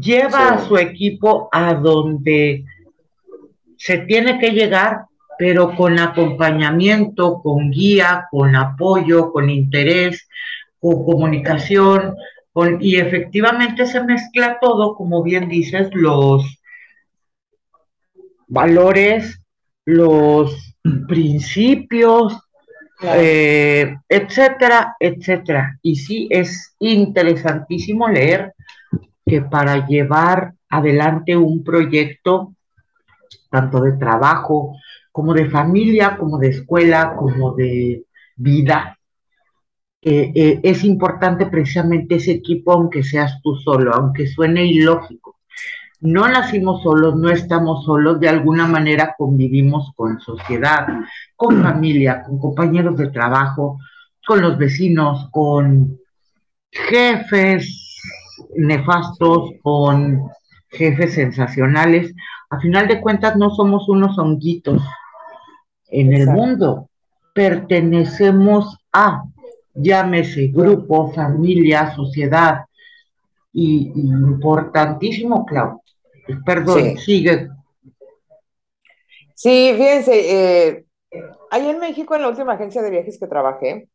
lleva 0.00 0.54
a 0.54 0.66
su 0.66 0.76
equipo 0.76 1.48
a 1.52 1.74
donde 1.74 2.64
se 3.76 3.98
tiene 3.98 4.38
que 4.38 4.50
llegar, 4.50 5.06
pero 5.38 5.74
con 5.74 5.98
acompañamiento, 5.98 7.40
con 7.42 7.70
guía, 7.70 8.26
con 8.30 8.56
apoyo, 8.56 9.32
con 9.32 9.50
interés, 9.50 10.28
con 10.78 11.04
comunicación, 11.04 12.14
con, 12.52 12.78
y 12.80 12.96
efectivamente 12.96 13.86
se 13.86 14.02
mezcla 14.02 14.58
todo, 14.60 14.94
como 14.94 15.22
bien 15.22 15.48
dices, 15.48 15.88
los 15.92 16.60
valores, 18.46 19.40
los 19.84 20.76
principios, 21.08 22.38
eh, 23.02 23.96
etcétera, 24.08 24.96
etcétera. 25.00 25.78
Y 25.82 25.96
sí, 25.96 26.28
es 26.30 26.74
interesantísimo 26.78 28.08
leer 28.08 28.54
que 29.24 29.40
para 29.42 29.86
llevar 29.86 30.54
adelante 30.68 31.36
un 31.36 31.64
proyecto, 31.64 32.54
tanto 33.50 33.80
de 33.80 33.92
trabajo, 33.92 34.76
como 35.10 35.32
de 35.32 35.48
familia, 35.48 36.16
como 36.16 36.38
de 36.38 36.48
escuela, 36.48 37.14
como 37.16 37.54
de 37.54 38.04
vida, 38.36 38.98
eh, 40.02 40.32
eh, 40.34 40.60
es 40.62 40.84
importante 40.84 41.46
precisamente 41.46 42.16
ese 42.16 42.32
equipo, 42.32 42.72
aunque 42.72 43.02
seas 43.02 43.40
tú 43.42 43.54
solo, 43.56 43.94
aunque 43.94 44.26
suene 44.26 44.66
ilógico. 44.66 45.38
No 46.00 46.28
nacimos 46.28 46.82
solos, 46.82 47.16
no 47.16 47.30
estamos 47.30 47.86
solos, 47.86 48.20
de 48.20 48.28
alguna 48.28 48.66
manera 48.66 49.14
convivimos 49.16 49.92
con 49.96 50.20
sociedad, 50.20 50.86
con 51.34 51.62
familia, 51.62 52.22
con 52.22 52.38
compañeros 52.38 52.98
de 52.98 53.08
trabajo, 53.08 53.78
con 54.26 54.42
los 54.42 54.58
vecinos, 54.58 55.28
con 55.30 55.98
jefes, 56.70 57.83
nefastos, 58.56 59.50
con 59.62 60.30
jefes 60.68 61.14
sensacionales. 61.14 62.14
A 62.50 62.58
final 62.60 62.88
de 62.88 63.00
cuentas 63.00 63.36
no 63.36 63.50
somos 63.50 63.88
unos 63.88 64.18
honguitos 64.18 64.82
en 65.88 66.12
el 66.12 66.26
mundo, 66.26 66.88
pertenecemos 67.32 68.78
a, 68.92 69.24
llámese, 69.74 70.48
grupo, 70.48 71.12
familia, 71.12 71.94
sociedad, 71.94 72.64
y, 73.52 73.92
importantísimo, 73.94 75.46
Clau. 75.46 75.80
Perdón, 76.44 76.96
sigue. 76.98 77.48
Sí, 79.34 79.72
fíjense, 79.76 80.70
eh, 80.70 80.84
ahí 81.50 81.68
en 81.68 81.78
México, 81.78 82.14
en 82.14 82.22
la 82.22 82.28
última 82.28 82.54
agencia 82.54 82.82
de 82.82 82.90
viajes 82.90 83.18
que 83.18 83.26
trabajé, 83.26 83.88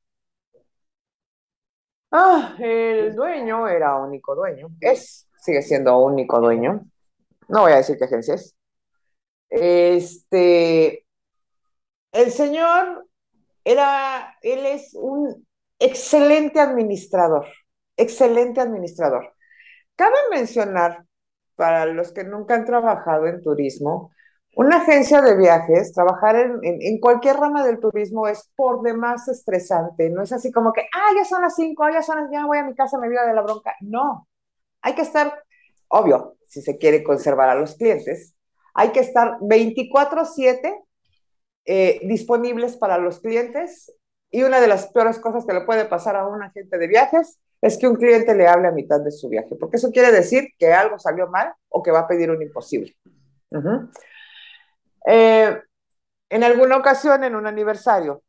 Ah, 2.11 2.55
el 2.59 3.15
dueño 3.15 3.67
era 3.67 3.95
único 3.97 4.35
dueño. 4.35 4.69
Es, 4.81 5.27
sigue 5.37 5.61
siendo 5.61 5.97
único 5.99 6.39
dueño. 6.39 6.85
No 7.47 7.61
voy 7.61 7.73
a 7.73 7.77
decir 7.77 7.97
qué 7.97 8.05
agencia 8.05 8.35
es. 8.35 8.55
Este, 9.49 11.05
el 12.11 12.31
señor 12.31 13.07
era, 13.63 14.37
él 14.41 14.65
es 14.65 14.93
un 14.93 15.47
excelente 15.79 16.59
administrador, 16.59 17.45
excelente 17.97 18.61
administrador. 18.61 19.33
Cabe 19.95 20.15
mencionar, 20.31 21.05
para 21.55 21.85
los 21.85 22.13
que 22.13 22.23
nunca 22.23 22.55
han 22.55 22.65
trabajado 22.65 23.27
en 23.27 23.41
turismo, 23.41 24.11
una 24.59 24.81
agencia 24.81 25.21
de 25.21 25.37
viajes, 25.37 25.93
trabajar 25.93 26.35
en, 26.35 26.99
cualquier 26.99 27.37
rama 27.37 27.65
del 27.65 27.79
turismo 27.79 28.27
es 28.27 28.51
por 28.57 28.81
demás 28.81 29.25
estresante. 29.29 30.09
No 30.09 30.21
es 30.21 30.33
así 30.33 30.51
como 30.51 30.73
que, 30.73 30.81
ah, 30.81 31.11
ya 31.15 31.23
son 31.23 31.43
las 31.43 31.55
cinco, 31.55 31.87
ya 31.89 32.01
son 32.01 32.17
las, 32.17 32.29
ya 32.29 32.45
voy 32.45 32.57
a 32.57 32.65
mi 32.65 32.75
casa, 32.75 32.99
me 32.99 33.07
voy 33.07 33.15
de 33.25 33.33
la 33.33 33.41
bronca. 33.41 33.73
No, 33.79 34.27
hay 34.81 34.95
que 34.95 35.03
estar, 35.03 35.45
obvio, 35.87 36.35
si 36.45 36.61
se 36.61 36.77
quiere 36.77 37.05
conservar 37.05 37.47
a 37.47 37.55
los 37.55 37.75
clientes, 37.75 38.35
hay 38.73 38.89
que 38.89 38.99
estar 38.99 39.37
24/7 39.39 40.75
eh, 41.63 42.01
disponibles 42.03 42.75
para 42.75 42.97
los 42.97 43.21
clientes. 43.21 43.95
Y 44.29 44.43
una 44.43 44.59
de 44.59 44.67
las 44.67 44.87
peores 44.87 45.19
cosas 45.19 45.45
que 45.45 45.53
le 45.53 45.61
puede 45.61 45.85
pasar 45.85 46.17
a 46.17 46.27
un 46.27 46.43
agente 46.43 46.77
de 46.77 46.87
viajes 46.87 47.39
es 47.61 47.77
que 47.77 47.87
un 47.87 47.95
cliente 47.95 48.35
le 48.35 48.49
hable 48.49 48.67
a 48.67 48.71
mitad 48.71 48.99
de 48.99 49.11
su 49.11 49.29
viaje, 49.29 49.55
porque 49.55 49.77
eso 49.77 49.89
quiere 49.89 50.11
decir 50.11 50.49
que 50.57 50.73
algo 50.73 50.99
salió 50.99 51.29
mal 51.29 51.53
o 51.69 51.81
que 51.81 51.91
va 51.91 51.99
a 51.99 52.07
pedir 52.09 52.29
un 52.29 52.41
imposible. 52.41 52.93
Eh, 55.11 55.59
en 56.29 56.43
alguna 56.43 56.77
ocasión, 56.77 57.23
en 57.23 57.35
un 57.35 57.47
aniversario, 57.47 58.21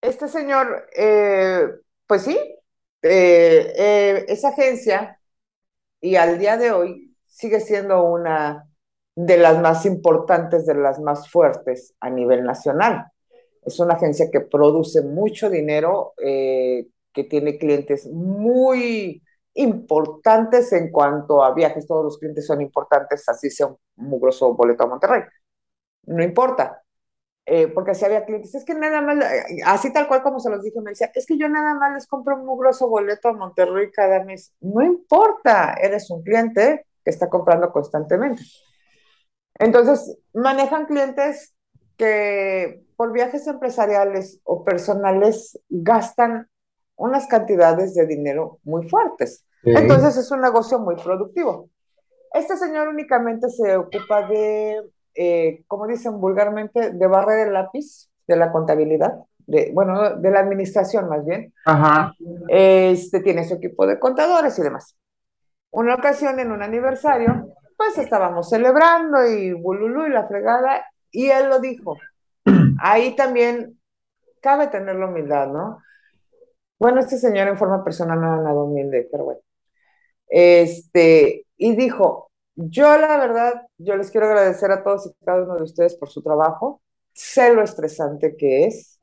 este 0.00 0.28
señor, 0.28 0.88
eh, 0.96 1.66
pues 2.06 2.22
sí, 2.22 2.38
eh, 3.02 4.24
esa 4.28 4.50
agencia, 4.50 5.20
y 6.00 6.14
al 6.14 6.38
día 6.38 6.56
de 6.56 6.70
hoy, 6.70 7.16
sigue 7.26 7.58
siendo 7.58 8.04
una 8.04 8.68
de 9.16 9.36
las 9.36 9.60
más 9.60 9.84
importantes, 9.84 10.64
de 10.64 10.74
las 10.76 11.00
más 11.00 11.28
fuertes 11.28 11.92
a 11.98 12.08
nivel 12.08 12.44
nacional. 12.44 13.06
Es 13.66 13.80
una 13.80 13.94
agencia 13.94 14.30
que 14.30 14.40
produce 14.40 15.02
mucho 15.02 15.50
dinero, 15.50 16.14
que 16.16 17.24
tiene 17.28 17.58
clientes 17.58 18.06
muy 18.06 19.24
importantes 19.54 20.72
en 20.72 20.90
cuanto 20.90 21.42
a 21.42 21.54
viajes, 21.54 21.86
todos 21.86 22.04
los 22.04 22.18
clientes 22.18 22.46
son 22.46 22.60
importantes, 22.60 23.28
así 23.28 23.50
sea 23.50 23.66
un 23.66 23.78
mugroso 23.96 24.54
boleto 24.54 24.84
a 24.84 24.88
Monterrey. 24.88 25.22
No 26.04 26.22
importa, 26.22 26.82
eh, 27.46 27.68
porque 27.68 27.94
si 27.94 28.04
había 28.04 28.24
clientes, 28.24 28.54
es 28.54 28.64
que 28.64 28.74
nada 28.74 29.00
más, 29.00 29.16
así 29.66 29.92
tal 29.92 30.06
cual 30.08 30.22
como 30.22 30.40
se 30.40 30.50
los 30.50 30.62
dije, 30.62 30.80
me 30.80 30.90
decía, 30.90 31.10
es 31.14 31.26
que 31.26 31.38
yo 31.38 31.48
nada 31.48 31.74
más 31.74 31.92
les 31.94 32.06
compro 32.06 32.36
un 32.36 32.46
mugroso 32.46 32.88
boleto 32.88 33.28
a 33.28 33.32
Monterrey 33.32 33.90
cada 33.90 34.24
mes. 34.24 34.52
No 34.60 34.82
importa, 34.82 35.74
eres 35.74 36.10
un 36.10 36.22
cliente 36.22 36.86
que 37.04 37.10
está 37.10 37.28
comprando 37.28 37.72
constantemente. 37.72 38.42
Entonces, 39.58 40.18
manejan 40.32 40.86
clientes 40.86 41.54
que 41.96 42.82
por 42.96 43.12
viajes 43.12 43.46
empresariales 43.46 44.40
o 44.44 44.64
personales 44.64 45.58
gastan 45.68 46.49
unas 47.00 47.26
cantidades 47.26 47.94
de 47.94 48.06
dinero 48.06 48.58
muy 48.62 48.86
fuertes. 48.86 49.42
Entonces 49.62 50.18
es 50.18 50.30
un 50.30 50.42
negocio 50.42 50.78
muy 50.78 50.96
productivo. 50.96 51.70
Este 52.34 52.56
señor 52.58 52.88
únicamente 52.88 53.48
se 53.48 53.74
ocupa 53.74 54.28
de, 54.28 54.82
eh, 55.14 55.64
como 55.66 55.86
dicen 55.86 56.20
vulgarmente, 56.20 56.90
de 56.90 57.06
barrer 57.06 57.48
el 57.48 57.54
lápiz 57.54 58.10
de 58.28 58.36
la 58.36 58.52
contabilidad, 58.52 59.14
de, 59.46 59.70
bueno, 59.72 60.16
de 60.16 60.30
la 60.30 60.40
administración 60.40 61.08
más 61.08 61.24
bien. 61.24 61.54
Ajá. 61.64 62.12
Este 62.48 63.20
tiene 63.20 63.44
su 63.44 63.54
equipo 63.54 63.86
de 63.86 63.98
contadores 63.98 64.58
y 64.58 64.62
demás. 64.62 64.94
Una 65.70 65.94
ocasión 65.94 66.38
en 66.38 66.52
un 66.52 66.62
aniversario, 66.62 67.48
pues 67.78 67.96
estábamos 67.96 68.50
celebrando 68.50 69.26
y 69.26 69.54
bululú 69.54 70.06
y 70.06 70.10
la 70.10 70.28
fregada, 70.28 70.84
y 71.10 71.30
él 71.30 71.48
lo 71.48 71.60
dijo. 71.60 71.96
Ahí 72.82 73.16
también 73.16 73.80
cabe 74.42 74.66
tener 74.66 74.96
la 74.96 75.06
humildad, 75.06 75.48
¿no? 75.48 75.78
Bueno, 76.80 77.00
este 77.00 77.18
señor 77.18 77.46
en 77.48 77.58
forma 77.58 77.84
personal 77.84 78.20
no 78.20 78.42
nada 78.42 78.54
humilde, 78.54 79.06
pero 79.12 79.24
bueno. 79.24 79.40
Este, 80.28 81.46
y 81.58 81.76
dijo, 81.76 82.30
yo 82.54 82.96
la 82.96 83.18
verdad, 83.18 83.66
yo 83.76 83.96
les 83.96 84.10
quiero 84.10 84.26
agradecer 84.26 84.70
a 84.72 84.82
todos 84.82 85.06
y 85.06 85.24
cada 85.24 85.42
uno 85.42 85.56
de 85.56 85.64
ustedes 85.64 85.94
por 85.96 86.08
su 86.08 86.22
trabajo. 86.22 86.80
Sé 87.12 87.52
lo 87.52 87.62
estresante 87.62 88.34
que 88.36 88.64
es. 88.64 88.98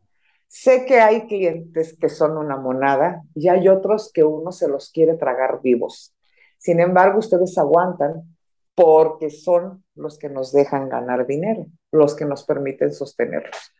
Sé 0.48 0.86
que 0.86 1.02
hay 1.02 1.28
clientes 1.28 1.96
que 2.00 2.10
son 2.10 2.38
una 2.38 2.58
monada 2.58 3.22
y 3.36 3.48
hay 3.48 3.68
otros 3.68 4.12
que 4.12 4.24
uno 4.24 4.52
se 4.52 4.68
los 4.68 4.92
quiere 4.92 5.14
tragar 5.16 5.62
vivos. 5.62 6.16
Sin 6.58 6.80
embargo, 6.80 7.20
ustedes 7.20 7.58
aguantan 7.60 8.36
porque 8.74 9.30
son 9.30 9.84
los 9.94 10.18
que 10.18 10.30
nos 10.30 10.52
dejan 10.52 10.90
ganar 10.90 11.28
dinero, 11.28 11.68
los 11.92 12.16
que 12.16 12.26
nos 12.26 12.44
permiten 12.44 12.92
sostenerlos. 12.92 13.72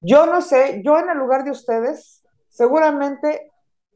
Yo 0.00 0.26
no 0.26 0.40
sé, 0.40 0.82
yo 0.84 0.98
en 0.98 1.10
el 1.10 1.18
lugar 1.18 1.44
de 1.44 1.50
ustedes 1.50 2.19
seguramente 2.50 3.52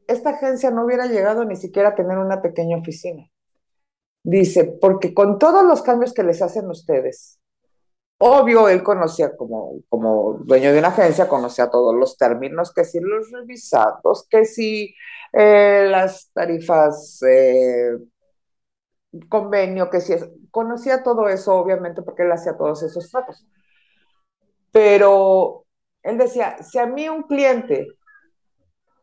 esta 0.07 0.31
agencia 0.31 0.71
no 0.71 0.85
hubiera 0.85 1.05
llegado 1.05 1.45
ni 1.45 1.55
siquiera 1.55 1.89
a 1.89 1.95
tener 1.95 2.17
una 2.17 2.41
pequeña 2.41 2.77
oficina. 2.77 3.29
Dice, 4.23 4.65
porque 4.81 5.13
con 5.13 5.37
todos 5.37 5.63
los 5.63 5.83
cambios 5.83 6.13
que 6.13 6.23
les 6.23 6.41
hacen 6.41 6.67
ustedes, 6.69 7.39
obvio, 8.17 8.69
él 8.69 8.81
conocía 8.81 9.35
como, 9.35 9.81
como 9.89 10.39
dueño 10.45 10.73
de 10.73 10.79
una 10.79 10.87
agencia, 10.87 11.27
conocía 11.27 11.69
todos 11.69 11.93
los 11.95 12.17
términos, 12.17 12.73
que 12.73 12.85
si 12.85 12.99
los 12.99 13.31
revisados, 13.31 14.27
que 14.29 14.45
si 14.45 14.95
eh, 15.33 15.87
las 15.89 16.31
tarifas, 16.33 17.21
eh, 17.23 17.97
convenio, 19.29 19.89
que 19.89 20.01
si 20.01 20.13
es, 20.13 20.27
conocía 20.51 21.03
todo 21.03 21.27
eso, 21.29 21.55
obviamente, 21.55 22.01
porque 22.01 22.23
él 22.23 22.31
hacía 22.31 22.57
todos 22.57 22.81
esos 22.83 23.09
tratos. 23.11 23.45
Pero 24.71 25.65
él 26.03 26.17
decía, 26.17 26.61
si 26.63 26.79
a 26.79 26.85
mí 26.85 27.07
un 27.09 27.23
cliente 27.23 27.87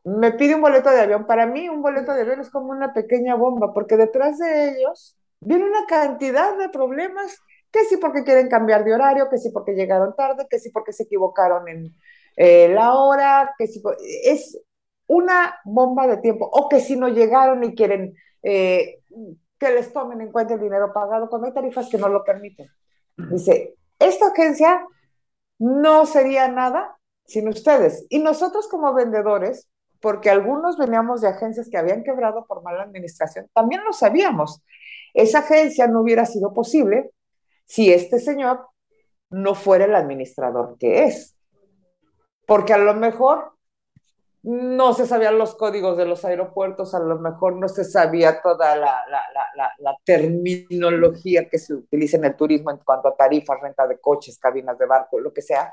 me 0.04 0.32
pide 0.32 0.54
un 0.54 0.60
boleto 0.60 0.90
de 0.90 1.00
avión. 1.00 1.26
Para 1.26 1.46
mí, 1.46 1.68
un 1.68 1.82
boleto 1.82 2.12
de 2.12 2.22
avión 2.22 2.40
es 2.40 2.50
como 2.50 2.70
una 2.70 2.92
pequeña 2.92 3.34
bomba, 3.34 3.72
porque 3.72 3.96
detrás 3.96 4.38
de 4.38 4.70
ellos 4.70 5.16
viene 5.40 5.64
una 5.64 5.86
cantidad 5.86 6.56
de 6.56 6.68
problemas 6.68 7.38
que 7.70 7.84
sí 7.84 7.96
porque 7.96 8.22
quieren 8.22 8.48
cambiar 8.48 8.84
de 8.84 8.94
horario, 8.94 9.28
que 9.28 9.38
sí 9.38 9.50
porque 9.50 9.72
llegaron 9.72 10.14
tarde, 10.14 10.46
que 10.48 10.58
sí 10.58 10.70
porque 10.70 10.92
se 10.92 11.04
equivocaron 11.04 11.68
en 11.68 11.94
eh, 12.36 12.68
la 12.68 12.94
hora, 12.94 13.54
que 13.58 13.66
sí, 13.66 13.82
es 14.24 14.60
una 15.06 15.58
bomba 15.64 16.06
de 16.06 16.18
tiempo, 16.18 16.48
o 16.52 16.68
que 16.68 16.80
si 16.80 16.96
no 16.96 17.08
llegaron 17.08 17.64
y 17.64 17.74
quieren 17.74 18.14
eh, 18.42 19.00
que 19.58 19.70
les 19.70 19.92
tomen 19.92 20.20
en 20.20 20.32
cuenta 20.32 20.54
el 20.54 20.60
dinero 20.60 20.92
pagado, 20.92 21.28
cuando 21.28 21.46
hay 21.46 21.54
tarifas 21.54 21.88
que 21.88 21.98
no 21.98 22.08
lo 22.08 22.24
permiten. 22.24 22.66
Dice, 23.16 23.74
esta 23.98 24.28
agencia 24.28 24.86
no 25.58 26.06
sería 26.06 26.48
nada 26.48 26.98
sin 27.24 27.48
ustedes. 27.48 28.06
Y 28.08 28.18
nosotros 28.18 28.68
como 28.68 28.92
vendedores, 28.94 29.68
porque 30.02 30.30
algunos 30.30 30.76
veníamos 30.76 31.20
de 31.20 31.28
agencias 31.28 31.68
que 31.70 31.78
habían 31.78 32.02
quebrado 32.02 32.44
por 32.44 32.62
mala 32.62 32.82
administración, 32.82 33.48
también 33.54 33.84
lo 33.84 33.92
sabíamos. 33.92 34.60
Esa 35.14 35.38
agencia 35.38 35.86
no 35.86 36.00
hubiera 36.00 36.26
sido 36.26 36.52
posible 36.52 37.12
si 37.64 37.92
este 37.92 38.18
señor 38.18 38.66
no 39.30 39.54
fuera 39.54 39.84
el 39.84 39.94
administrador 39.94 40.76
que 40.78 41.04
es. 41.04 41.36
Porque 42.46 42.72
a 42.72 42.78
lo 42.78 42.94
mejor 42.94 43.52
no 44.42 44.92
se 44.92 45.06
sabían 45.06 45.38
los 45.38 45.54
códigos 45.54 45.96
de 45.96 46.04
los 46.04 46.24
aeropuertos, 46.24 46.96
a 46.96 46.98
lo 46.98 47.20
mejor 47.20 47.54
no 47.54 47.68
se 47.68 47.84
sabía 47.84 48.42
toda 48.42 48.74
la, 48.74 49.06
terminología 50.04 51.48
que 51.48 51.58
se 51.58 51.74
utiliza 51.74 52.16
en 52.16 52.24
el 52.24 52.34
turismo 52.34 52.72
en 52.72 52.78
cuanto 52.78 53.06
a 53.06 53.16
tarifas, 53.16 53.60
renta 53.60 53.86
de 53.86 54.00
coches, 54.00 54.40
cabinas 54.40 54.76
de 54.78 54.86
barco, 54.86 55.20
lo 55.20 55.32
que 55.32 55.42
sea. 55.42 55.72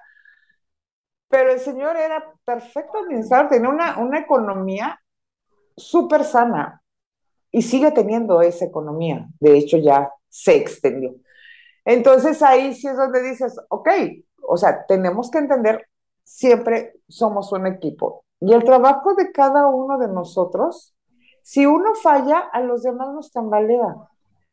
Pero 1.30 1.52
el 1.52 1.60
señor 1.60 1.96
era 1.96 2.34
perfecto 2.44 3.00
administrador, 3.00 3.50
tenía 3.50 3.70
una, 3.70 4.00
una 4.00 4.20
economía 4.20 5.00
súper 5.78 6.24
sana 6.24 6.82
y 7.52 7.62
sigue 7.62 7.92
teniendo 7.92 8.42
esa 8.42 8.66
economía. 8.66 9.28
De 9.40 9.58
hecho, 9.58 9.78
ya 9.78 10.12
se 10.28 10.56
extendió. 10.56 11.16
Entonces 11.86 12.42
ahí 12.42 12.74
sí 12.74 12.88
es 12.88 12.98
donde 12.98 13.22
dices, 13.22 13.60
ok, 13.70 13.90
o 14.48 14.58
sea, 14.58 14.86
tenemos 14.86 15.32
que 15.32 15.40
entender, 15.40 15.88
siempre 16.24 16.94
somos 17.08 17.52
un 17.52 17.68
equipo 17.68 18.24
y 18.40 18.54
el 18.54 18.64
trabajo 18.64 19.16
de 19.16 19.32
cada 19.32 19.68
uno 19.68 19.98
de 19.98 20.08
nosotros, 20.08 20.96
si 21.42 21.66
uno 21.66 21.96
falla, 21.96 22.40
a 22.40 22.62
los 22.62 22.84
demás 22.84 23.14
nos 23.14 23.32
tambalea. 23.32 23.96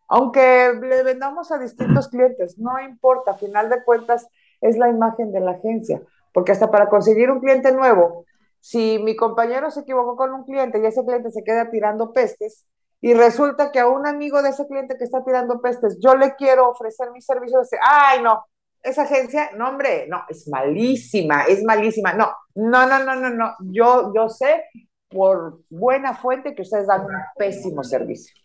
Aunque 0.08 0.72
le 0.80 1.02
vendamos 1.02 1.50
a 1.52 1.58
distintos 1.58 2.08
clientes, 2.08 2.58
no 2.58 2.80
importa, 2.80 3.32
a 3.32 3.36
final 3.36 3.68
de 3.68 3.84
cuentas 3.84 4.28
es 4.60 4.76
la 4.76 4.88
imagen 4.88 5.32
de 5.32 5.40
la 5.40 5.52
agencia, 5.52 6.00
porque 6.36 6.52
hasta 6.52 6.70
para 6.70 6.90
conseguir 6.90 7.30
un 7.30 7.40
cliente 7.40 7.72
nuevo, 7.72 8.26
si 8.60 8.98
mi 8.98 9.16
compañero 9.16 9.70
se 9.70 9.80
equivocó 9.80 10.16
con 10.16 10.34
un 10.34 10.44
cliente 10.44 10.78
y 10.78 10.84
ese 10.84 11.02
cliente 11.02 11.30
se 11.30 11.42
queda 11.42 11.70
tirando 11.70 12.12
pestes, 12.12 12.66
y 13.00 13.14
resulta 13.14 13.72
que 13.72 13.78
a 13.78 13.86
un 13.86 14.06
amigo 14.06 14.42
de 14.42 14.50
ese 14.50 14.66
cliente 14.66 14.98
que 14.98 15.04
está 15.04 15.24
tirando 15.24 15.62
pestes, 15.62 15.98
yo 15.98 16.14
le 16.14 16.34
quiero 16.34 16.68
ofrecer 16.68 17.10
mi 17.10 17.22
servicio, 17.22 17.60
dice, 17.60 17.78
ay, 17.82 18.20
no, 18.22 18.44
esa 18.82 19.04
agencia, 19.04 19.52
no, 19.56 19.70
hombre, 19.70 20.08
no, 20.08 20.24
es 20.28 20.46
malísima, 20.48 21.44
es 21.44 21.64
malísima. 21.64 22.12
No, 22.12 22.30
no, 22.54 22.86
no, 22.86 23.02
no, 23.02 23.14
no, 23.14 23.30
no. 23.30 23.54
Yo, 23.60 24.12
yo 24.14 24.28
sé 24.28 24.64
por 25.08 25.60
buena 25.70 26.14
fuente 26.14 26.54
que 26.54 26.60
ustedes 26.60 26.86
dan 26.86 27.06
un 27.06 27.16
pésimo 27.38 27.82
servicio. 27.82 28.36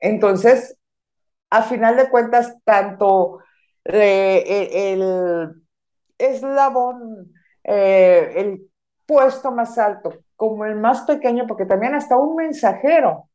Entonces, 0.00 0.76
a 1.50 1.62
final 1.62 1.96
de 1.96 2.10
cuentas, 2.10 2.56
tanto 2.64 3.38
eh, 3.84 4.42
e, 4.44 4.92
el 4.92 5.60
eslabón, 6.20 7.32
eh, 7.64 8.32
el 8.36 8.70
puesto 9.06 9.50
más 9.50 9.76
alto 9.78 10.12
como 10.36 10.64
el 10.64 10.74
más 10.74 11.02
pequeño, 11.02 11.46
porque 11.46 11.66
también 11.66 11.94
hasta 11.94 12.16
un 12.16 12.34
mensajero, 12.34 13.28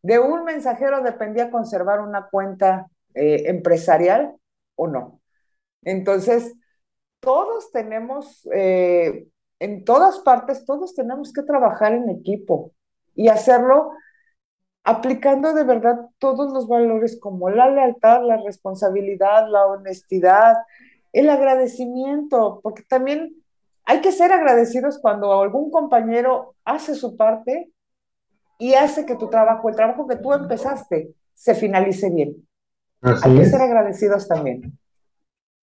de 0.00 0.18
un 0.18 0.44
mensajero 0.44 1.02
dependía 1.02 1.50
conservar 1.50 2.00
una 2.00 2.28
cuenta 2.30 2.86
eh, 3.14 3.42
empresarial 3.46 4.34
o 4.74 4.86
no. 4.86 5.20
Entonces, 5.82 6.54
todos 7.20 7.70
tenemos, 7.72 8.48
eh, 8.54 9.26
en 9.58 9.84
todas 9.84 10.20
partes, 10.20 10.64
todos 10.64 10.94
tenemos 10.94 11.30
que 11.32 11.42
trabajar 11.42 11.92
en 11.92 12.08
equipo 12.08 12.72
y 13.14 13.28
hacerlo 13.28 13.92
aplicando 14.82 15.52
de 15.52 15.64
verdad 15.64 16.08
todos 16.18 16.52
los 16.52 16.68
valores 16.68 17.20
como 17.20 17.50
la 17.50 17.70
lealtad, 17.70 18.22
la 18.22 18.38
responsabilidad, 18.38 19.46
la 19.50 19.66
honestidad, 19.66 20.56
el 21.12 21.28
agradecimiento, 21.28 22.60
porque 22.62 22.82
también 22.82 23.34
hay 23.84 24.00
que 24.00 24.12
ser 24.12 24.32
agradecidos 24.32 24.98
cuando 24.98 25.40
algún 25.40 25.70
compañero 25.70 26.54
hace 26.64 26.94
su 26.94 27.16
parte 27.16 27.70
y 28.58 28.74
hace 28.74 29.06
que 29.06 29.16
tu 29.16 29.28
trabajo, 29.28 29.68
el 29.68 29.74
trabajo 29.74 30.06
que 30.06 30.16
tú 30.16 30.32
empezaste, 30.32 31.14
se 31.34 31.54
finalice 31.54 32.10
bien. 32.10 32.36
hay 33.00 33.36
que 33.36 33.46
ser 33.46 33.62
agradecidos 33.62 34.28
también. 34.28 34.78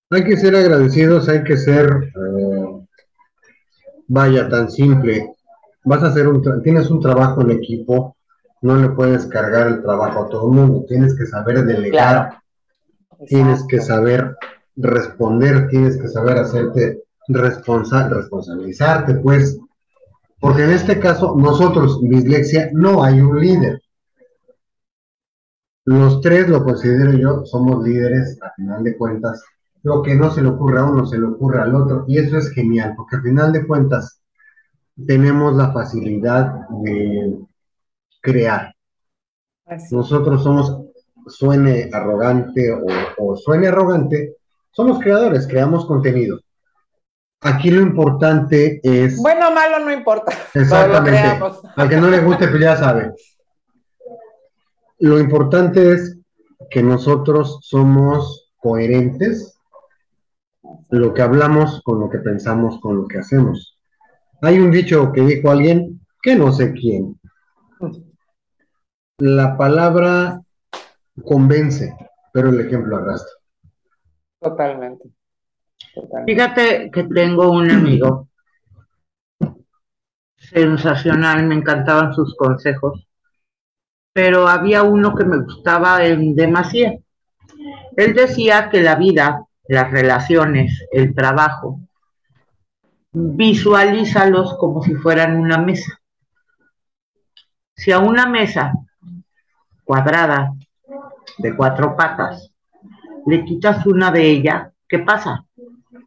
Hay 0.10 0.24
que 0.24 0.38
ser 0.38 0.56
agradecidos, 0.56 1.30
hay 1.30 1.44
que 1.44 1.58
ser, 1.58 1.86
eh, 1.88 2.88
vaya, 4.08 4.50
tan 4.50 4.72
simple. 4.72 5.36
Vas 5.84 6.04
a 6.04 6.08
hacer 6.08 6.28
un, 6.28 6.64
tienes 6.64 6.90
un 6.90 7.00
trabajo 7.00 7.42
en 7.42 7.52
equipo, 7.52 8.18
no 8.62 8.76
le 8.78 8.90
puedes 8.90 9.26
cargar 9.28 9.68
el 9.68 9.82
trabajo 9.82 10.24
a 10.24 10.30
todo 10.30 10.50
el 10.50 10.58
mundo, 10.58 10.86
tienes 10.88 11.16
que 11.16 11.26
saber 11.26 11.64
delegar, 11.64 12.40
tienes 13.28 13.64
que 13.68 13.80
saber 13.80 14.36
responder, 14.78 15.68
tienes 15.68 15.98
que 15.98 16.08
saber 16.08 16.38
hacerte 16.38 17.04
responsa 17.28 18.08
responsabilizarte, 18.08 19.16
pues, 19.16 19.60
porque 20.40 20.64
en 20.64 20.72
este 20.72 21.00
caso 21.00 21.36
nosotros, 21.36 22.00
dislexia, 22.02 22.70
no 22.74 23.04
hay 23.04 23.20
un 23.20 23.40
líder. 23.40 23.82
Los 25.86 26.22
tres, 26.22 26.48
lo 26.50 26.64
considero 26.64 27.14
yo, 27.14 27.46
somos 27.46 27.84
líderes, 27.84 28.38
a 28.42 28.52
final 28.56 28.84
de 28.84 28.98
cuentas, 28.98 29.44
lo 29.84 30.02
que 30.02 30.16
no 30.16 30.32
se 30.32 30.42
le 30.42 30.50
ocurre 30.50 30.80
a 30.80 30.86
uno 30.86 31.06
se 31.06 31.18
le 31.18 31.26
ocurre 31.26 31.62
al 31.62 31.74
otro, 31.76 32.06
y 32.08 32.18
eso 32.18 32.38
es 32.38 32.52
genial, 32.52 32.94
porque 32.96 33.18
al 33.18 33.22
final 33.24 33.52
de 33.52 33.66
cuentas 33.66 34.22
tenemos 35.06 35.56
la 35.56 35.72
facilidad 35.72 36.68
de 36.84 37.38
crear. 38.22 38.74
Nosotros 39.92 40.44
somos, 40.44 40.82
suene 41.28 41.90
arrogante 41.92 42.72
o, 42.72 42.86
o 43.18 43.36
suene 43.36 43.68
arrogante, 43.68 44.37
somos 44.78 45.00
creadores, 45.00 45.48
creamos 45.48 45.88
contenido. 45.88 46.40
Aquí 47.42 47.72
lo 47.72 47.82
importante 47.82 48.80
es. 48.84 49.18
Bueno, 49.18 49.52
malo 49.52 49.80
no 49.80 49.92
importa. 49.92 50.32
Exactamente. 50.54 51.44
Al 51.76 51.90
que 51.90 51.98
no 51.98 52.12
le 52.12 52.20
guste, 52.20 52.48
pues 52.48 52.62
ya 52.62 52.78
sabe. 52.78 53.12
Lo 55.00 55.20
importante 55.20 55.94
es 55.94 56.20
que 56.70 56.84
nosotros 56.84 57.58
somos 57.64 58.54
coherentes 58.58 59.60
lo 60.90 61.12
que 61.16 61.24
hablamos 61.24 61.82
con 61.84 62.00
lo 62.00 62.10
que 62.12 62.20
pensamos, 62.20 62.80
con 62.80 62.98
lo 62.98 63.08
que 63.08 63.18
hacemos. 63.18 63.80
Hay 64.44 64.60
un 64.60 64.70
dicho 64.70 65.12
que 65.12 65.22
dijo 65.22 65.50
alguien 65.50 66.06
que 66.22 66.36
no 66.36 66.52
sé 66.52 66.74
quién. 66.74 67.20
La 69.18 69.58
palabra 69.58 70.40
convence, 71.24 71.96
pero 72.32 72.50
el 72.50 72.60
ejemplo 72.62 72.98
arrastra. 72.98 73.37
Totalmente. 74.40 75.10
Fíjate 76.26 76.92
que 76.92 77.04
tengo 77.04 77.52
un 77.52 77.70
amigo 77.70 78.30
sensacional, 80.38 81.46
me 81.46 81.56
encantaban 81.56 82.14
sus 82.14 82.36
consejos, 82.36 83.08
pero 84.14 84.48
había 84.48 84.84
uno 84.84 85.16
que 85.16 85.26
me 85.26 85.38
gustaba 85.38 86.06
en 86.06 86.36
demasía. 86.36 86.98
Él 87.96 88.14
decía 88.14 88.70
que 88.70 88.82
la 88.82 88.96
vida 88.96 89.48
las 89.68 89.92
relaciones, 89.92 90.86
el 90.92 91.14
trabajo, 91.14 91.82
visualízalos 93.12 94.56
como 94.58 94.82
si 94.82 94.96
fueran 94.96 95.38
una 95.38 95.58
mesa. 95.58 96.00
Si 97.76 97.92
a 97.92 98.00
una 98.00 98.28
mesa 98.28 98.74
cuadrada 99.84 100.54
de 101.38 101.56
cuatro 101.56 101.96
patas 101.96 102.52
le 103.28 103.44
quitas 103.44 103.86
una 103.86 104.10
de 104.10 104.26
ellas, 104.26 104.70
¿qué 104.88 105.00
pasa? 105.00 105.46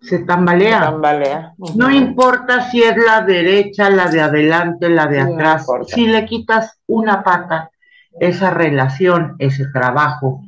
Se 0.01 0.21
tambalea. 0.21 0.81
tambalea. 0.81 1.55
No 1.75 1.91
importa 1.91 2.71
si 2.71 2.83
es 2.83 2.97
la 2.97 3.21
derecha, 3.21 3.91
la 3.91 4.09
de 4.09 4.23
adelante, 4.23 4.89
la 4.89 5.07
de 5.07 5.21
atrás. 5.21 5.67
si 5.89 6.07
le 6.07 6.25
quitas 6.25 6.81
una 6.87 7.23
pata, 7.23 7.71
esa 8.19 8.51
relación, 8.51 9.37
ese 9.39 9.67
trabajo, 9.67 10.43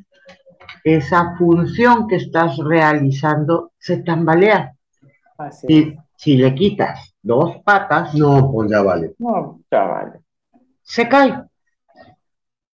esa 0.83 1.37
función 1.37 2.09
que 2.09 2.17
estás 2.17 2.57
realizando 2.57 3.73
se 3.79 3.99
tambalea. 3.99 4.75
y 5.69 5.95
si 6.17 6.37
le 6.37 6.55
quitas 6.55 7.15
dos 7.21 7.57
patas, 7.63 8.15
no, 8.15 8.51
pues 8.51 8.71
ya 8.71 8.81
vale. 8.81 9.15
No, 9.19 9.61
ya 9.71 9.83
vale. 9.83 10.21
Se 10.83 11.07
cae. 11.07 11.35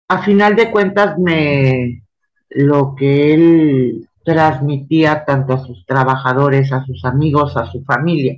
A 0.10 0.22
final 0.22 0.56
de 0.56 0.70
cuentas, 0.70 1.18
me 1.18 2.04
lo 2.50 2.96
que 2.96 3.34
él 3.34 4.10
transmitía 4.24 5.24
tanto 5.26 5.54
a 5.54 5.66
sus 5.66 5.86
trabajadores, 5.86 6.72
a 6.72 6.86
sus 6.86 7.06
amigos, 7.06 7.56
a 7.56 7.66
su 7.72 7.84
familia, 7.84 8.38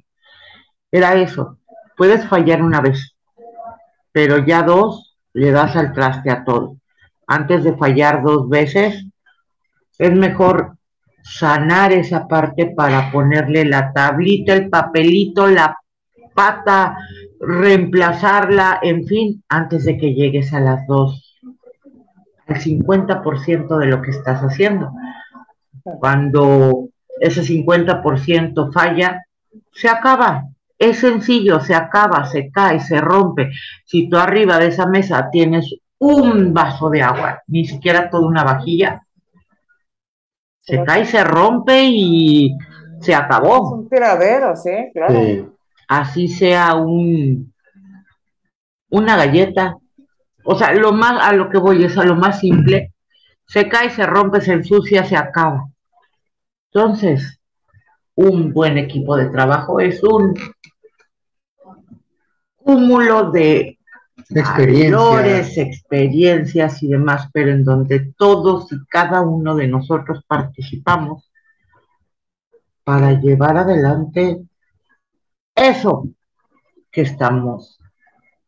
era 0.92 1.16
eso. 1.16 1.58
Puedes 1.98 2.26
fallar 2.28 2.62
una 2.62 2.82
vez, 2.82 3.16
pero 4.12 4.46
ya 4.46 4.64
dos 4.64 5.18
le 5.34 5.52
das 5.52 5.76
al 5.76 5.94
traste 5.94 6.32
a 6.32 6.44
todo. 6.44 6.78
Antes 7.28 7.64
de 7.64 7.76
fallar 7.76 8.24
dos 8.24 8.50
veces, 8.50 9.06
es 9.98 10.12
mejor 10.14 10.78
sanar 11.24 11.92
esa 11.92 12.28
parte 12.28 12.68
para 12.68 13.12
ponerle 13.12 13.66
la 13.66 13.94
tablita, 13.94 14.54
el 14.54 14.70
papelito, 14.70 15.48
la 15.48 15.78
pata, 16.34 16.98
reemplazarla, 17.40 18.80
en 18.82 19.06
fin, 19.06 19.44
antes 19.50 19.86
de 19.86 19.98
que 19.98 20.14
llegues 20.14 20.54
a 20.54 20.60
las 20.60 20.88
dos, 20.88 21.29
al 22.50 22.62
50% 22.62 23.78
de 23.78 23.86
lo 23.86 24.02
que 24.02 24.12
estás 24.12 24.42
haciendo. 24.42 24.92
Cuando 25.84 26.90
ese 27.20 27.42
50% 27.42 28.72
falla, 28.74 29.24
se 29.72 29.90
acaba. 29.90 30.46
Es 30.78 31.00
sencillo, 31.00 31.60
se 31.60 31.76
acaba, 31.76 32.26
se 32.26 32.50
cae, 32.52 32.80
se 32.80 33.02
rompe. 33.02 33.52
Si 33.86 34.10
tú 34.10 34.18
arriba 34.18 34.58
de 34.58 34.68
esa 34.68 34.86
mesa 34.86 35.30
tienes 35.30 35.76
un 36.00 36.54
vaso 36.54 36.90
de 36.90 37.02
agua, 37.02 37.44
ni 37.48 37.66
siquiera 37.66 38.10
toda 38.10 38.28
una 38.28 38.44
vajilla, 38.44 39.04
se 40.60 40.84
cae, 40.84 41.06
se 41.06 41.24
rompe 41.24 41.84
y 41.84 42.56
se 43.02 43.14
acabó. 43.14 43.56
Es 43.56 43.80
un 43.80 43.90
tiradero, 43.90 44.56
sí, 44.56 44.72
claro. 44.94 45.14
Sí. 45.14 45.46
Así 45.88 46.28
sea 46.28 46.76
un 46.76 47.52
una 48.90 49.18
galleta. 49.18 49.78
O 50.52 50.56
sea, 50.56 50.74
lo 50.74 50.92
más 50.94 51.22
a 51.22 51.32
lo 51.34 51.48
que 51.48 51.60
voy 51.60 51.84
es 51.84 51.96
a 51.96 52.04
lo 52.04 52.16
más 52.16 52.40
simple. 52.40 52.96
Se 53.46 53.70
cae, 53.70 53.92
se 53.92 54.04
rompe, 54.08 54.42
se 54.42 54.54
ensucia, 54.54 55.04
se 55.06 55.16
acaba. 55.16 55.70
Entonces, 56.74 57.40
un 58.16 58.52
buen 58.52 58.80
equipo 58.80 59.16
de 59.16 59.30
trabajo 59.30 59.80
es 59.80 60.04
un 60.04 60.34
cúmulo 62.56 63.30
de 63.30 63.78
experiencias. 64.28 65.56
experiencias 65.56 66.82
y 66.82 66.88
demás, 66.88 67.30
pero 67.32 67.52
en 67.52 67.64
donde 67.64 68.12
todos 68.18 68.72
y 68.72 68.78
cada 68.88 69.22
uno 69.22 69.56
de 69.56 69.68
nosotros 69.68 70.24
participamos 70.28 71.32
para 72.84 73.12
llevar 73.14 73.56
adelante 73.56 74.42
eso 75.54 76.08
que 76.92 77.02
estamos 77.02 77.79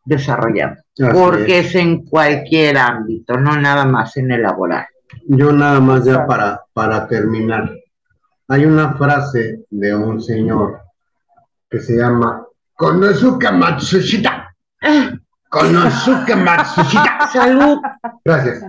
desarrollando. 0.04 0.82
porque 1.14 1.60
es. 1.60 1.76
en 1.76 2.06
cualquier 2.06 2.78
ámbito, 2.78 3.38
no 3.38 3.56
nada 3.56 3.86
más 3.86 4.18
en 4.18 4.32
el 4.32 4.42
laboral. 4.42 4.86
Yo 5.28 5.52
nada 5.52 5.80
más 5.80 6.06
ya 6.06 6.26
para, 6.26 6.62
para 6.74 7.08
terminar. 7.08 7.72
Hay 8.48 8.66
una 8.66 8.94
frase 8.94 9.66
de 9.70 9.96
un 9.96 10.22
señor 10.22 10.82
que 11.70 11.80
se 11.80 11.98
llama 11.98 12.46
Konosuke 12.76 13.52
Matsushita. 13.52 14.54
Ah. 14.82 15.12
Konosuke 15.50 16.36
Matsushita. 16.36 17.28
Salud. 17.34 17.80
Gracias. 18.26 18.64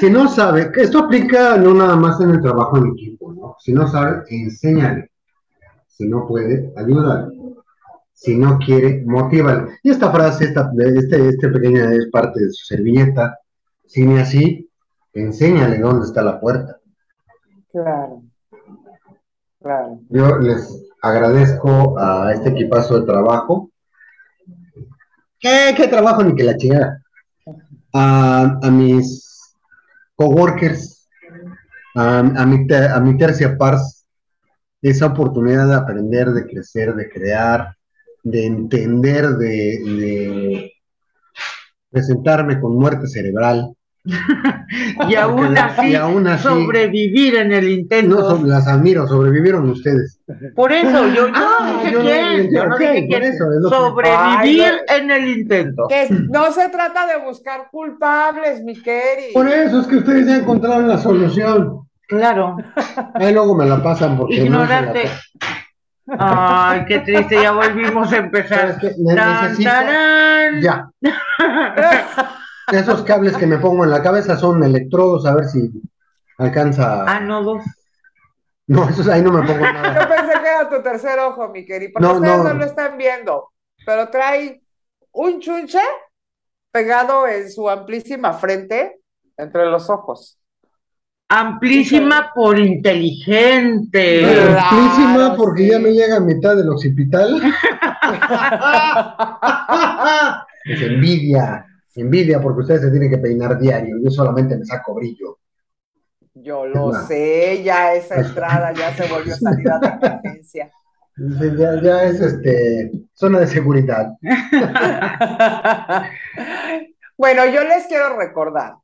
Si 0.00 0.10
no 0.10 0.28
sabe, 0.28 0.72
esto 0.74 1.00
aplica 1.00 1.56
no 1.56 1.72
nada 1.72 1.94
más 1.94 2.20
en 2.20 2.30
el 2.30 2.42
trabajo 2.42 2.76
en 2.78 2.88
equipo, 2.88 3.32
¿no? 3.32 3.56
Si 3.60 3.72
no 3.72 3.86
sabe, 3.86 4.24
enséñale. 4.30 5.10
Si 5.86 6.08
no 6.08 6.26
puede, 6.26 6.72
ayúdale. 6.76 7.36
Si 8.16 8.34
no 8.34 8.58
quiere, 8.58 9.04
motívale. 9.04 9.78
Y 9.82 9.90
esta 9.90 10.10
frase, 10.10 10.46
esta, 10.46 10.72
este, 10.96 11.28
este 11.28 11.48
pequeña 11.48 11.92
es 11.92 12.08
parte 12.10 12.40
de 12.40 12.50
su 12.50 12.64
servilleta. 12.64 13.38
Si 13.86 14.06
ni 14.06 14.18
así, 14.18 14.70
enséñale 15.12 15.78
dónde 15.78 16.06
está 16.06 16.22
la 16.22 16.40
puerta. 16.40 16.80
Claro. 17.70 18.22
Claro. 19.60 20.00
Yo 20.08 20.38
les 20.38 20.88
agradezco 21.02 21.98
a 21.98 22.32
este 22.32 22.50
equipazo 22.50 23.00
de 23.00 23.06
trabajo 23.06 23.70
¿Qué, 25.38 25.86
trabajo 25.88 26.24
ni 26.24 26.34
que 26.34 26.44
la 26.44 26.56
chingada? 26.56 27.02
A, 27.92 28.58
a 28.62 28.70
mis 28.70 29.54
coworkers, 30.14 31.08
a, 31.94 32.18
a, 32.18 32.46
mi, 32.46 32.66
a 32.72 33.00
mi 33.00 33.16
tercia 33.16 33.56
pars, 33.56 34.06
esa 34.82 35.06
oportunidad 35.06 35.68
de 35.68 35.74
aprender, 35.74 36.30
de 36.32 36.46
crecer, 36.46 36.94
de 36.94 37.08
crear, 37.08 37.76
de 38.26 38.46
entender, 38.46 39.28
de, 39.36 39.46
de 39.46 40.72
presentarme 41.90 42.60
con 42.60 42.76
muerte 42.76 43.06
cerebral, 43.06 43.76
y, 45.08 45.14
aún 45.14 45.56
así, 46.26 46.42
sobrevivir 46.42 47.36
en 47.36 47.52
el 47.52 47.68
intento. 47.68 48.38
No, 48.38 48.46
las 48.46 48.66
admiro, 48.66 49.06
sobrevivieron 49.06 49.68
ustedes. 49.70 50.20
Por 50.54 50.72
eso, 50.72 51.08
yo, 51.08 51.26
ah, 51.34 51.82
no 51.92 53.68
sobrevivir 53.68 54.72
en 54.88 55.10
el 55.10 55.28
intento. 55.38 55.86
Que 55.88 56.08
no 56.10 56.52
se 56.52 56.68
trata 56.68 57.06
de 57.06 57.24
buscar 57.24 57.68
culpables, 57.70 58.62
mi 58.62 58.80
querido. 58.80 59.32
Por 59.34 59.48
eso 59.48 59.80
es 59.80 59.86
que 59.86 59.96
ustedes 59.96 60.26
ya 60.26 60.36
encontraron 60.36 60.88
la 60.88 60.98
solución. 60.98 61.80
Claro. 62.08 62.56
Ahí 63.14 63.32
luego 63.32 63.56
me 63.56 63.66
la 63.66 63.82
pasan 63.82 64.16
porque 64.16 64.36
Ignorarte. 64.36 65.08
Ay, 66.18 66.84
qué 66.86 67.00
triste, 67.00 67.42
ya 67.42 67.52
volvimos 67.52 68.12
a 68.12 68.16
empezar. 68.16 68.78
Ya. 70.62 70.90
Esos 72.72 73.02
cables 73.02 73.36
que 73.36 73.46
me 73.46 73.58
pongo 73.58 73.84
en 73.84 73.90
la 73.90 74.02
cabeza 74.02 74.36
son 74.36 74.62
electrodos, 74.62 75.26
a 75.26 75.34
ver 75.34 75.46
si 75.46 75.70
alcanza. 76.38 77.04
Ah, 77.06 77.20
no, 77.20 77.42
dos. 77.42 77.62
No, 78.68 78.88
esos 78.88 79.06
ahí 79.06 79.22
no 79.22 79.30
me 79.30 79.46
pongo 79.46 79.60
nada. 79.60 80.02
Yo 80.02 80.08
pensé 80.08 80.32
que 80.40 80.48
era 80.48 80.68
tu 80.68 80.82
tercer 80.82 81.18
ojo, 81.20 81.48
mi 81.48 81.64
querido, 81.64 81.92
porque 81.94 82.08
ustedes 82.08 82.42
no. 82.42 82.54
lo 82.54 82.64
están 82.64 82.98
viendo, 82.98 83.52
pero 83.84 84.08
trae 84.08 84.60
un 85.12 85.40
chunche 85.40 85.78
pegado 86.72 87.28
en 87.28 87.50
su 87.50 87.70
amplísima 87.70 88.32
frente 88.32 89.00
entre 89.36 89.66
los 89.66 89.88
ojos. 89.88 90.40
Amplísima 91.28 92.30
por 92.32 92.56
inteligente. 92.56 94.24
Amplísima 94.24 95.34
porque 95.36 95.66
ya 95.66 95.80
me 95.80 95.90
llega 95.90 96.18
a 96.18 96.20
mitad 96.20 96.56
del 96.56 96.68
occipital. 96.68 97.42
es 100.64 100.82
envidia. 100.82 101.66
Envidia 101.96 102.40
porque 102.40 102.60
ustedes 102.60 102.82
se 102.82 102.90
tienen 102.90 103.10
que 103.10 103.18
peinar 103.18 103.58
diario, 103.58 103.96
yo 104.00 104.10
solamente 104.10 104.56
me 104.56 104.64
saco 104.64 104.94
brillo. 104.94 105.40
Yo 106.34 106.64
lo 106.66 106.92
sé, 106.92 107.64
ya 107.64 107.94
esa 107.94 108.20
entrada 108.20 108.72
ya 108.72 108.94
se 108.94 109.08
volvió 109.08 109.34
salida 109.36 109.80
de 109.80 109.88
emergencia. 109.88 110.70
Ya, 111.16 111.82
ya, 111.82 112.04
es 112.04 112.20
este 112.20 112.92
zona 113.14 113.40
de 113.40 113.46
seguridad. 113.46 114.12
bueno, 117.16 117.46
yo 117.46 117.64
les 117.64 117.86
quiero 117.86 118.18
recordar 118.18 118.74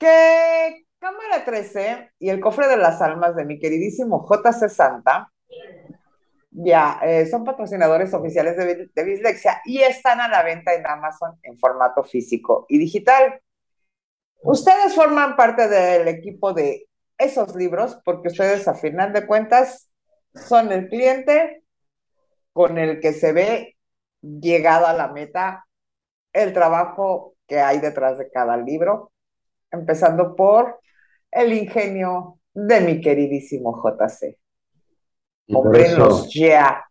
que 0.00 0.86
Cámara 0.98 1.44
13 1.44 2.12
y 2.18 2.30
el 2.30 2.40
cofre 2.40 2.66
de 2.66 2.76
las 2.76 3.00
almas 3.00 3.36
de 3.36 3.44
mi 3.44 3.60
queridísimo 3.60 4.26
JC 4.28 4.68
Santa 4.68 5.30
ya, 6.50 6.98
eh, 7.02 7.26
son 7.26 7.44
patrocinadores 7.44 8.12
oficiales 8.12 8.56
de, 8.56 8.90
de 8.92 9.04
Bislexia 9.04 9.60
y 9.64 9.82
están 9.82 10.20
a 10.20 10.28
la 10.28 10.42
venta 10.42 10.74
en 10.74 10.86
Amazon 10.86 11.38
en 11.42 11.58
formato 11.58 12.02
físico 12.02 12.66
y 12.68 12.78
digital. 12.78 13.40
Ustedes 14.42 14.94
forman 14.94 15.36
parte 15.36 15.68
del 15.68 16.08
equipo 16.08 16.52
de 16.52 16.88
esos 17.18 17.54
libros 17.54 18.00
porque 18.04 18.28
ustedes 18.28 18.66
a 18.66 18.74
final 18.74 19.12
de 19.12 19.26
cuentas 19.26 19.90
son 20.34 20.72
el 20.72 20.88
cliente 20.88 21.62
con 22.52 22.78
el 22.78 23.00
que 23.00 23.12
se 23.12 23.32
ve 23.32 23.76
llegado 24.22 24.86
a 24.86 24.92
la 24.92 25.08
meta 25.08 25.66
el 26.32 26.52
trabajo 26.52 27.34
que 27.46 27.60
hay 27.60 27.78
detrás 27.80 28.18
de 28.18 28.30
cada 28.30 28.56
libro, 28.56 29.12
empezando 29.70 30.34
por 30.34 30.80
el 31.30 31.52
ingenio 31.52 32.38
de 32.52 32.80
mi 32.80 33.00
queridísimo 33.00 33.80
JC. 33.82 34.36
ya. 36.32 36.84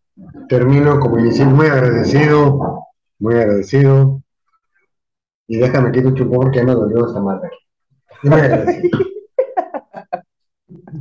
Termino 0.47 0.99
como 0.99 1.19
inicié 1.19 1.45
muy 1.45 1.67
agradecido, 1.67 2.85
muy 3.19 3.35
agradecido. 3.35 4.21
Y 5.47 5.57
déjame 5.57 5.91
que 5.91 5.99
un 5.99 6.15
chupón 6.15 6.39
porque 6.41 6.59
ya 6.59 6.65
me 6.65 6.73
dolió 6.73 7.07
esta 7.07 7.21
madre. 7.21 7.49
Muy 8.23 8.39
agradecido. 8.39 8.99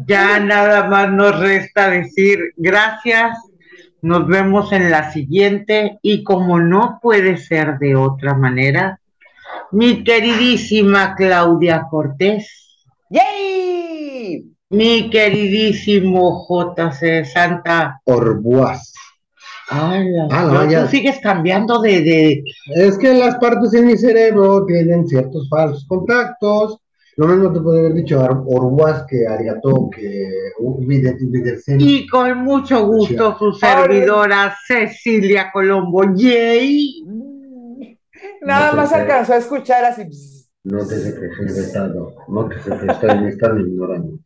Ya 0.06 0.40
nada 0.40 0.88
más 0.88 1.10
nos 1.12 1.38
resta 1.38 1.90
decir 1.90 2.52
gracias. 2.56 3.36
Nos 4.00 4.26
vemos 4.26 4.72
en 4.72 4.90
la 4.90 5.10
siguiente 5.12 5.98
y 6.02 6.24
como 6.24 6.58
no 6.60 6.98
puede 7.02 7.36
ser 7.36 7.78
de 7.78 7.96
otra 7.96 8.34
manera, 8.34 9.00
mi 9.72 10.02
queridísima 10.04 11.14
Claudia 11.14 11.86
Cortés. 11.90 12.46
¡Yay! 13.10 14.44
Mi 14.70 15.08
queridísimo 15.10 16.46
JC 16.46 17.24
Santa 17.24 18.00
Orbuaz. 18.04 18.92
Ay, 19.70 20.06
ah, 20.30 20.66
tú 20.82 20.88
sigues 20.88 21.18
cambiando 21.20 21.80
de, 21.80 22.00
de, 22.00 22.44
Es 22.74 22.96
que 22.96 23.12
las 23.12 23.36
partes 23.36 23.74
en 23.74 23.86
mi 23.86 23.96
cerebro 23.98 24.64
tienen 24.64 25.06
ciertos 25.06 25.48
falsos 25.48 25.86
contactos. 25.86 26.78
Lo 27.16 27.26
mismo 27.26 27.52
te 27.52 27.60
puede 27.60 27.80
haber 27.80 27.94
dicho 27.94 28.20
Orbuaz 28.20 29.04
que 29.08 29.26
Ariato, 29.26 29.90
que 29.90 30.30
Y 31.80 32.06
con 32.06 32.44
mucho 32.44 32.86
gusto 32.86 33.36
su 33.38 33.52
servidora 33.52 34.56
Cecilia 34.66 35.50
Colombo. 35.52 36.14
¡Yay! 36.14 37.04
Nada 38.42 38.72
más 38.72 38.92
alcanzó 38.92 39.34
a 39.34 39.38
escuchar 39.38 39.84
así. 39.84 40.04
Nótese 40.64 41.14
que 41.14 41.28
fue 41.36 41.46
vetado. 41.46 42.14
Nótese 42.28 42.70
que 42.78 42.92
está, 42.92 43.14
me 43.14 43.28
están 43.30 43.60
ignorando. 43.60 44.18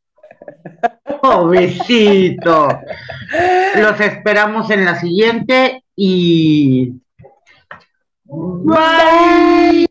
Pobrecito. 1.22 2.68
Los 3.76 4.00
esperamos 4.00 4.70
en 4.70 4.84
la 4.84 4.98
siguiente 4.98 5.84
y... 5.96 7.00
Bye. 8.24 9.86